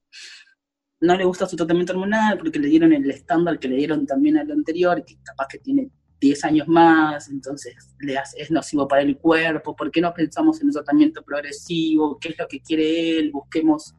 no 1.01 1.15
le 1.15 1.25
gusta 1.25 1.47
su 1.47 1.55
tratamiento 1.55 1.93
hormonal 1.93 2.37
porque 2.37 2.59
le 2.59 2.67
dieron 2.67 2.93
el 2.93 3.09
estándar 3.09 3.59
que 3.59 3.67
le 3.67 3.77
dieron 3.77 4.05
también 4.05 4.37
al 4.37 4.51
anterior, 4.51 5.03
que 5.05 5.17
capaz 5.23 5.47
que 5.47 5.59
tiene 5.59 5.89
10 6.19 6.45
años 6.45 6.67
más, 6.67 7.29
entonces 7.29 7.75
le 7.99 8.17
hace, 8.17 8.41
es 8.41 8.51
nocivo 8.51 8.87
para 8.87 9.01
el 9.01 9.17
cuerpo, 9.17 9.75
¿por 9.75 9.89
qué 9.89 10.01
no 10.01 10.13
pensamos 10.13 10.59
en 10.59 10.67
un 10.67 10.73
tratamiento 10.73 11.23
progresivo? 11.23 12.17
¿Qué 12.19 12.29
es 12.29 12.37
lo 12.37 12.47
que 12.47 12.61
quiere 12.61 13.17
él? 13.17 13.31
Busquemos... 13.31 13.93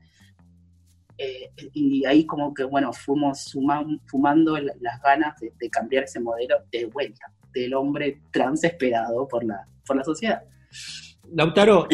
Eh, 1.22 1.50
y 1.74 2.06
ahí 2.06 2.24
como 2.24 2.54
que, 2.54 2.64
bueno, 2.64 2.94
fuimos 2.94 3.54
fumando 4.06 4.56
las 4.58 5.02
ganas 5.02 5.38
de, 5.38 5.52
de 5.58 5.68
cambiar 5.68 6.04
ese 6.04 6.18
modelo 6.18 6.56
de 6.72 6.86
vuelta, 6.86 7.30
del 7.52 7.74
hombre 7.74 8.22
trans 8.30 8.64
esperado 8.64 9.28
por 9.28 9.44
la, 9.44 9.66
por 9.86 9.96
la 9.96 10.04
sociedad. 10.04 10.42
Lautaro, 11.32 11.86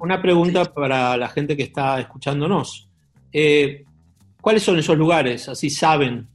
una, 0.00 0.20
pregunta 0.20 0.64
para 0.64 1.16
la 1.16 1.28
gente 1.28 1.56
que 1.56 1.64
está 1.64 2.00
escuchándonos. 2.00 2.88
Eh, 3.32 3.84
¿Cuáles 4.44 4.62
son 4.62 4.78
esos 4.78 4.98
lugares? 4.98 5.48
Así 5.48 5.70
saben 5.70 6.28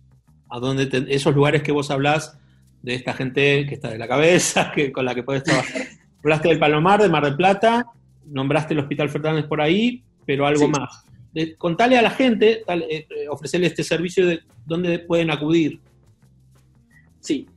a 0.49 0.59
dónde 0.59 0.89
esos 1.09 1.35
lugares 1.35 1.61
que 1.61 1.71
vos 1.71 1.91
hablás 1.91 2.35
de 2.81 2.95
esta 2.95 3.13
gente 3.13 3.67
que 3.67 3.75
está 3.75 3.89
de 3.91 3.99
la 3.99 4.07
cabeza, 4.07 4.71
que, 4.75 4.91
con 4.91 5.05
la 5.05 5.13
que 5.13 5.21
podés 5.21 5.43
trabajar. 5.43 5.83
Hablaste 6.23 6.47
del 6.49 6.57
Palomar, 6.57 6.99
de 7.03 7.07
Mar 7.09 7.23
del 7.23 7.35
Plata, 7.35 7.85
nombraste 8.25 8.73
el 8.73 8.79
Hospital 8.79 9.09
Fernández 9.11 9.45
por 9.45 9.61
ahí, 9.61 10.03
pero 10.25 10.47
algo 10.47 10.67
más. 10.69 11.03
de- 11.33 11.55
contale 11.55 11.99
a 11.99 12.01
la 12.01 12.09
gente, 12.09 12.63
tal- 12.65 12.81
eh, 12.89 13.05
eh, 13.09 13.29
ofrecerle 13.29 13.67
este 13.67 13.83
servicio 13.83 14.25
de 14.25 14.39
dónde 14.65 14.97
pueden 14.99 15.29
acudir. 15.29 15.79
Sí, 17.19 17.47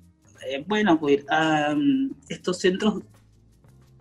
eh, 0.46 0.62
pueden 0.68 0.88
acudir 0.88 1.24
a 1.30 1.74
mm, 1.74 2.10
estos 2.28 2.58
centros. 2.58 3.02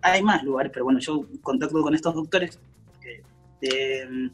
Hay 0.02 0.22
más 0.22 0.42
lugares, 0.42 0.70
pero 0.70 0.84
bueno, 0.84 1.00
yo 1.00 1.24
contacto 1.40 1.80
con 1.80 1.94
estos 1.94 2.14
doctores. 2.14 2.58
eh, 3.06 3.22
eh, 3.62 4.06
mm, 4.10 4.26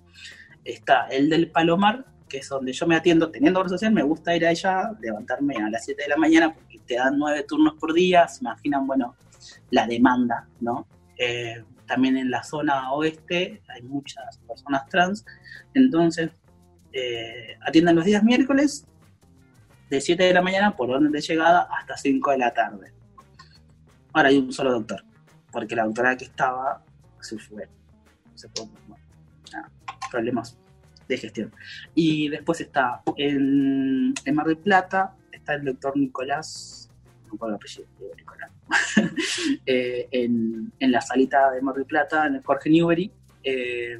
está 0.72 1.06
el 1.08 1.28
del 1.28 1.50
Palomar, 1.50 2.04
que 2.28 2.38
es 2.38 2.48
donde 2.48 2.72
yo 2.72 2.86
me 2.86 2.96
atiendo 2.96 3.30
teniendo 3.30 3.60
obra 3.60 3.70
social. 3.70 3.92
Me 3.92 4.02
gusta 4.02 4.36
ir 4.36 4.46
allá, 4.46 4.92
levantarme 5.00 5.56
a 5.56 5.70
las 5.70 5.84
7 5.84 6.02
de 6.02 6.08
la 6.08 6.16
mañana 6.16 6.54
porque 6.54 6.78
te 6.86 6.96
dan 6.96 7.18
nueve 7.18 7.44
turnos 7.48 7.74
por 7.74 7.92
día. 7.92 8.28
Se 8.28 8.40
imaginan, 8.42 8.86
bueno, 8.86 9.16
la 9.70 9.86
demanda, 9.86 10.46
¿no? 10.60 10.86
Eh, 11.16 11.64
también 11.86 12.16
en 12.18 12.30
la 12.30 12.42
zona 12.42 12.92
oeste 12.92 13.62
hay 13.68 13.82
muchas 13.82 14.38
personas 14.46 14.86
trans. 14.88 15.24
Entonces, 15.74 16.30
eh, 16.92 17.56
atienden 17.66 17.96
los 17.96 18.04
días 18.04 18.22
miércoles 18.22 18.86
de 19.88 20.00
7 20.00 20.22
de 20.22 20.34
la 20.34 20.42
mañana 20.42 20.76
por 20.76 20.90
orden 20.90 21.10
de 21.10 21.20
llegada 21.20 21.66
hasta 21.70 21.96
5 21.96 22.30
de 22.32 22.38
la 22.38 22.52
tarde. 22.52 22.92
Ahora 24.12 24.28
hay 24.28 24.38
un 24.38 24.52
solo 24.52 24.72
doctor, 24.72 25.02
porque 25.50 25.74
la 25.74 25.84
doctora 25.84 26.16
que 26.16 26.26
estaba 26.26 26.84
se 27.20 27.38
fue. 27.38 27.68
Se 28.34 28.48
fue 28.50 28.66
problemas 30.10 30.58
de 31.08 31.16
gestión. 31.16 31.52
Y 31.94 32.28
después 32.28 32.60
está 32.60 33.02
en, 33.16 34.14
en 34.24 34.34
Mar 34.34 34.46
del 34.46 34.58
Plata, 34.58 35.16
está 35.32 35.54
el 35.54 35.64
doctor 35.64 35.96
Nicolás, 35.96 36.90
no 37.26 37.36
puedo 37.36 37.50
el 37.50 37.56
apellido, 37.56 37.88
Nicolás, 38.16 38.50
Eh, 39.66 40.08
en, 40.10 40.72
en 40.78 40.92
la 40.92 41.00
salita 41.00 41.50
de 41.50 41.62
Mar 41.62 41.74
del 41.74 41.86
Plata, 41.86 42.26
en 42.26 42.36
el 42.36 42.42
Jorge 42.42 42.70
Newbery, 42.70 43.10
eh, 43.42 43.98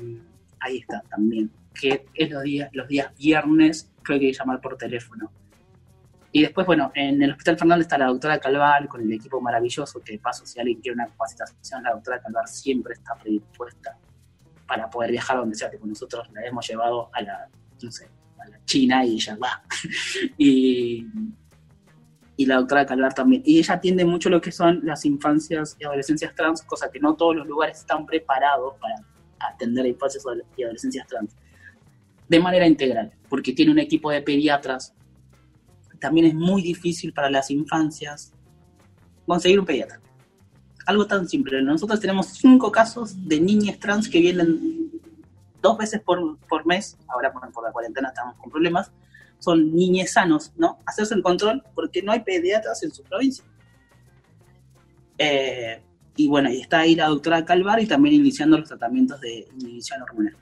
ahí 0.60 0.78
está 0.78 1.02
también, 1.08 1.50
que 1.74 2.06
es 2.14 2.30
los 2.30 2.42
días, 2.42 2.70
los 2.72 2.88
días 2.88 3.14
viernes, 3.16 3.90
creo 4.02 4.18
que 4.18 4.26
hay 4.26 4.32
que 4.32 4.38
llamar 4.38 4.60
por 4.60 4.76
teléfono. 4.76 5.30
Y 6.32 6.42
después, 6.42 6.66
bueno, 6.66 6.92
en 6.94 7.22
el 7.22 7.30
Hospital 7.32 7.58
Fernández 7.58 7.86
está 7.86 7.96
la 7.96 8.06
doctora 8.06 8.38
Calvar 8.38 8.86
con 8.88 9.00
el 9.00 9.12
equipo 9.12 9.40
maravilloso, 9.40 10.00
que 10.00 10.12
de 10.12 10.18
paso, 10.18 10.44
si 10.44 10.60
alguien 10.60 10.80
quiere 10.80 10.94
una 10.94 11.06
capacitación, 11.06 11.82
la 11.82 11.92
doctora 11.92 12.20
Calvar 12.20 12.46
siempre 12.46 12.94
está 12.94 13.14
predispuesta 13.14 13.96
para 14.68 14.88
poder 14.88 15.10
viajar 15.10 15.38
donde 15.38 15.56
sea. 15.56 15.70
Tipo, 15.70 15.86
nosotros 15.86 16.28
la 16.32 16.46
hemos 16.46 16.68
llevado 16.68 17.10
a 17.12 17.22
la, 17.22 17.48
no 17.82 17.90
sé, 17.90 18.08
a 18.38 18.48
la 18.48 18.64
China 18.64 19.04
y 19.04 19.14
ella 19.14 19.36
va. 19.42 19.62
y, 20.38 21.04
y 22.36 22.46
la 22.46 22.56
doctora 22.56 22.86
Calvar 22.86 23.14
también. 23.14 23.42
Y 23.44 23.58
ella 23.58 23.74
atiende 23.74 24.04
mucho 24.04 24.30
lo 24.30 24.40
que 24.40 24.52
son 24.52 24.80
las 24.84 25.04
infancias 25.04 25.76
y 25.80 25.84
adolescencias 25.84 26.34
trans, 26.34 26.62
cosa 26.62 26.90
que 26.90 27.00
no 27.00 27.16
todos 27.16 27.34
los 27.34 27.46
lugares 27.46 27.78
están 27.78 28.06
preparados 28.06 28.74
para 28.80 28.94
atender 29.40 29.86
infancias 29.86 30.22
y 30.56 30.62
adolescencias 30.62 31.06
trans 31.06 31.34
de 32.28 32.40
manera 32.40 32.66
integral, 32.66 33.12
porque 33.28 33.52
tiene 33.52 33.72
un 33.72 33.78
equipo 33.78 34.10
de 34.10 34.22
pediatras. 34.22 34.94
También 35.98 36.26
es 36.26 36.34
muy 36.34 36.62
difícil 36.62 37.12
para 37.12 37.30
las 37.30 37.50
infancias 37.50 38.32
conseguir 39.26 39.58
un 39.58 39.66
pediatra. 39.66 40.00
Algo 40.88 41.06
tan 41.06 41.28
simple. 41.28 41.60
Nosotros 41.60 42.00
tenemos 42.00 42.28
cinco 42.28 42.72
casos 42.72 43.28
de 43.28 43.38
niñas 43.38 43.78
trans 43.78 44.08
que 44.08 44.20
vienen 44.20 44.90
dos 45.60 45.76
veces 45.76 46.00
por, 46.00 46.38
por 46.48 46.64
mes. 46.64 46.96
Ahora 47.08 47.30
por, 47.30 47.62
la 47.62 47.72
cuarentena 47.72 48.08
estamos 48.08 48.36
con 48.38 48.50
problemas. 48.50 48.90
Son 49.38 49.70
niñes 49.76 50.14
sanos, 50.14 50.50
¿no? 50.56 50.78
Hacerse 50.86 51.12
el 51.12 51.22
control 51.22 51.62
porque 51.74 52.00
no 52.00 52.10
hay 52.10 52.20
pediatras 52.20 52.82
en 52.84 52.90
su 52.90 53.02
provincia. 53.02 53.44
Eh, 55.18 55.82
y 56.16 56.26
bueno, 56.26 56.50
y 56.50 56.62
está 56.62 56.78
ahí 56.78 56.94
la 56.94 57.08
doctora 57.08 57.44
Calvar 57.44 57.82
y 57.82 57.86
también 57.86 58.14
iniciando 58.14 58.56
los 58.56 58.66
tratamientos 58.66 59.20
de 59.20 59.46
inhibición 59.60 60.00
hormonal. 60.00 60.38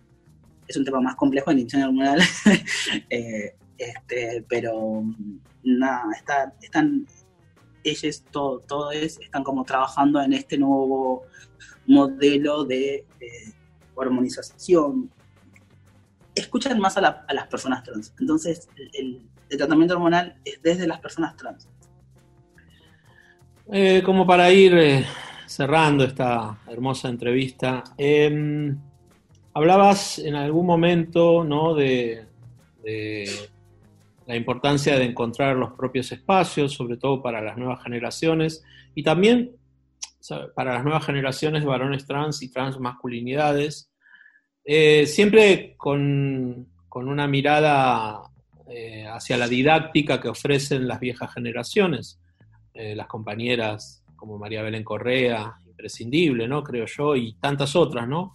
Es 0.68 0.76
un 0.76 0.84
tema 0.84 1.01
más 1.01 1.16
complejo 1.16 1.51
de 1.51 1.55
inhibición 1.55 1.82
hormonal, 1.82 2.20
eh, 3.11 3.57
este, 3.78 4.44
pero 4.49 5.03
nada, 5.64 6.05
está, 6.16 6.55
están 6.62 7.05
ellos, 7.91 8.24
todo, 8.30 8.61
todo 8.61 8.91
es, 8.91 9.18
están 9.20 9.45
como 9.45 9.64
trabajando 9.64 10.20
en 10.20 10.32
este 10.32 10.59
nuevo 10.59 11.24
modelo 11.87 12.64
de 12.64 13.05
hormonización. 13.95 15.11
Escuchan 16.34 16.78
más 16.78 16.97
a, 16.97 17.01
la, 17.01 17.24
a, 17.26 17.34
las 17.34 17.47
personas 17.49 17.82
trans. 17.82 18.14
Entonces, 18.20 18.68
el, 18.93 19.22
tratamiento 19.49 19.95
hormonal 19.95 20.37
es 20.45 20.61
desde 20.62 20.87
las 20.87 21.01
personas 21.01 21.37
trans. 21.37 21.68
Eh, 23.72 24.03
como 24.05 24.26
para 24.26 24.51
ir 24.51 24.76
eh, 24.76 25.05
cerrando 25.47 26.05
esta 26.05 26.59
hermosa 26.68 27.09
entrevista, 27.09 27.82
eh, 27.97 28.74
hablabas 29.55 30.18
en 30.18 30.34
algún 30.34 30.66
momento 30.66 31.43
¿no? 31.43 31.74
de, 31.74 32.26
la 34.27 34.37
importancia 34.37 34.99
de 34.99 35.05
encontrar 35.05 35.57
los 35.57 35.72
propios 35.72 36.11
espacios, 36.12 36.72
sobre 36.72 36.97
todo 36.97 37.22
para 37.22 37.41
las 37.41 37.57
nuevas 37.57 37.83
generaciones, 37.83 38.64
y 38.95 39.03
también 39.03 39.53
para 40.55 40.74
las 40.74 40.85
nuevas 40.85 41.05
generaciones 41.07 41.62
de 41.62 41.68
varones 41.68 42.07
trans 42.07 42.43
y 42.43 42.51
trans 42.51 42.81
masculinidades, 42.81 43.91
eh, 44.64 45.07
siempre 45.07 45.74
con, 45.77 46.66
con, 46.89 47.09
una 47.09 47.29
mirada 47.29 48.22
eh, 48.68 49.07
hacia 49.07 49.37
la 49.37 49.47
didáctica 49.47 50.20
que 50.20 50.29
ofrecen 50.29 50.89
las 50.89 50.99
viejas 50.99 51.33
generaciones, 51.33 52.18
eh, 52.74 52.97
las 52.97 53.07
compañeras 53.07 54.03
como 54.16 54.39
María 54.39 54.62
Belén 54.62 54.83
Correa, 54.83 55.55
imprescindible, 55.66 56.49
¿no? 56.49 56.64
Creo 56.64 56.87
yo, 56.87 57.14
y 57.14 57.35
tantas 57.35 57.77
otras, 57.77 58.09
¿no? 58.09 58.35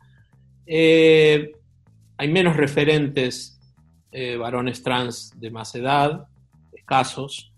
Eh, 0.65 1.51
hay 2.17 2.27
menos 2.29 2.55
referentes 2.55 3.59
eh, 4.11 4.35
varones 4.37 4.83
trans 4.83 5.33
de 5.39 5.51
más 5.51 5.73
edad, 5.75 6.27
escasos, 6.73 7.51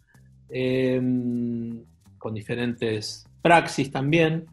eh, 0.55 1.01
con 2.19 2.33
diferentes 2.35 3.25
praxis 3.41 3.91
también. 3.91 4.45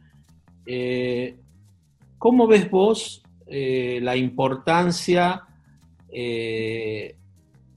Eh, 0.65 1.37
¿Cómo 2.17 2.47
ves 2.47 2.71
vos 2.71 3.23
eh, 3.47 4.01
la 4.03 4.17
importancia 4.17 5.43
de, 6.09 7.15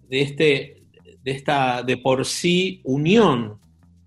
este, 0.09 0.83
de 1.21 1.31
esta 1.31 1.83
de 1.83 1.97
por 1.97 2.25
sí 2.25 2.79
unión 2.85 3.59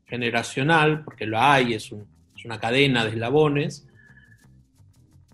generacional, 0.06 1.04
porque 1.04 1.26
lo 1.26 1.38
hay, 1.38 1.74
es 1.74 1.92
una 1.92 2.58
cadena 2.58 3.04
de 3.04 3.10
eslabones, 3.10 3.86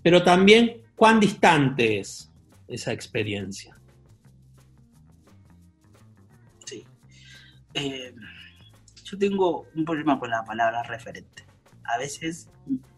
pero 0.03 0.23
también 0.23 0.83
cuán 0.97 1.21
distante 1.21 2.01
es 2.01 2.31
esa 2.67 2.93
experiencia? 2.93 3.77
Eh, 7.75 8.15
yo 9.05 9.19
tengo 9.19 9.67
un 9.75 9.85
problema 9.85 10.19
con 10.19 10.31
la 10.31 10.45
palabra 10.45 10.83
referente. 10.83 11.45
A 11.85 11.99
veces, 11.99 12.49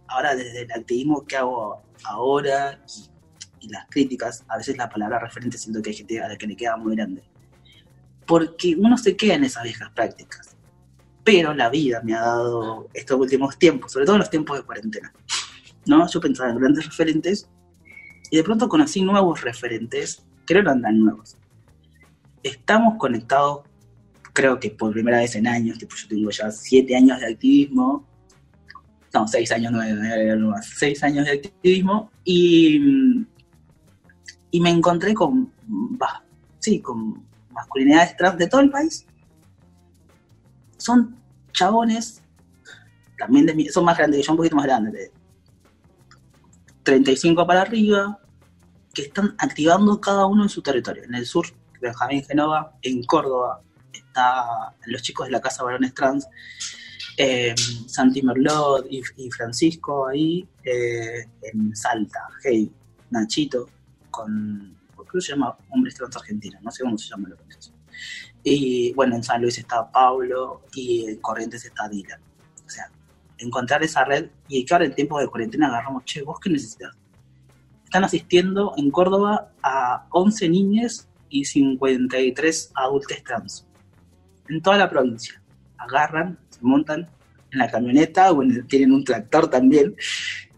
ahora 0.09 0.35
desde 0.35 0.63
el 0.63 0.73
activismo 0.73 1.25
que 1.25 1.37
hago 1.37 1.83
ahora 2.05 2.81
y, 3.61 3.67
y, 3.67 3.69
las 3.69 3.87
críticas, 3.89 4.45
a 4.49 4.59
veces 4.59 4.77
la 4.77 4.89
palabra 4.89 5.19
referente 5.19 5.59
siento 5.59 5.83
que 5.83 5.91
hay 5.91 5.97
gente 5.97 6.23
a 6.23 6.29
la 6.29 6.37
que 6.37 6.47
le 6.47 6.57
queda 6.57 6.77
muy 6.77 6.95
grande. 6.95 7.23
Porque 8.27 8.75
uno 8.79 8.97
se 8.97 9.17
queda 9.17 9.35
en 9.35 9.45
esas 9.45 9.65
viejas 9.65 9.91
prácticas. 9.91 10.57
Pero 11.25 11.55
la 11.55 11.71
vida 11.71 12.03
me 12.03 12.15
ha 12.15 12.21
dado 12.21 12.89
estos 12.93 13.19
últimos 13.19 13.59
tiempos, 13.59 13.93
sobre 13.93 14.07
todo 14.07 14.19
los 14.19 14.31
tiempos 14.31 14.59
de 14.59 14.65
cuarentena. 14.65 15.13
¿no? 15.87 16.07
Yo 16.09 16.21
pensaba 16.21 16.51
en 16.51 16.59
grandes 16.59 16.87
referentes 16.87 17.49
y 18.31 18.37
de 18.37 18.45
pronto 18.45 18.69
conocí 18.69 19.03
nuevos 19.03 19.43
referentes 19.43 20.25
que 20.47 20.63
no 20.63 20.71
andan 20.71 20.99
nuevos. 20.99 21.37
Estamos 22.43 22.97
conectados, 22.99 23.67
creo 24.35 24.59
que 24.59 24.71
por 24.71 24.93
primera 24.93 25.19
vez 25.19 25.37
en 25.37 25.47
años, 25.47 25.79
tipo 25.79 25.95
yo 25.97 26.09
tengo 26.09 26.31
ya 26.31 26.51
siete 26.51 26.95
años 26.97 27.21
de 27.21 27.27
activismo, 27.27 28.05
no, 29.15 29.29
seis 29.29 29.51
años, 29.53 29.73
no, 29.73 29.83
no, 29.83 30.37
no, 30.37 30.57
seis 30.61 31.03
años 31.05 31.25
de 31.25 31.33
activismo, 31.33 32.11
y, 32.25 33.25
y 34.51 34.61
me 34.61 34.71
encontré 34.71 35.15
con, 35.15 35.53
sí, 36.59 36.81
con 36.81 37.25
masculinidades 37.51 38.17
trans 38.17 38.37
de 38.37 38.49
todo 38.49 38.61
el 38.61 38.71
país. 38.71 39.07
Son 40.79 41.17
chabones, 41.53 42.21
también 43.17 43.47
de 43.47 43.55
mi, 43.55 43.69
son 43.69 43.85
más 43.85 43.97
grandes 43.97 44.21
que 44.21 44.27
yo, 44.27 44.33
un 44.33 44.39
poquito 44.39 44.57
más 44.57 44.67
grandes, 44.67 44.93
de 44.95 45.13
35 46.83 47.47
para 47.47 47.63
arriba, 47.63 48.19
que 48.93 49.03
están 49.03 49.37
activando 49.39 50.01
cada 50.01 50.27
uno 50.27 50.43
en 50.43 50.49
su 50.49 50.61
territorio. 50.61 51.05
En 51.05 51.15
el 51.15 51.25
sur, 51.25 51.47
Benjamín 51.81 52.25
Genova, 52.25 52.77
en 52.83 53.05
Córdoba, 53.05 53.63
está 54.15 54.73
los 54.87 55.03
chicos 55.03 55.27
de 55.27 55.33
la 55.33 55.41
Casa 55.41 55.65
Varones 55.65 55.93
Trans, 55.93 56.29
eh, 57.17 57.55
Santi 57.87 58.23
Merlot 58.23 58.87
y, 58.91 59.31
Francisco 59.31 60.07
ahí, 60.07 60.47
eh, 60.63 61.27
en 61.43 61.75
Salta, 61.75 62.29
Hey, 62.43 62.71
Nachito, 63.11 63.69
con, 64.11 64.77
que 65.11 65.21
se 65.21 65.33
llama 65.33 65.57
Hombres 65.71 65.95
Trans 65.95 66.17
Argentinos, 66.17 66.63
no 66.63 66.71
sé 66.71 66.83
cómo 66.83 66.97
se 66.97 67.09
llama 67.09 67.29
la 67.29 67.35
organización. 67.35 67.77
Y 68.43 68.93
bueno, 68.93 69.17
en 69.17 69.23
San 69.23 69.41
Luis 69.41 69.59
está 69.59 69.91
Pablo 69.91 70.63
y 70.75 71.07
en 71.09 71.17
Corrientes 71.19 71.65
está 71.65 71.89
Dylan. 71.89 72.21
O 72.67 72.69
sea, 72.69 72.91
encontrar 73.39 73.83
esa 73.83 74.05
red 74.05 74.29
y 74.49 74.67
ahora 74.73 74.85
en 74.85 74.95
tiempos 74.95 75.21
de 75.21 75.29
cuarentena 75.29 75.69
agarramos, 75.69 76.05
che, 76.05 76.23
¿vos 76.23 76.39
qué 76.41 76.51
necesitas? 76.51 76.95
están 77.95 78.03
asistiendo 78.03 78.75
en 78.77 78.91
Córdoba 78.91 79.53
a 79.63 80.09
11 80.11 80.49
niñas 80.49 81.09
y 81.29 81.45
53 81.45 82.73
adultos 82.75 83.23
trans. 83.25 83.64
En 84.49 84.63
toda 84.63 84.77
la 84.77 84.91
provincia. 84.91 85.41
Agarran, 85.79 86.39
se 86.51 86.61
montan 86.63 87.09
en 87.51 87.59
la 87.59 87.71
camioneta 87.71 88.33
o 88.33 88.43
tienen 88.69 88.93
un 88.93 89.05
tractor 89.05 89.49
también 89.49 89.95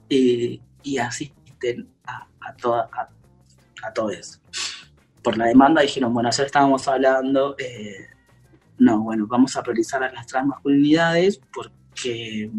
eh, 0.08 0.60
y 0.82 0.98
asisten 0.98 1.88
a, 2.04 2.54
toda, 2.54 2.88
a, 3.82 3.92
todo 3.92 4.10
eso. 4.10 4.40
Por 5.22 5.36
la 5.36 5.46
demanda 5.46 5.82
dijeron, 5.82 6.12
bueno, 6.14 6.28
ayer 6.28 6.46
estábamos 6.46 6.86
hablando, 6.86 7.56
eh, 7.58 8.06
no, 8.78 9.02
bueno, 9.02 9.26
vamos 9.26 9.56
a 9.56 9.62
priorizar 9.62 10.02
a 10.02 10.12
las 10.12 10.26
transmasculinidades 10.26 11.40
porque 11.52 12.50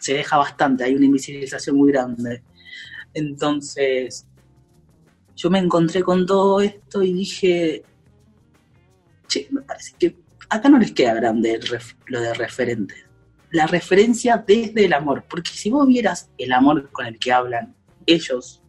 se 0.00 0.14
deja 0.14 0.36
bastante, 0.36 0.84
hay 0.84 0.94
una 0.94 1.06
invisibilización 1.06 1.76
muy 1.76 1.90
grande. 1.90 2.42
Entonces, 3.14 4.26
yo 5.36 5.50
me 5.50 5.58
encontré 5.58 6.02
con 6.02 6.26
todo 6.26 6.60
esto 6.60 7.02
y 7.02 7.12
dije, 7.12 7.82
che, 9.26 9.48
me 9.50 9.62
parece 9.62 9.94
que 9.98 10.23
acá 10.48 10.68
no 10.68 10.78
les 10.78 10.92
queda 10.92 11.14
grande 11.14 11.60
lo 12.06 12.20
de 12.20 12.34
referentes. 12.34 13.04
La 13.50 13.66
referencia 13.66 14.42
desde 14.44 14.84
el 14.84 14.92
amor, 14.92 15.24
porque 15.28 15.50
si 15.50 15.70
vos 15.70 15.86
vieras 15.86 16.30
el 16.38 16.52
amor 16.52 16.90
con 16.90 17.06
el 17.06 17.18
que 17.18 17.32
hablan 17.32 17.74
ellos 18.06 18.62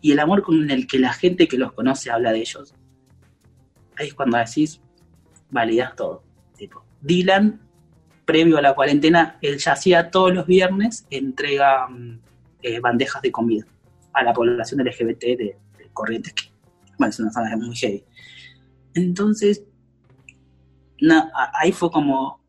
y 0.00 0.12
el 0.12 0.20
amor 0.20 0.42
con 0.42 0.70
el 0.70 0.86
que 0.86 0.98
la 0.98 1.12
gente 1.12 1.46
que 1.46 1.58
los 1.58 1.72
conoce 1.72 2.10
habla 2.10 2.32
de 2.32 2.40
ellos, 2.40 2.74
ahí 3.96 4.08
es 4.08 4.14
cuando 4.14 4.38
decís, 4.38 4.80
validas 5.50 5.94
todo. 5.96 6.24
Tipo, 6.56 6.84
Dylan, 7.00 7.60
previo 8.24 8.58
a 8.58 8.62
la 8.62 8.74
cuarentena, 8.74 9.38
él 9.42 9.58
ya 9.58 9.72
hacía 9.72 10.10
todos 10.10 10.32
los 10.32 10.46
viernes, 10.46 11.06
entrega 11.10 11.86
mm, 11.88 12.20
eh, 12.62 12.80
bandejas 12.80 13.20
de 13.22 13.30
comida 13.30 13.66
a 14.12 14.22
la 14.22 14.32
población 14.32 14.84
LGBT 14.84 15.20
de, 15.20 15.56
Corrientes, 15.92 16.32
que 16.32 16.50
bueno, 16.96 17.10
es 17.10 17.20
una 17.20 17.30
zona 17.30 17.54
muy 17.56 17.76
heavy. 17.76 18.02
Entonces, 18.94 19.62
ahí 21.54 21.72
fue 21.72 21.90
como, 21.90 22.44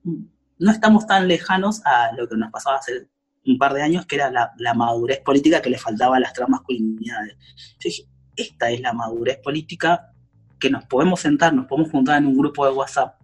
no 0.59 0.71
estamos 0.71 1.05
tan 1.07 1.27
lejanos 1.27 1.81
a 1.85 2.11
lo 2.15 2.27
que 2.27 2.37
nos 2.37 2.51
pasaba 2.51 2.77
hace 2.77 3.07
un 3.45 3.57
par 3.57 3.73
de 3.73 3.81
años, 3.81 4.05
que 4.05 4.15
era 4.15 4.31
la, 4.31 4.73
madurez 4.73 5.19
política 5.21 5.61
que 5.61 5.69
le 5.69 5.77
faltaba 5.77 6.17
a 6.17 6.19
las 6.19 6.33
transmasculinidades. 6.33 7.35
Yo 7.79 7.89
dije, 7.89 8.07
esta 8.35 8.69
es 8.69 8.81
la 8.81 8.93
madurez 8.93 9.39
política 9.43 10.13
que 10.59 10.69
nos 10.69 10.85
podemos 10.85 11.19
sentar, 11.19 11.53
nos 11.53 11.65
podemos 11.65 11.91
juntar 11.91 12.17
en 12.19 12.27
un 12.27 12.37
grupo 12.37 12.65
de 12.65 12.71
WhatsApp 12.71 13.19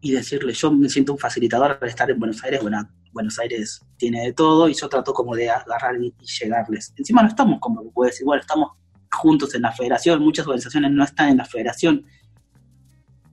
y 0.00 0.12
decirle, 0.12 0.52
yo 0.52 0.70
me 0.70 0.88
siento 0.88 1.12
un 1.12 1.18
facilitador 1.18 1.78
para 1.78 1.90
estar 1.90 2.10
en 2.10 2.18
Buenos 2.18 2.42
Aires, 2.44 2.60
bueno, 2.60 2.88
Buenos 3.12 3.38
Aires 3.38 3.80
tiene 3.96 4.26
de 4.26 4.32
todo 4.32 4.68
y 4.68 4.74
yo 4.74 4.88
trato 4.88 5.12
como 5.12 5.34
de 5.34 5.50
agarrar 5.50 5.96
y, 6.00 6.14
llegarles. 6.40 6.92
Encima 6.96 7.22
no 7.22 7.28
estamos 7.28 7.58
como 7.60 7.90
puede 7.90 8.10
decir, 8.10 8.26
bueno, 8.26 8.40
estamos 8.40 8.72
juntos 9.10 9.54
en 9.54 9.62
la 9.62 9.72
federación, 9.72 10.22
muchas 10.22 10.46
organizaciones 10.46 10.90
no 10.92 11.02
están 11.02 11.30
en 11.30 11.38
la 11.38 11.44
federación 11.46 12.04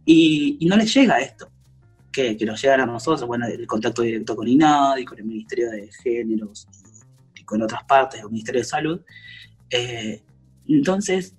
y, 0.05 0.65
no 0.67 0.77
les 0.77 0.93
llega 0.93 1.19
esto, 1.19 1.49
que, 2.11 2.37
que 2.37 2.45
nos 2.45 2.61
llegan 2.61 2.81
a 2.81 2.85
nosotros, 2.85 3.27
bueno, 3.27 3.47
el 3.47 3.65
contacto 3.65 4.03
directo 4.03 4.35
con 4.35 4.47
INAD 4.47 4.97
y 4.97 5.05
con 5.05 5.17
el 5.17 5.25
Ministerio 5.25 5.69
de 5.71 5.89
Géneros 6.03 6.67
y, 7.35 7.43
con 7.43 7.61
otras 7.61 7.83
partes, 7.83 8.21
el 8.21 8.29
Ministerio 8.29 8.61
de 8.61 8.65
Salud. 8.65 9.01
Eh, 9.69 10.21
entonces, 10.67 11.35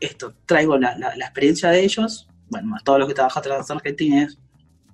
esto, 0.00 0.34
traigo 0.46 0.78
la, 0.78 1.14
experiencia 1.16 1.70
de 1.70 1.84
ellos, 1.84 2.28
bueno, 2.48 2.68
más 2.68 2.82
todo 2.82 2.98
lo 2.98 3.06
que 3.06 3.14
trabaja 3.14 3.40
tras 3.42 3.70
Argentina, 3.70 4.28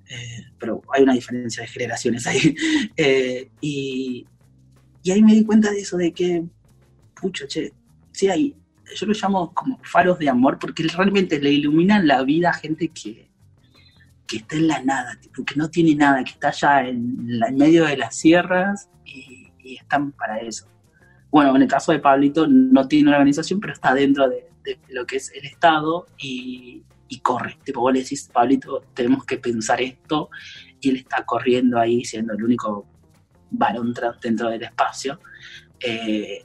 eh, 0.09 0.45
pero 0.59 0.83
hay 0.93 1.03
una 1.03 1.15
diferencia 1.15 1.63
de 1.63 1.69
generaciones 1.69 2.27
ahí. 2.27 2.55
Eh, 2.97 3.51
y, 3.61 4.27
y, 5.03 5.11
ahí 5.11 5.23
me 5.23 5.35
di 5.35 5.45
cuenta 5.45 5.71
de 5.71 5.81
eso, 5.81 5.97
de 5.97 6.13
que, 6.13 6.45
pucha, 7.15 7.47
che, 7.47 7.73
sí 8.13 8.29
hay, 8.29 8.57
yo 8.95 9.07
lo 9.07 9.13
llamo 9.13 9.53
como 9.53 9.79
faros 9.83 10.19
de 10.19 10.29
amor, 10.29 10.59
porque 10.59 10.85
realmente 10.85 11.41
le 11.41 11.51
iluminan 11.51 12.07
la 12.07 12.23
vida 12.23 12.51
a 12.51 12.55
gente 12.55 12.89
que, 12.89 13.29
que 14.27 14.39
está 14.39 14.57
en 14.57 14.69
la 14.69 14.83
nada, 14.83 15.19
tipo, 15.21 15.45
que 15.45 15.57
no 15.57 15.69
tiene 15.69 15.95
nada, 15.95 16.23
que 16.25 16.33
está 16.33 16.49
allá 16.49 16.89
en, 16.89 17.27
medio 17.57 17.85
de 17.85 17.97
las 17.97 18.17
sierras 18.17 18.89
y, 19.05 19.45
están 19.65 20.13
para 20.13 20.39
eso. 20.39 20.69
Bueno, 21.29 21.57
en 21.57 21.63
el 21.63 21.69
caso 21.69 21.91
de 21.91 21.99
Pablito 21.99 22.47
no 22.47 22.87
tiene 22.87 23.09
una 23.09 23.17
organización, 23.17 23.59
pero 23.59 23.73
está 23.73 23.93
dentro 23.93 24.29
de, 24.29 24.49
lo 24.91 25.05
que 25.07 25.17
es 25.17 25.33
el 25.35 25.45
Estado 25.45 26.07
y, 26.19 26.85
corre. 27.23 27.59
Tipo, 27.65 27.81
vos 27.81 27.93
le 27.93 28.01
decís, 28.01 28.31
Pablito, 28.33 28.85
tenemos 28.95 29.25
que 29.25 29.39
pensar 29.39 29.81
esto, 29.81 30.31
y 30.81 30.91
él 30.91 30.97
está 30.97 31.25
corriendo 31.25 31.81
ahí, 31.81 32.05
siendo 32.05 32.35
el 32.35 32.45
único 32.45 32.87
varón 33.51 33.93
dentro 34.23 34.51
del 34.51 34.63
espacio. 34.63 35.19
Eh, 35.81 36.45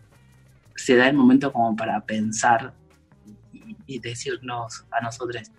se 0.82 0.96
da 0.96 1.08
el 1.08 1.16
momento 1.16 1.54
como 1.54 1.76
para 1.76 2.04
pensar 2.04 2.74
y, 3.86 4.00
decirnos 4.00 4.86
a 4.90 5.02
nosotros, 5.02 5.52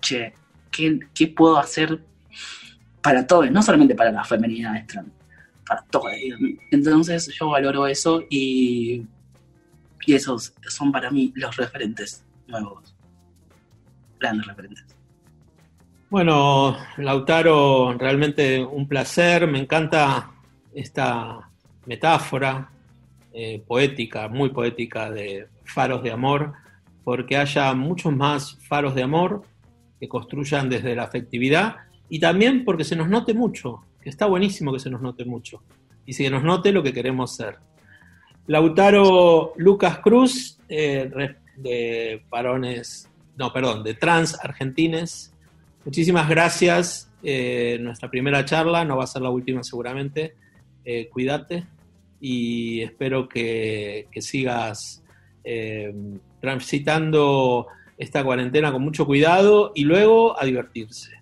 che, 0.00 0.34
¿qué, 0.70 1.26
puedo 1.28 1.56
hacer 1.56 2.04
para 3.00 3.26
todos? 3.26 3.50
No 3.50 3.62
solamente 3.62 3.94
para 3.94 4.12
la 4.12 4.24
feminidad 4.24 4.84
trans, 4.86 5.12
para 5.66 5.82
todos. 5.84 6.12
Entonces 6.70 7.32
yo 7.38 7.48
valoro 7.48 7.86
eso 7.86 8.22
y, 8.28 9.06
y 10.04 10.14
esos 10.14 10.52
son 10.68 10.92
para 10.92 11.10
mí 11.10 11.32
los 11.36 11.56
referentes 11.56 12.24
nuevos, 12.46 12.94
grandes 14.18 14.46
referentes. 14.46 14.84
Bueno, 16.10 16.76
Lautaro, 16.98 17.94
realmente 17.94 18.62
un 18.62 18.86
placer, 18.86 19.46
me 19.46 19.58
encanta 19.60 20.30
esta 20.74 21.50
metáfora 21.86 22.70
eh, 23.38 23.62
poética, 23.66 24.28
muy 24.28 24.48
poética 24.48 25.10
de 25.10 25.48
faros 25.66 26.02
de 26.02 26.10
amor, 26.10 26.54
porque 27.04 27.36
haya 27.36 27.74
muchos 27.74 28.10
más 28.16 28.56
faros 28.66 28.94
de 28.94 29.02
amor 29.02 29.42
que 30.00 30.08
construyan 30.08 30.70
desde 30.70 30.96
la 30.96 31.02
afectividad 31.02 31.76
y 32.08 32.18
también 32.18 32.64
porque 32.64 32.82
se 32.82 32.96
nos 32.96 33.10
note 33.10 33.34
mucho, 33.34 33.82
que 34.00 34.08
está 34.08 34.24
buenísimo 34.24 34.72
que 34.72 34.78
se 34.78 34.88
nos 34.88 35.02
note 35.02 35.26
mucho 35.26 35.62
y 36.06 36.14
se 36.14 36.30
nos 36.30 36.44
note 36.44 36.72
lo 36.72 36.82
que 36.82 36.94
queremos 36.94 37.36
ser. 37.36 37.56
Lautaro 38.46 39.52
Lucas 39.58 39.98
Cruz, 39.98 40.58
eh, 40.70 41.36
de 41.56 42.22
varones, 42.30 43.06
no, 43.36 43.52
perdón, 43.52 43.84
de 43.84 43.92
trans 43.92 44.42
argentines. 44.42 45.34
Muchísimas 45.84 46.26
gracias. 46.26 47.12
Eh, 47.22 47.76
nuestra 47.82 48.08
primera 48.08 48.46
charla, 48.46 48.82
no 48.86 48.96
va 48.96 49.04
a 49.04 49.06
ser 49.06 49.20
la 49.20 49.28
última 49.28 49.62
seguramente. 49.62 50.36
cuídate 51.10 51.75
y 52.20 52.82
espero 52.82 53.28
que, 53.28 54.08
sigas 54.20 55.02
eh, 55.44 55.94
transitando 56.40 57.66
esta 57.98 58.24
cuarentena 58.24 58.72
con 58.72 58.82
mucho 58.82 59.06
cuidado 59.06 59.72
y 59.74 59.84
luego 59.84 60.40
a 60.40 60.44
divertirse. 60.44 61.16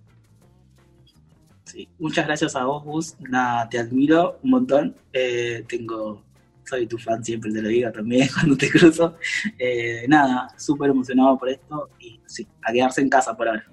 Sí, 1.64 1.88
muchas 1.98 2.26
gracias 2.26 2.54
a 2.56 2.64
vos, 2.64 2.84
Gus. 2.84 3.16
Nada, 3.20 3.68
te 3.68 3.78
admiro 3.78 4.38
un 4.42 4.50
montón. 4.50 4.96
Eh, 5.12 5.64
tengo, 5.68 6.22
soy 6.64 6.86
tu 6.86 6.98
fan, 6.98 7.24
siempre 7.24 7.52
te 7.52 7.62
lo 7.62 7.68
digo 7.68 7.90
también 7.90 8.28
cuando 8.34 8.56
te 8.56 8.70
cruzo. 8.70 9.16
Eh, 9.58 10.04
nada, 10.08 10.48
súper 10.56 10.90
emocionado 10.90 11.38
por 11.38 11.48
esto 11.48 11.90
y 11.98 12.20
sí, 12.26 12.46
a 12.62 12.72
quedarse 12.72 13.00
en 13.00 13.08
casa 13.08 13.36
por 13.36 13.48
ahora. 13.48 13.64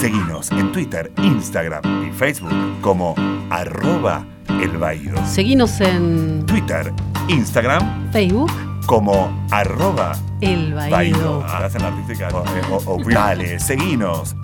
Seguinos 0.00 0.50
en 0.52 0.72
Twitter, 0.72 1.12
Instagram 1.18 2.08
y 2.08 2.10
Facebook 2.10 2.54
como 2.80 3.14
arroba 3.50 4.24
el 4.48 4.78
Baído. 4.78 5.14
Seguinos 5.26 5.78
en 5.82 6.46
Twitter, 6.46 6.90
Instagram, 7.28 8.10
Facebook 8.10 8.50
como 8.86 9.46
arroba 9.50 10.12
el 10.40 10.72
Baído. 10.72 11.44
Hacen 11.44 11.82
la 11.82 11.88
artística. 11.88 12.30
O, 12.30 12.94
o, 12.94 13.58
seguinos 13.58 14.34